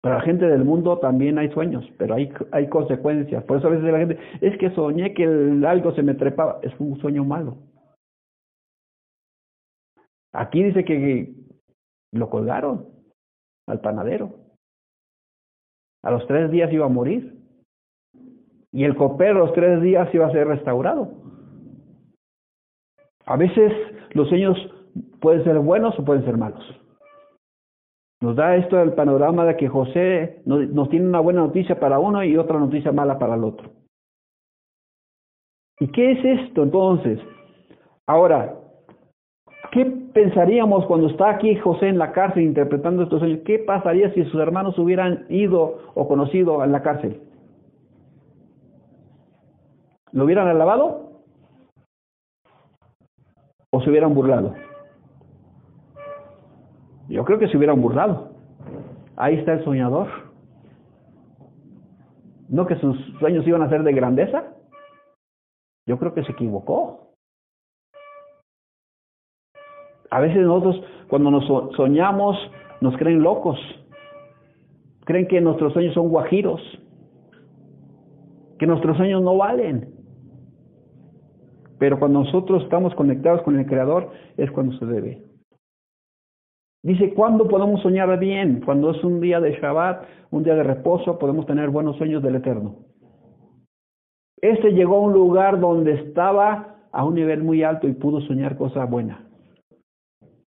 Para 0.00 0.16
la 0.16 0.20
gente 0.22 0.46
del 0.46 0.64
mundo 0.64 0.98
también 1.00 1.38
hay 1.38 1.50
sueños, 1.50 1.84
pero 1.98 2.14
hay, 2.14 2.32
hay 2.52 2.66
consecuencias. 2.70 3.44
Por 3.44 3.58
eso 3.58 3.66
a 3.66 3.70
veces 3.72 3.92
la 3.92 3.98
gente, 3.98 4.18
es 4.40 4.56
que 4.56 4.70
soñé 4.70 5.12
que 5.12 5.24
algo 5.66 5.92
se 5.92 6.02
me 6.02 6.14
trepaba. 6.14 6.60
Es 6.62 6.72
un 6.78 6.98
sueño 7.00 7.22
malo. 7.22 7.58
Aquí 10.32 10.62
dice 10.62 10.82
que 10.86 11.34
lo 12.12 12.30
colgaron 12.30 12.88
al 13.66 13.82
panadero. 13.82 14.32
A 16.02 16.10
los 16.10 16.26
tres 16.26 16.50
días 16.50 16.72
iba 16.72 16.86
a 16.86 16.90
morir. 16.90 17.43
Y 18.74 18.82
el 18.82 18.96
copero 18.96 19.38
los 19.38 19.52
tres 19.52 19.80
días 19.80 20.12
iba 20.12 20.26
a 20.26 20.32
ser 20.32 20.48
restaurado. 20.48 21.08
A 23.24 23.36
veces 23.36 23.72
los 24.10 24.28
sueños 24.28 24.58
pueden 25.20 25.44
ser 25.44 25.60
buenos 25.60 25.96
o 25.96 26.04
pueden 26.04 26.24
ser 26.24 26.36
malos. 26.36 26.62
Nos 28.20 28.34
da 28.34 28.56
esto 28.56 28.80
el 28.82 28.94
panorama 28.94 29.44
de 29.44 29.56
que 29.56 29.68
José 29.68 30.42
nos, 30.44 30.68
nos 30.70 30.88
tiene 30.88 31.06
una 31.06 31.20
buena 31.20 31.42
noticia 31.42 31.78
para 31.78 32.00
uno 32.00 32.24
y 32.24 32.36
otra 32.36 32.58
noticia 32.58 32.90
mala 32.90 33.16
para 33.16 33.36
el 33.36 33.44
otro. 33.44 33.70
¿Y 35.78 35.86
qué 35.88 36.12
es 36.12 36.40
esto 36.40 36.64
entonces? 36.64 37.20
Ahora, 38.08 38.56
¿qué 39.70 39.84
pensaríamos 39.84 40.84
cuando 40.86 41.06
está 41.08 41.30
aquí 41.30 41.54
José 41.56 41.88
en 41.88 41.98
la 41.98 42.10
cárcel 42.10 42.42
interpretando 42.42 43.04
estos 43.04 43.20
sueños? 43.20 43.40
¿Qué 43.44 43.60
pasaría 43.60 44.12
si 44.14 44.24
sus 44.24 44.40
hermanos 44.40 44.76
hubieran 44.80 45.26
ido 45.28 45.92
o 45.94 46.08
conocido 46.08 46.64
en 46.64 46.72
la 46.72 46.82
cárcel? 46.82 47.20
¿Lo 50.14 50.24
hubieran 50.24 50.46
alabado? 50.46 51.10
¿O 53.70 53.80
se 53.80 53.90
hubieran 53.90 54.14
burlado? 54.14 54.54
Yo 57.08 57.24
creo 57.24 57.40
que 57.40 57.48
se 57.48 57.56
hubieran 57.56 57.82
burlado. 57.82 58.30
Ahí 59.16 59.34
está 59.34 59.54
el 59.54 59.64
soñador. 59.64 60.08
¿No 62.48 62.64
que 62.66 62.76
sus 62.76 62.96
sueños 63.18 63.44
iban 63.46 63.62
a 63.62 63.68
ser 63.68 63.82
de 63.82 63.92
grandeza? 63.92 64.54
Yo 65.86 65.98
creo 65.98 66.14
que 66.14 66.22
se 66.22 66.30
equivocó. 66.30 67.10
A 70.10 70.20
veces 70.20 70.42
nosotros, 70.42 70.80
cuando 71.08 71.32
nos 71.32 71.44
so- 71.48 71.72
soñamos, 71.74 72.36
nos 72.80 72.96
creen 72.96 73.20
locos, 73.20 73.58
creen 75.06 75.26
que 75.26 75.40
nuestros 75.40 75.72
sueños 75.72 75.94
son 75.94 76.08
guajiros, 76.08 76.60
que 78.60 78.66
nuestros 78.68 78.96
sueños 78.96 79.20
no 79.22 79.36
valen. 79.36 79.93
Pero 81.84 81.98
cuando 81.98 82.20
nosotros 82.20 82.62
estamos 82.62 82.94
conectados 82.94 83.42
con 83.42 83.58
el 83.58 83.66
Creador 83.66 84.10
es 84.38 84.50
cuando 84.52 84.74
se 84.78 84.86
debe. 84.86 85.22
Dice, 86.82 87.12
¿cuándo 87.12 87.46
podemos 87.46 87.82
soñar 87.82 88.18
bien? 88.18 88.62
Cuando 88.64 88.92
es 88.92 89.04
un 89.04 89.20
día 89.20 89.38
de 89.38 89.52
Shabbat, 89.60 90.06
un 90.30 90.44
día 90.44 90.54
de 90.54 90.62
reposo, 90.62 91.18
podemos 91.18 91.44
tener 91.44 91.68
buenos 91.68 91.98
sueños 91.98 92.22
del 92.22 92.36
Eterno. 92.36 92.76
Este 94.40 94.72
llegó 94.72 94.96
a 94.96 95.00
un 95.00 95.12
lugar 95.12 95.60
donde 95.60 95.92
estaba 95.92 96.76
a 96.90 97.04
un 97.04 97.16
nivel 97.16 97.44
muy 97.44 97.62
alto 97.62 97.86
y 97.86 97.92
pudo 97.92 98.22
soñar 98.22 98.56
cosas 98.56 98.88
buenas, 98.88 99.20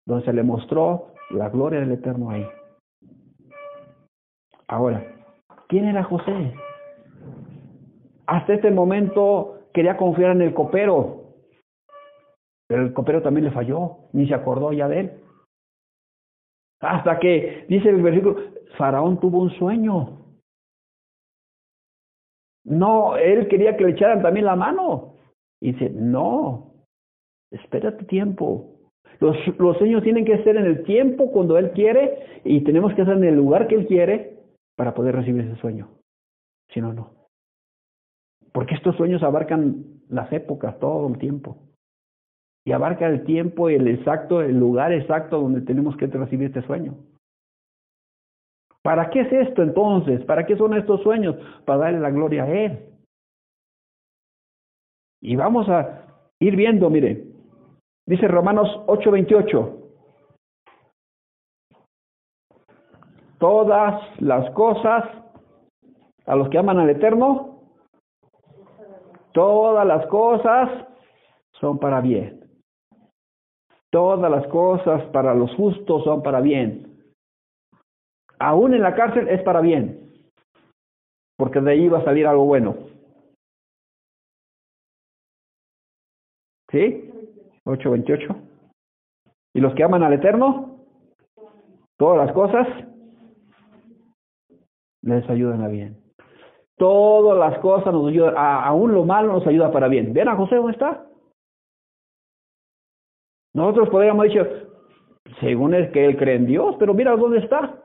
donde 0.07 0.24
se 0.24 0.32
le 0.32 0.43
mostró 0.43 1.09
la 1.32 1.51
gloria 1.51 1.80
del 1.80 1.93
Eterno 1.93 2.30
ahí. 2.30 2.47
Ahora, 4.68 5.05
¿quién 5.68 5.84
era 5.84 6.03
José? 6.03 6.55
Hasta 8.26 8.55
este 8.55 8.70
momento 8.70 9.59
quería 9.74 9.99
confiar 9.99 10.30
en 10.30 10.41
el 10.41 10.55
copero, 10.55 11.26
pero 12.69 12.83
el 12.83 12.93
copero 12.93 13.23
también 13.23 13.45
le 13.45 13.53
falló, 13.53 13.99
ni 14.12 14.27
se 14.27 14.35
acordó 14.35 14.73
ya 14.73 14.89
de 14.89 15.01
él. 15.01 15.12
Hasta 16.81 17.19
que, 17.19 17.67
dice 17.69 17.89
el 17.89 18.03
versículo, 18.03 18.37
Faraón 18.77 19.21
tuvo 19.21 19.41
un 19.41 19.51
sueño. 19.51 20.19
No, 22.64 23.17
él 23.17 23.49
quería 23.49 23.77
que 23.77 23.85
le 23.85 23.91
echaran 23.93 24.23
también 24.23 24.47
la 24.47 24.57
mano. 24.57 25.14
Y 25.61 25.73
dice, 25.73 25.91
no, 25.91 26.73
espérate 27.51 28.05
tiempo. 28.05 28.77
Los, 29.21 29.37
sueños 29.79 30.03
tienen 30.03 30.25
que 30.25 30.43
ser 30.45 30.57
en 30.57 30.67
el 30.67 30.85
tiempo 30.85 31.31
cuando 31.31 31.57
Él 31.57 31.71
quiere 31.71 32.41
y 32.45 32.62
tenemos 32.62 32.93
que 32.95 33.03
hacer 33.03 33.17
en 33.17 33.25
el 33.25 33.37
lugar 33.37 33.67
que 33.67 33.77
Él 33.77 33.87
quiere 33.87 34.39
para 34.77 34.95
poder 34.95 35.17
recibir 35.17 35.45
ese 35.45 35.59
sueño. 35.61 35.89
Si 36.71 36.81
no, 36.81 36.93
no. 36.93 37.11
Porque 38.53 38.75
estos 38.75 38.97
sueños 38.97 39.23
abarcan 39.23 39.85
las 40.09 40.31
épocas 40.33 40.79
todo 40.79 41.09
el 41.09 41.19
tiempo. 41.19 41.66
Y 42.67 42.73
abarca 42.73 43.07
el 43.07 43.23
tiempo 43.23 43.71
y 43.71 43.77
el 43.77 43.87
exacto, 43.87 44.43
el 44.43 44.59
lugar 44.59 44.93
exacto 44.93 45.41
donde 45.41 45.61
tenemos 45.61 45.97
que 45.97 46.09
recibir 46.09 46.49
este 46.49 46.62
sueño. 46.62 46.97
¿Para 48.83 49.09
qué 49.11 49.21
es 49.21 49.33
esto 49.33 49.62
entonces? 49.62 50.25
¿Para 50.25 50.45
qué 50.45 50.57
son 50.57 50.75
estos 50.75 51.01
sueños? 51.03 51.37
Para 51.64 51.79
darle 51.79 52.01
la 52.01 52.11
gloria 52.11 52.43
a 52.43 52.51
Él. 52.51 52.87
Y 55.21 55.37
vamos 55.37 55.69
a 55.69 56.07
ir 56.41 56.57
viendo, 56.57 56.91
mire, 56.91 57.29
dice 58.05 58.27
Romanos 58.27 58.69
8:28. 58.89 59.83
Todas 63.39 64.21
las 64.21 64.51
cosas 64.55 65.05
a 66.27 66.35
los 66.35 66.49
que 66.49 66.59
aman 66.59 66.81
al 66.81 66.91
Eterno, 66.91 67.61
todas 69.33 69.87
las 69.87 70.05
cosas 70.09 70.69
son 71.61 71.79
para 71.79 72.01
bien. 72.01 72.45
Todas 73.91 74.30
las 74.30 74.47
cosas 74.49 75.05
para 75.11 75.34
los 75.34 75.55
justos 75.55 76.05
son 76.05 76.22
para 76.22 76.41
bien. 76.41 76.97
Aún 78.39 78.74
en 78.74 78.82
la 78.82 78.95
cárcel 78.95 79.28
es 79.28 79.43
para 79.43 79.61
bien, 79.61 80.12
porque 81.39 81.61
de 81.61 81.72
ahí 81.72 81.89
va 81.89 81.99
a 81.99 82.05
salir 82.05 82.26
algo 82.26 82.45
bueno. 82.45 82.76
¿Sí? 86.70 87.11
8.28. 87.64 88.37
¿Y 89.55 89.61
los 89.61 89.74
que 89.74 89.84
aman 89.84 90.03
al 90.03 90.12
Eterno? 90.12 90.80
Todas 91.97 92.26
las 92.26 92.34
cosas 92.34 92.68
les 95.03 95.28
ayudan 95.30 95.62
a 95.62 95.68
bien. 95.68 95.97
Todas 96.76 97.39
las 97.39 97.59
cosas 97.61 97.93
nos 97.93 98.09
ayudan, 98.09 98.34
aún 98.37 98.93
lo 98.93 99.05
malo 99.05 99.32
nos 99.32 99.47
ayuda 99.47 99.72
para 99.72 99.89
bien. 99.89 100.12
¿Ven 100.12 100.28
a 100.28 100.37
José 100.37 100.57
dónde 100.57 100.72
está? 100.72 101.07
Nosotros 103.57 103.89
podríamos 103.89 104.25
decir, 104.25 104.69
según 105.41 105.73
es 105.73 105.91
que 105.91 106.05
él 106.05 106.19
cree 106.19 106.37
en 106.37 106.45
Dios, 106.45 106.77
pero 106.79 106.93
mira 106.93 107.17
dónde 107.17 107.39
está. 107.39 107.83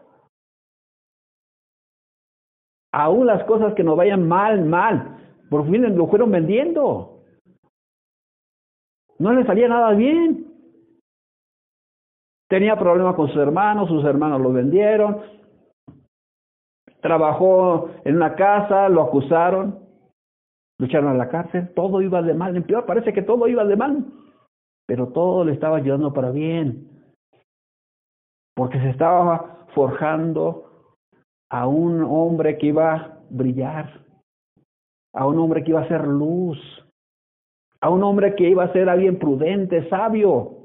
Aún 2.92 3.26
las 3.26 3.46
cosas 3.46 3.74
que 3.74 3.84
nos 3.84 3.96
vayan 3.96 4.28
mal, 4.28 4.66
mal, 4.66 5.18
por 5.50 5.66
fin 5.72 5.96
lo 5.96 6.08
fueron 6.08 6.30
vendiendo. 6.30 7.22
No 9.18 9.32
le 9.32 9.46
salía 9.46 9.70
nada 9.70 9.94
bien. 9.94 10.46
Tenía 12.50 12.78
problemas 12.78 13.16
con 13.16 13.30
sus 13.30 13.38
hermanos, 13.38 13.88
sus 13.88 14.04
hermanos 14.04 14.42
lo 14.42 14.52
vendieron. 14.52 15.22
Trabajó 17.00 17.92
en 18.04 18.18
una 18.18 18.36
casa, 18.36 18.90
lo 18.90 19.04
acusaron, 19.04 19.80
lucharon 20.80 21.12
a 21.12 21.14
la 21.14 21.30
cárcel, 21.30 21.74
todo 21.74 22.02
iba 22.02 22.22
de 22.22 22.34
mal 22.34 22.58
en 22.58 22.64
peor, 22.64 22.86
parece 22.86 23.14
que 23.14 23.22
todo 23.22 23.48
iba 23.48 23.64
de 23.64 23.78
mal 23.78 24.06
pero 24.92 25.08
todo 25.08 25.46
le 25.46 25.54
estaba 25.54 25.78
ayudando 25.78 26.12
para 26.12 26.32
bien, 26.32 26.86
porque 28.54 28.78
se 28.78 28.90
estaba 28.90 29.66
forjando 29.74 30.90
a 31.50 31.66
un 31.66 32.04
hombre 32.04 32.58
que 32.58 32.66
iba 32.66 32.94
a 32.94 33.20
brillar, 33.30 34.04
a 35.14 35.26
un 35.26 35.40
hombre 35.40 35.64
que 35.64 35.70
iba 35.70 35.80
a 35.80 35.88
ser 35.88 36.06
luz, 36.06 36.60
a 37.80 37.90
un 37.90 38.04
hombre 38.04 38.36
que 38.36 38.50
iba 38.50 38.66
a 38.66 38.74
ser 38.74 38.90
alguien 38.90 39.18
prudente, 39.18 39.88
sabio. 39.88 40.58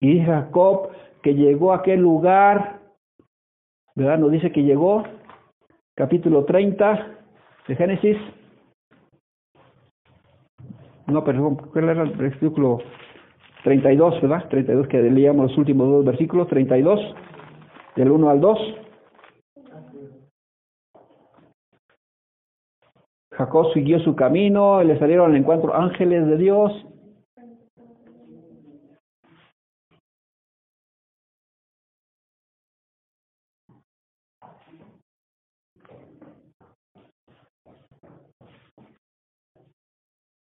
Y 0.00 0.24
Jacob 0.24 0.92
que 1.22 1.34
llegó 1.34 1.74
a 1.74 1.80
aquel 1.80 2.00
lugar, 2.00 2.80
¿verdad? 3.94 4.18
Nos 4.18 4.32
dice 4.32 4.50
que 4.50 4.62
llegó, 4.62 5.04
capítulo 5.94 6.46
30 6.46 7.18
de 7.68 7.76
Génesis, 7.76 8.16
no, 11.10 11.24
perdón, 11.24 11.56
¿cuál 11.56 11.88
era 11.88 12.02
el 12.02 12.10
versículo 12.10 12.78
32, 13.64 14.20
verdad? 14.22 14.48
32 14.48 14.88
que 14.88 15.02
leíamos 15.02 15.50
los 15.50 15.58
últimos 15.58 15.88
dos 15.88 16.04
versículos, 16.04 16.48
32, 16.48 17.00
del 17.96 18.10
1 18.10 18.30
al 18.30 18.40
2. 18.40 18.58
Jacob 23.32 23.72
siguió 23.72 23.98
su 24.00 24.14
camino, 24.14 24.82
le 24.82 24.98
salieron 24.98 25.30
al 25.30 25.36
encuentro 25.36 25.74
ángeles 25.74 26.26
de 26.26 26.36
Dios 26.36 26.86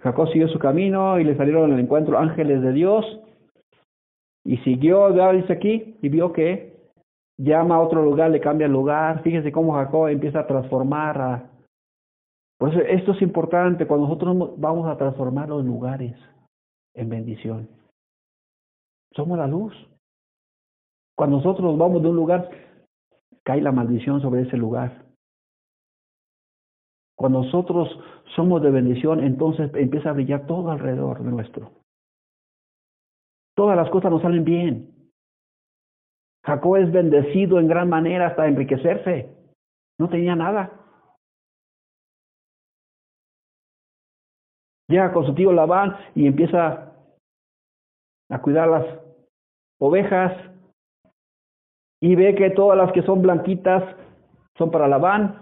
Jacob 0.03 0.28
siguió 0.28 0.48
su 0.48 0.59
camino 0.59 1.18
y 1.18 1.24
le 1.24 1.36
salieron 1.36 1.72
al 1.72 1.78
encuentro 1.78 2.18
ángeles 2.18 2.61
de 2.61 2.72
Dios 2.72 3.20
y 4.44 4.57
siguió, 4.59 5.11
dice 5.32 5.53
aquí, 5.53 5.96
y 6.03 6.09
vio 6.09 6.32
que 6.32 6.72
llama 7.38 7.76
a 7.76 7.80
otro 7.80 8.03
lugar, 8.03 8.30
le 8.30 8.40
cambia 8.40 8.66
el 8.66 8.72
lugar. 8.72 9.22
Fíjese 9.22 9.53
cómo 9.53 9.74
Jacob 9.74 10.09
empieza 10.09 10.40
a 10.40 10.46
transformar. 10.46 11.20
A... 11.20 11.50
Por 12.59 12.70
eso 12.70 12.80
esto 12.80 13.12
es 13.12 13.22
importante 13.22 13.86
cuando 13.86 14.09
nosotros 14.09 14.59
vamos 14.59 14.88
a 14.88 14.96
transformar 14.96 15.48
los 15.48 15.64
lugares 15.64 16.16
en 16.94 17.09
bendición. 17.09 17.68
Somos 19.14 19.38
la 19.38 19.46
luz. 19.46 19.74
Cuando 21.16 21.36
nosotros 21.36 21.76
vamos 21.78 22.03
de 22.03 22.09
un 22.09 22.16
lugar, 22.16 22.50
cae 23.44 23.61
la 23.61 23.70
maldición 23.70 24.20
sobre 24.20 24.42
ese 24.42 24.57
lugar. 24.57 25.01
Cuando 27.23 27.45
nosotros 27.45 27.89
somos 28.35 28.61
de 28.62 28.73
bendición, 28.73 29.23
entonces 29.23 29.70
empieza 29.77 30.11
a 30.11 30.12
brillar 30.12 30.45
todo 30.45 30.73
alrededor 30.73 31.23
de 31.23 31.31
nuestro. 31.31 31.70
Todas 33.55 33.77
las 33.77 33.89
cosas 33.91 34.11
nos 34.11 34.23
salen 34.23 34.45
bien. 34.45 35.12
Jacob 36.45 36.79
es 36.79 36.91
bendecido 36.91 37.61
en 37.61 37.68
gran 37.68 37.89
manera 37.89 38.27
hasta 38.27 38.49
enriquecerse. 38.49 39.33
No 40.01 40.09
tenía 40.09 40.35
nada. 40.35 40.73
Llega 44.89 45.12
con 45.12 45.25
su 45.25 45.33
tío 45.33 45.53
Labán 45.53 45.97
y 46.16 46.27
empieza 46.27 46.93
a 48.31 48.43
cuidar 48.43 48.66
las 48.66 48.99
ovejas 49.79 50.33
y 52.01 52.16
ve 52.16 52.35
que 52.35 52.51
todas 52.51 52.77
las 52.77 52.91
que 52.91 53.03
son 53.03 53.23
blanquitas 53.23 53.95
son 54.59 54.73
para 54.73 54.89
Labán 54.89 55.41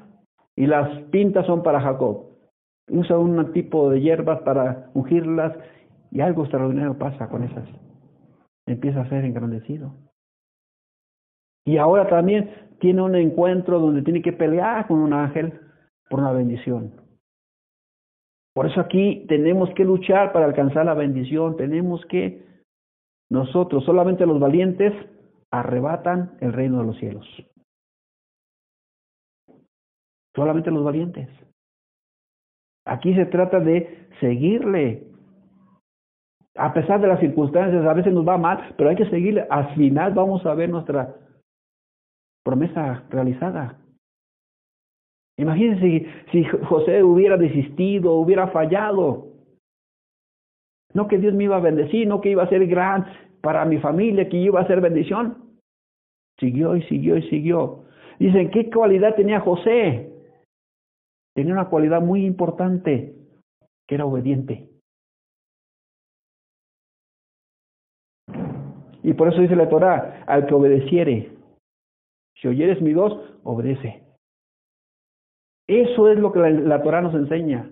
y 0.61 0.67
las 0.67 0.91
pintas 1.05 1.47
son 1.47 1.63
para 1.63 1.81
Jacob 1.81 2.31
usa 2.91 3.17
un 3.17 3.53
tipo 3.53 3.89
de 3.89 4.01
hierbas 4.01 4.43
para 4.43 4.91
ungirlas 4.95 5.57
y 6.11 6.21
algo 6.21 6.43
extraordinario 6.43 6.99
pasa 6.99 7.29
con 7.29 7.45
esas. 7.45 7.67
Empieza 8.67 9.01
a 9.01 9.09
ser 9.09 9.25
engrandecido. 9.25 9.95
Y 11.65 11.79
ahora 11.79 12.09
también 12.09 12.51
tiene 12.81 13.01
un 13.01 13.15
encuentro 13.15 13.79
donde 13.79 14.03
tiene 14.03 14.21
que 14.21 14.33
pelear 14.33 14.87
con 14.87 14.99
un 14.99 15.15
ángel 15.15 15.59
por 16.11 16.21
una 16.21 16.33
bendición. 16.33 16.93
Por 18.53 18.67
eso 18.67 18.81
aquí 18.81 19.25
tenemos 19.29 19.71
que 19.75 19.85
luchar 19.85 20.33
para 20.33 20.47
alcanzar 20.47 20.85
la 20.85 20.95
bendición. 20.95 21.57
Tenemos 21.57 22.05
que 22.07 22.45
nosotros, 23.31 23.85
solamente 23.85 24.27
los 24.27 24.41
valientes, 24.41 24.93
arrebatan 25.53 26.37
el 26.41 26.53
reino 26.53 26.81
de 26.81 26.85
los 26.85 26.99
cielos. 26.99 27.27
Solamente 30.41 30.71
los 30.71 30.83
valientes. 30.83 31.29
Aquí 32.87 33.15
se 33.15 33.27
trata 33.27 33.61
de 33.61 34.09
seguirle. 34.21 35.03
A 36.57 36.73
pesar 36.73 36.99
de 36.99 37.09
las 37.09 37.21
circunstancias, 37.21 37.85
a 37.85 37.93
veces 37.93 38.15
nos 38.15 38.27
va 38.27 38.39
mal, 38.39 38.75
pero 38.79 38.89
hay 38.89 38.97
que 38.97 39.11
seguirle. 39.11 39.47
Al 39.51 39.75
final 39.75 40.15
vamos 40.15 40.47
a 40.47 40.55
ver 40.55 40.71
nuestra 40.71 41.15
promesa 42.43 43.05
realizada. 43.11 43.77
Imagínense 45.37 46.07
si 46.33 46.45
José 46.45 47.03
hubiera 47.03 47.37
desistido, 47.37 48.15
hubiera 48.15 48.47
fallado. 48.49 49.27
No 50.95 51.07
que 51.07 51.19
Dios 51.19 51.35
me 51.35 51.45
iba 51.45 51.57
a 51.57 51.61
bendecir, 51.61 52.09
no 52.09 52.23
que 52.23 52.31
iba 52.31 52.45
a 52.45 52.49
ser 52.49 52.67
gran 52.67 53.05
para 53.43 53.67
mi 53.67 53.77
familia, 53.77 54.27
que 54.31 54.39
iba 54.39 54.59
a 54.59 54.67
ser 54.67 54.81
bendición. 54.81 55.37
Siguió 56.39 56.77
y 56.77 56.83
siguió 56.85 57.19
y 57.19 57.29
siguió. 57.29 57.85
Dicen, 58.19 58.51
¿qué 58.51 58.71
cualidad 58.71 59.17
tenía 59.17 59.41
José? 59.41 60.10
Tenía 61.35 61.53
una 61.53 61.69
cualidad 61.69 62.01
muy 62.01 62.25
importante, 62.25 63.15
que 63.87 63.95
era 63.95 64.05
obediente. 64.05 64.69
Y 69.03 69.13
por 69.15 69.29
eso 69.29 69.41
dice 69.41 69.57
la 69.57 69.69
Torah, 69.69 70.25
al 70.27 70.47
que 70.47 70.55
obedeciere, 70.55 71.33
si 72.37 72.49
oyeres 72.49 72.81
mi 72.81 72.95
voz, 72.95 73.19
obedece. 73.45 74.03
Eso 75.69 76.09
es 76.09 76.19
lo 76.19 76.33
que 76.33 76.41
la, 76.41 76.51
la 76.51 76.83
Torah 76.83 77.01
nos 77.01 77.15
enseña. 77.15 77.71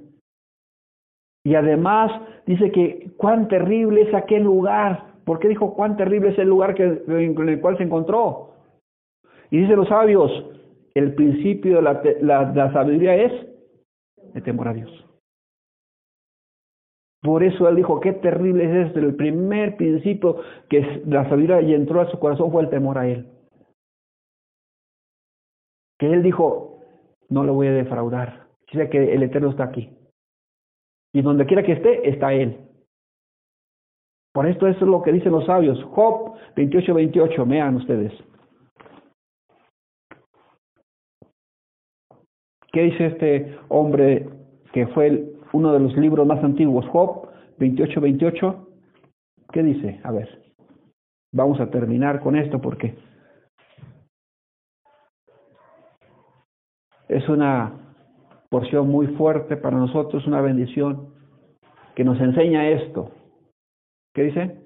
Y 1.44 1.54
además 1.54 2.10
dice 2.46 2.70
que 2.70 3.10
cuán 3.16 3.48
terrible 3.48 4.02
es 4.02 4.14
aquel 4.14 4.44
lugar. 4.44 5.14
¿Por 5.24 5.38
qué 5.38 5.48
dijo 5.48 5.74
cuán 5.74 5.96
terrible 5.96 6.30
es 6.30 6.38
el 6.38 6.48
lugar 6.48 6.74
que, 6.74 6.84
en 6.84 7.48
el 7.48 7.60
cual 7.60 7.76
se 7.76 7.84
encontró? 7.84 8.54
Y 9.50 9.58
dice 9.58 9.76
los 9.76 9.88
sabios, 9.88 10.30
el 10.94 11.14
principio 11.14 11.76
de 11.76 11.82
la, 11.82 12.02
la, 12.20 12.52
la 12.52 12.72
sabiduría 12.72 13.14
es 13.14 13.32
temor 14.40 14.68
a 14.68 14.74
Dios. 14.74 15.04
Por 17.20 17.42
eso 17.42 17.68
él 17.68 17.76
dijo, 17.76 18.00
qué 18.00 18.12
terrible 18.12 18.64
es 18.64 18.88
esto. 18.88 19.00
El 19.00 19.16
primer 19.16 19.76
principio 19.76 20.36
que 20.68 21.02
la 21.06 21.28
sabiduría 21.28 21.60
y 21.62 21.74
entró 21.74 22.00
a 22.00 22.10
su 22.10 22.18
corazón 22.18 22.52
fue 22.52 22.62
el 22.62 22.70
temor 22.70 22.98
a 22.98 23.08
él. 23.08 23.28
Que 25.98 26.12
él 26.12 26.22
dijo, 26.22 26.78
no 27.28 27.44
lo 27.44 27.54
voy 27.54 27.66
a 27.66 27.72
defraudar. 27.72 28.46
Dice 28.70 28.88
que 28.88 29.14
el 29.14 29.22
Eterno 29.22 29.50
está 29.50 29.64
aquí. 29.64 29.90
Y 31.12 31.22
donde 31.22 31.46
quiera 31.46 31.62
que 31.62 31.72
esté, 31.72 32.08
está 32.08 32.32
Él. 32.32 32.58
Por 34.32 34.46
esto 34.46 34.66
es 34.66 34.80
lo 34.80 35.02
que 35.02 35.12
dicen 35.12 35.32
los 35.32 35.46
sabios. 35.46 35.82
Job 35.84 36.34
28, 36.56 36.94
28, 36.94 37.46
vean 37.46 37.76
ustedes. 37.76 38.12
¿Qué 42.72 42.82
dice 42.82 43.06
este 43.06 43.58
hombre 43.68 44.28
que 44.72 44.86
fue 44.88 45.34
uno 45.52 45.72
de 45.72 45.80
los 45.80 45.96
libros 45.96 46.26
más 46.26 46.42
antiguos? 46.44 46.86
Job 46.88 47.28
28, 47.58 48.00
28. 48.00 48.68
¿Qué 49.52 49.62
dice? 49.62 50.00
A 50.04 50.12
ver. 50.12 50.28
Vamos 51.32 51.60
a 51.60 51.70
terminar 51.70 52.20
con 52.20 52.36
esto 52.36 52.60
porque 52.60 52.94
es 57.08 57.28
una 57.28 57.72
porción 58.50 58.88
muy 58.88 59.06
fuerte 59.08 59.56
para 59.56 59.76
nosotros, 59.76 60.26
una 60.26 60.40
bendición 60.40 61.14
que 61.94 62.04
nos 62.04 62.20
enseña 62.20 62.68
esto. 62.68 63.10
¿Qué 64.14 64.24
dice? 64.24 64.60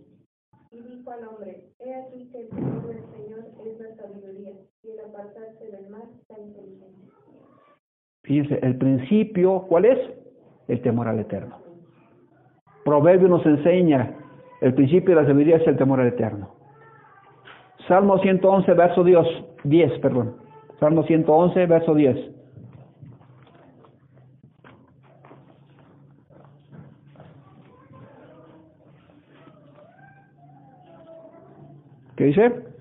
Y 0.70 0.80
dijo 0.82 1.10
al 1.10 1.26
hombre, 1.28 1.68
he 1.78 1.94
aquí 1.94 2.28
que 2.30 2.40
el 2.40 2.50
Señor 2.50 2.86
del 2.86 3.04
Señor 3.12 3.44
es 3.66 3.80
la 3.80 3.96
sabiduría, 3.96 4.52
y 4.82 4.90
el 4.90 5.00
apartarse 5.00 5.64
del 5.70 5.90
mal 5.90 6.08
la 6.28 6.38
inteligencia. 6.38 7.08
Fíjense, 8.22 8.58
el 8.62 8.76
principio, 8.76 9.66
¿cuál 9.68 9.84
es? 9.84 9.98
El 10.68 10.80
temor 10.82 11.08
al 11.08 11.18
Eterno. 11.18 11.58
Proverbio 12.84 13.28
nos 13.28 13.44
enseña, 13.46 14.16
el 14.60 14.74
principio 14.74 15.14
de 15.14 15.22
la 15.22 15.26
sabiduría 15.26 15.56
es 15.56 15.66
el 15.66 15.76
temor 15.76 16.00
al 16.00 16.08
Eterno. 16.08 16.54
Salmo 17.88 18.18
111, 18.18 18.72
verso 18.74 19.02
10, 19.02 19.26
10 19.64 19.98
perdón. 19.98 20.36
Salmo 20.78 21.02
111, 21.04 21.66
verso 21.66 21.94
10. 21.94 22.16
¿Qué 32.16 32.24
dice? 32.24 32.71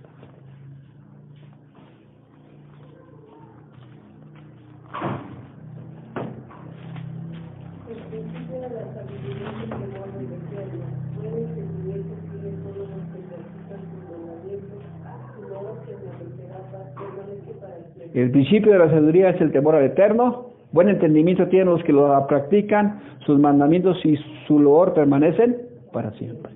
El 18.22 18.30
principio 18.30 18.72
de 18.72 18.78
la 18.78 18.90
sabiduría 18.90 19.30
es 19.30 19.42
el 19.42 19.52
temor 19.52 19.76
al 19.76 19.84
eterno. 19.84 20.52
Buen 20.72 20.90
entendimiento 20.90 21.48
tienen 21.48 21.70
los 21.70 21.84
que 21.84 21.92
lo 21.92 22.28
practican. 22.28 23.02
Sus 23.26 23.40
mandamientos 23.40 23.98
y 24.06 24.16
su 24.46 24.60
loor 24.60 24.94
permanecen 24.94 25.58
para 25.92 26.12
siempre. 26.12 26.52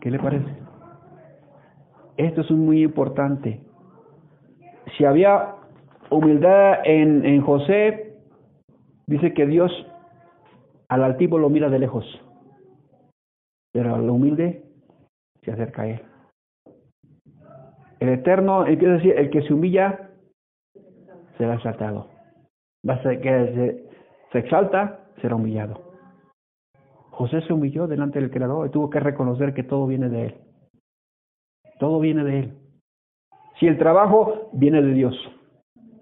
¿Qué 0.00 0.10
le 0.10 0.18
parece? 0.18 0.50
Esto 2.16 2.40
es 2.40 2.50
muy 2.50 2.82
importante. 2.82 3.60
Si 4.98 5.04
había 5.04 5.54
humildad 6.10 6.80
en, 6.84 7.40
José, 7.42 8.16
dice 9.06 9.32
que 9.32 9.46
Dios 9.46 9.70
al 10.88 11.04
altivo 11.04 11.38
lo 11.38 11.48
mira 11.48 11.70
de 11.70 11.78
lejos, 11.78 12.04
pero 13.72 13.94
al 13.94 14.10
humilde 14.10 14.64
se 15.42 15.52
acerca 15.52 15.82
a 15.82 15.88
él. 15.90 16.02
El 18.00 18.08
Eterno 18.08 18.66
empieza 18.66 18.94
a 18.94 18.96
decir, 18.96 19.14
el 19.16 19.30
que 19.30 19.42
se 19.42 19.54
humilla 19.54 20.09
será 21.40 21.54
exaltado. 21.54 22.06
Va 22.88 22.94
a 22.94 23.02
que 23.02 23.18
se, 23.20 23.88
se 24.32 24.38
exalta, 24.38 25.00
será 25.20 25.36
humillado. 25.36 25.80
José 27.10 27.40
se 27.42 27.52
humilló 27.52 27.86
delante 27.86 28.20
del 28.20 28.30
Creador 28.30 28.66
y 28.66 28.70
tuvo 28.70 28.90
que 28.90 29.00
reconocer 29.00 29.54
que 29.54 29.62
todo 29.62 29.86
viene 29.86 30.08
de 30.08 30.26
él. 30.26 30.34
Todo 31.80 31.98
viene 31.98 32.22
de 32.24 32.38
Él. 32.40 32.52
Si 33.58 33.66
el 33.66 33.78
trabajo 33.78 34.50
viene 34.52 34.82
de 34.82 34.92
Dios, 34.92 35.16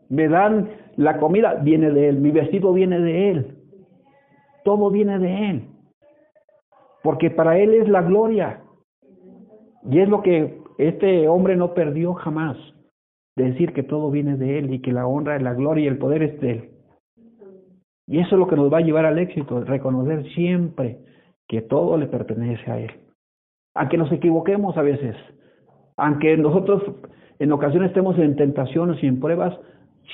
me 0.08 0.28
dan 0.28 0.68
la 0.96 1.18
comida, 1.18 1.54
viene 1.54 1.90
de 1.92 2.08
Él, 2.08 2.18
mi 2.18 2.32
vestido 2.32 2.72
viene 2.72 2.98
de 2.98 3.30
Él, 3.30 3.58
todo 4.64 4.90
viene 4.90 5.20
de 5.20 5.50
Él. 5.50 5.68
Porque 7.04 7.30
para 7.30 7.58
Él 7.58 7.74
es 7.74 7.88
la 7.88 8.02
gloria. 8.02 8.60
Y 9.88 10.00
es 10.00 10.08
lo 10.08 10.20
que 10.20 10.60
este 10.78 11.28
hombre 11.28 11.54
no 11.56 11.74
perdió 11.74 12.14
jamás, 12.14 12.56
decir 13.44 13.72
que 13.72 13.82
todo 13.82 14.10
viene 14.10 14.36
de 14.36 14.58
Él 14.58 14.72
y 14.72 14.80
que 14.80 14.92
la 14.92 15.06
honra, 15.06 15.38
la 15.38 15.54
gloria 15.54 15.84
y 15.84 15.88
el 15.88 15.98
poder 15.98 16.22
es 16.22 16.40
de 16.40 16.50
Él. 16.50 16.70
Y 18.06 18.18
eso 18.20 18.36
es 18.36 18.38
lo 18.38 18.48
que 18.48 18.56
nos 18.56 18.72
va 18.72 18.78
a 18.78 18.82
llevar 18.82 19.04
al 19.04 19.18
éxito, 19.18 19.62
reconocer 19.64 20.24
siempre 20.34 20.98
que 21.46 21.62
todo 21.62 21.96
le 21.96 22.06
pertenece 22.06 22.70
a 22.70 22.78
Él. 22.78 22.90
Aunque 23.74 23.98
nos 23.98 24.10
equivoquemos 24.10 24.76
a 24.76 24.82
veces, 24.82 25.14
aunque 25.96 26.36
nosotros 26.36 26.82
en 27.38 27.52
ocasiones 27.52 27.88
estemos 27.90 28.18
en 28.18 28.36
tentaciones 28.36 29.02
y 29.02 29.06
en 29.06 29.20
pruebas, 29.20 29.58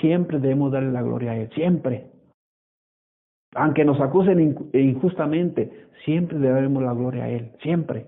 siempre 0.01 0.39
debemos 0.39 0.73
darle 0.73 0.93
la 0.93 1.03
gloria 1.03 1.33
a 1.33 1.37
Él, 1.37 1.51
siempre. 1.55 2.11
Aunque 3.55 3.85
nos 3.85 4.01
acusen 4.01 4.57
injustamente, 4.73 5.87
siempre 6.05 6.39
debemos 6.39 6.83
la 6.83 6.93
gloria 6.93 7.25
a 7.25 7.29
Él, 7.31 7.53
siempre. 7.63 8.07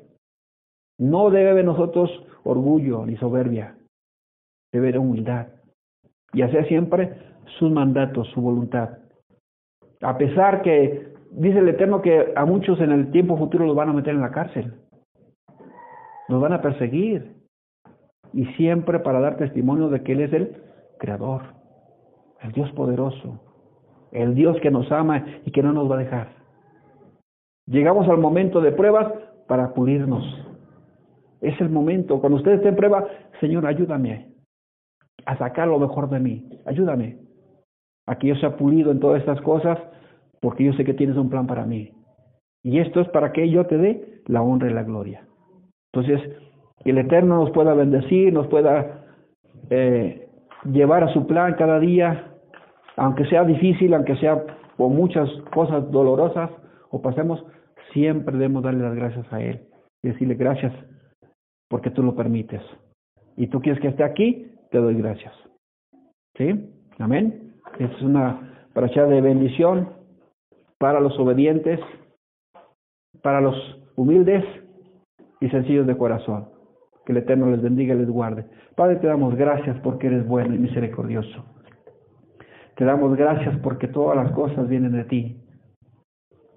No 0.99 1.31
debe 1.31 1.55
de 1.55 1.62
nosotros 1.62 2.11
orgullo 2.43 3.07
ni 3.07 3.17
soberbia, 3.17 3.77
de 4.73 4.99
humildad 4.99 5.47
y 6.33 6.43
hacer 6.43 6.67
siempre 6.69 7.14
sus 7.59 7.71
mandatos, 7.71 8.29
su 8.29 8.41
voluntad. 8.41 8.99
A 10.03 10.19
pesar 10.19 10.62
que 10.62 11.14
dice 11.31 11.59
el 11.59 11.69
Eterno 11.69 12.03
que 12.03 12.33
a 12.37 12.45
muchos 12.45 12.81
en 12.81 12.93
el 12.93 13.11
tiempo 13.11 13.39
futuro 13.39 13.67
los 13.67 13.77
van 13.77 13.89
a 13.89 13.93
meter 13.93 14.14
en 14.14 14.21
la 14.21 14.31
cárcel, 14.31 14.75
los 16.29 16.41
van 16.41 16.53
a 16.53 16.61
perseguir, 16.61 17.37
y 18.33 18.45
siempre 18.57 18.99
para 18.99 19.21
dar 19.21 19.37
testimonio 19.37 19.89
de 19.89 20.03
que 20.03 20.12
Él 20.12 20.21
es 20.21 20.33
el 20.33 20.57
Creador, 20.99 21.43
el 22.43 22.53
Dios 22.53 22.71
poderoso, 22.73 23.41
el 24.12 24.35
Dios 24.35 24.59
que 24.61 24.71
nos 24.71 24.91
ama 24.93 25.25
y 25.45 25.51
que 25.53 25.62
no 25.62 25.73
nos 25.73 25.91
va 25.91 25.95
a 25.95 26.01
dejar. 26.01 26.29
Llegamos 27.67 28.09
al 28.09 28.19
momento 28.19 28.61
de 28.61 28.73
pruebas 28.73 29.12
para 29.47 29.73
pulirnos. 29.73 30.25
Es 31.41 31.59
el 31.61 31.71
momento, 31.71 32.21
cuando 32.21 32.39
usted 32.39 32.53
esté 32.53 32.69
en 32.69 32.77
prueba, 32.77 33.07
Señor, 33.41 33.67
ayúdame 33.67 34.36
a 35.27 35.37
sacar 35.39 35.68
lo 35.68 35.79
mejor 35.79 36.09
de 36.09 36.20
mí, 36.20 36.49
ayúdame 36.64 37.27
a 38.07 38.16
que 38.16 38.29
yo 38.29 38.37
sea 38.37 38.57
pulido 38.57 38.93
en 38.93 39.01
todas 39.01 39.20
estas 39.20 39.41
cosas, 39.41 39.79
porque 40.41 40.64
yo 40.64 40.72
sé 40.74 40.85
que 40.85 40.95
tienes 40.95 41.16
un 41.16 41.29
plan 41.29 41.47
para 41.47 41.66
mí. 41.66 41.93
Y 42.62 42.79
esto 42.79 43.01
es 43.01 43.09
para 43.09 43.33
que 43.33 43.51
yo 43.51 43.66
te 43.66 43.77
dé 43.77 44.22
la 44.27 44.43
honra 44.43 44.70
y 44.70 44.74
la 44.74 44.85
gloria. 44.85 45.27
Entonces, 45.93 46.20
Que 46.85 46.91
el 46.91 46.99
Eterno 46.99 47.37
nos 47.37 47.51
pueda 47.51 47.74
bendecir, 47.74 48.33
nos 48.33 48.47
pueda 48.47 49.05
eh, 49.70 50.29
llevar 50.64 51.03
a 51.03 51.12
su 51.12 51.27
plan 51.27 51.55
cada 51.55 51.81
día, 51.81 52.33
aunque 52.97 53.24
sea 53.27 53.45
difícil, 53.45 53.93
aunque 53.93 54.16
sea 54.16 54.45
por 54.77 54.91
muchas 54.91 55.29
cosas 55.53 55.91
dolorosas 55.91 56.51
o 56.91 57.03
pasemos, 57.03 57.45
siempre 57.93 58.37
debemos 58.37 58.62
darle 58.62 58.85
las 58.85 58.95
gracias 58.95 59.33
a 59.33 59.41
Él 59.41 59.62
y 60.03 60.09
decirle 60.09 60.35
gracias 60.35 60.72
porque 61.68 61.91
tú 61.91 62.03
lo 62.05 62.14
permites. 62.14 62.62
Y 63.37 63.49
tú 63.49 63.61
quieres 63.61 63.81
que 63.81 63.89
esté 63.89 64.05
aquí, 64.05 64.53
te 64.71 64.79
doy 64.79 64.95
gracias. 64.95 65.33
¿Sí? 66.37 66.71
Amén. 66.99 67.55
Es 67.79 68.03
una 68.03 68.69
paracha 68.73 69.07
de 69.07 69.21
bendición 69.21 69.89
para 70.79 71.01
los 71.01 71.19
obedientes, 71.19 71.81
para 73.23 73.41
los 73.41 73.55
humildes 73.97 74.45
y 75.41 75.49
sencillos 75.49 75.87
de 75.87 75.97
corazón. 75.97 76.49
Que 77.05 77.12
el 77.12 77.19
Eterno 77.19 77.51
les 77.51 77.62
bendiga 77.62 77.95
y 77.95 77.99
les 77.99 78.11
guarde. 78.11 78.47
Padre, 78.75 78.97
te 78.97 79.07
damos 79.07 79.35
gracias 79.37 79.79
porque 79.81 80.09
eres 80.09 80.27
bueno 80.27 80.55
y 80.55 80.59
misericordioso. 80.59 81.45
Te 82.77 82.85
damos 82.85 83.17
gracias 83.17 83.57
porque 83.62 83.89
todas 83.89 84.17
las 84.17 84.33
cosas 84.33 84.69
vienen 84.69 84.93
de 84.93 85.05
ti. 85.05 85.41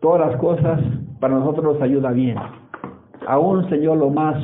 Todas 0.02 0.32
las 0.32 0.40
cosas 0.40 0.82
para 1.20 1.36
nosotros 1.36 1.74
nos 1.74 1.82
ayuda 1.82 2.12
bien. 2.12 2.38
Aún, 3.28 3.70
Señor, 3.70 3.98
lo 3.98 4.10
más 4.10 4.44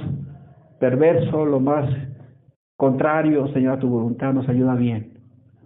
perverso, 0.79 1.45
lo 1.45 1.59
más 1.59 1.89
contrario, 2.77 3.47
Señor, 3.49 3.73
a 3.73 3.79
tu 3.79 3.87
voluntad 3.87 4.33
nos 4.33 4.47
ayuda 4.49 4.75
bien. 4.75 5.13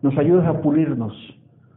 Nos 0.01 0.17
ayudas 0.17 0.47
a 0.47 0.61
pulirnos, 0.61 1.13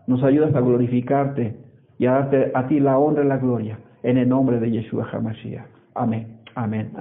nos 0.07 0.23
ayudas 0.23 0.55
a 0.55 0.61
glorificarte 0.61 1.57
y 1.99 2.07
a 2.07 2.13
darte 2.13 2.53
a 2.55 2.67
ti 2.67 2.81
la 2.81 2.99
honra 2.99 3.25
y 3.25 3.29
la 3.29 3.39
gloria 3.39 3.79
en 4.03 4.19
el 4.19 4.29
nombre 4.29 4.61
de 4.61 4.71
Yeshua 4.71 5.09
HaMashiach. 5.11 5.67
Amén. 5.95 6.41
Amén. 6.55 6.93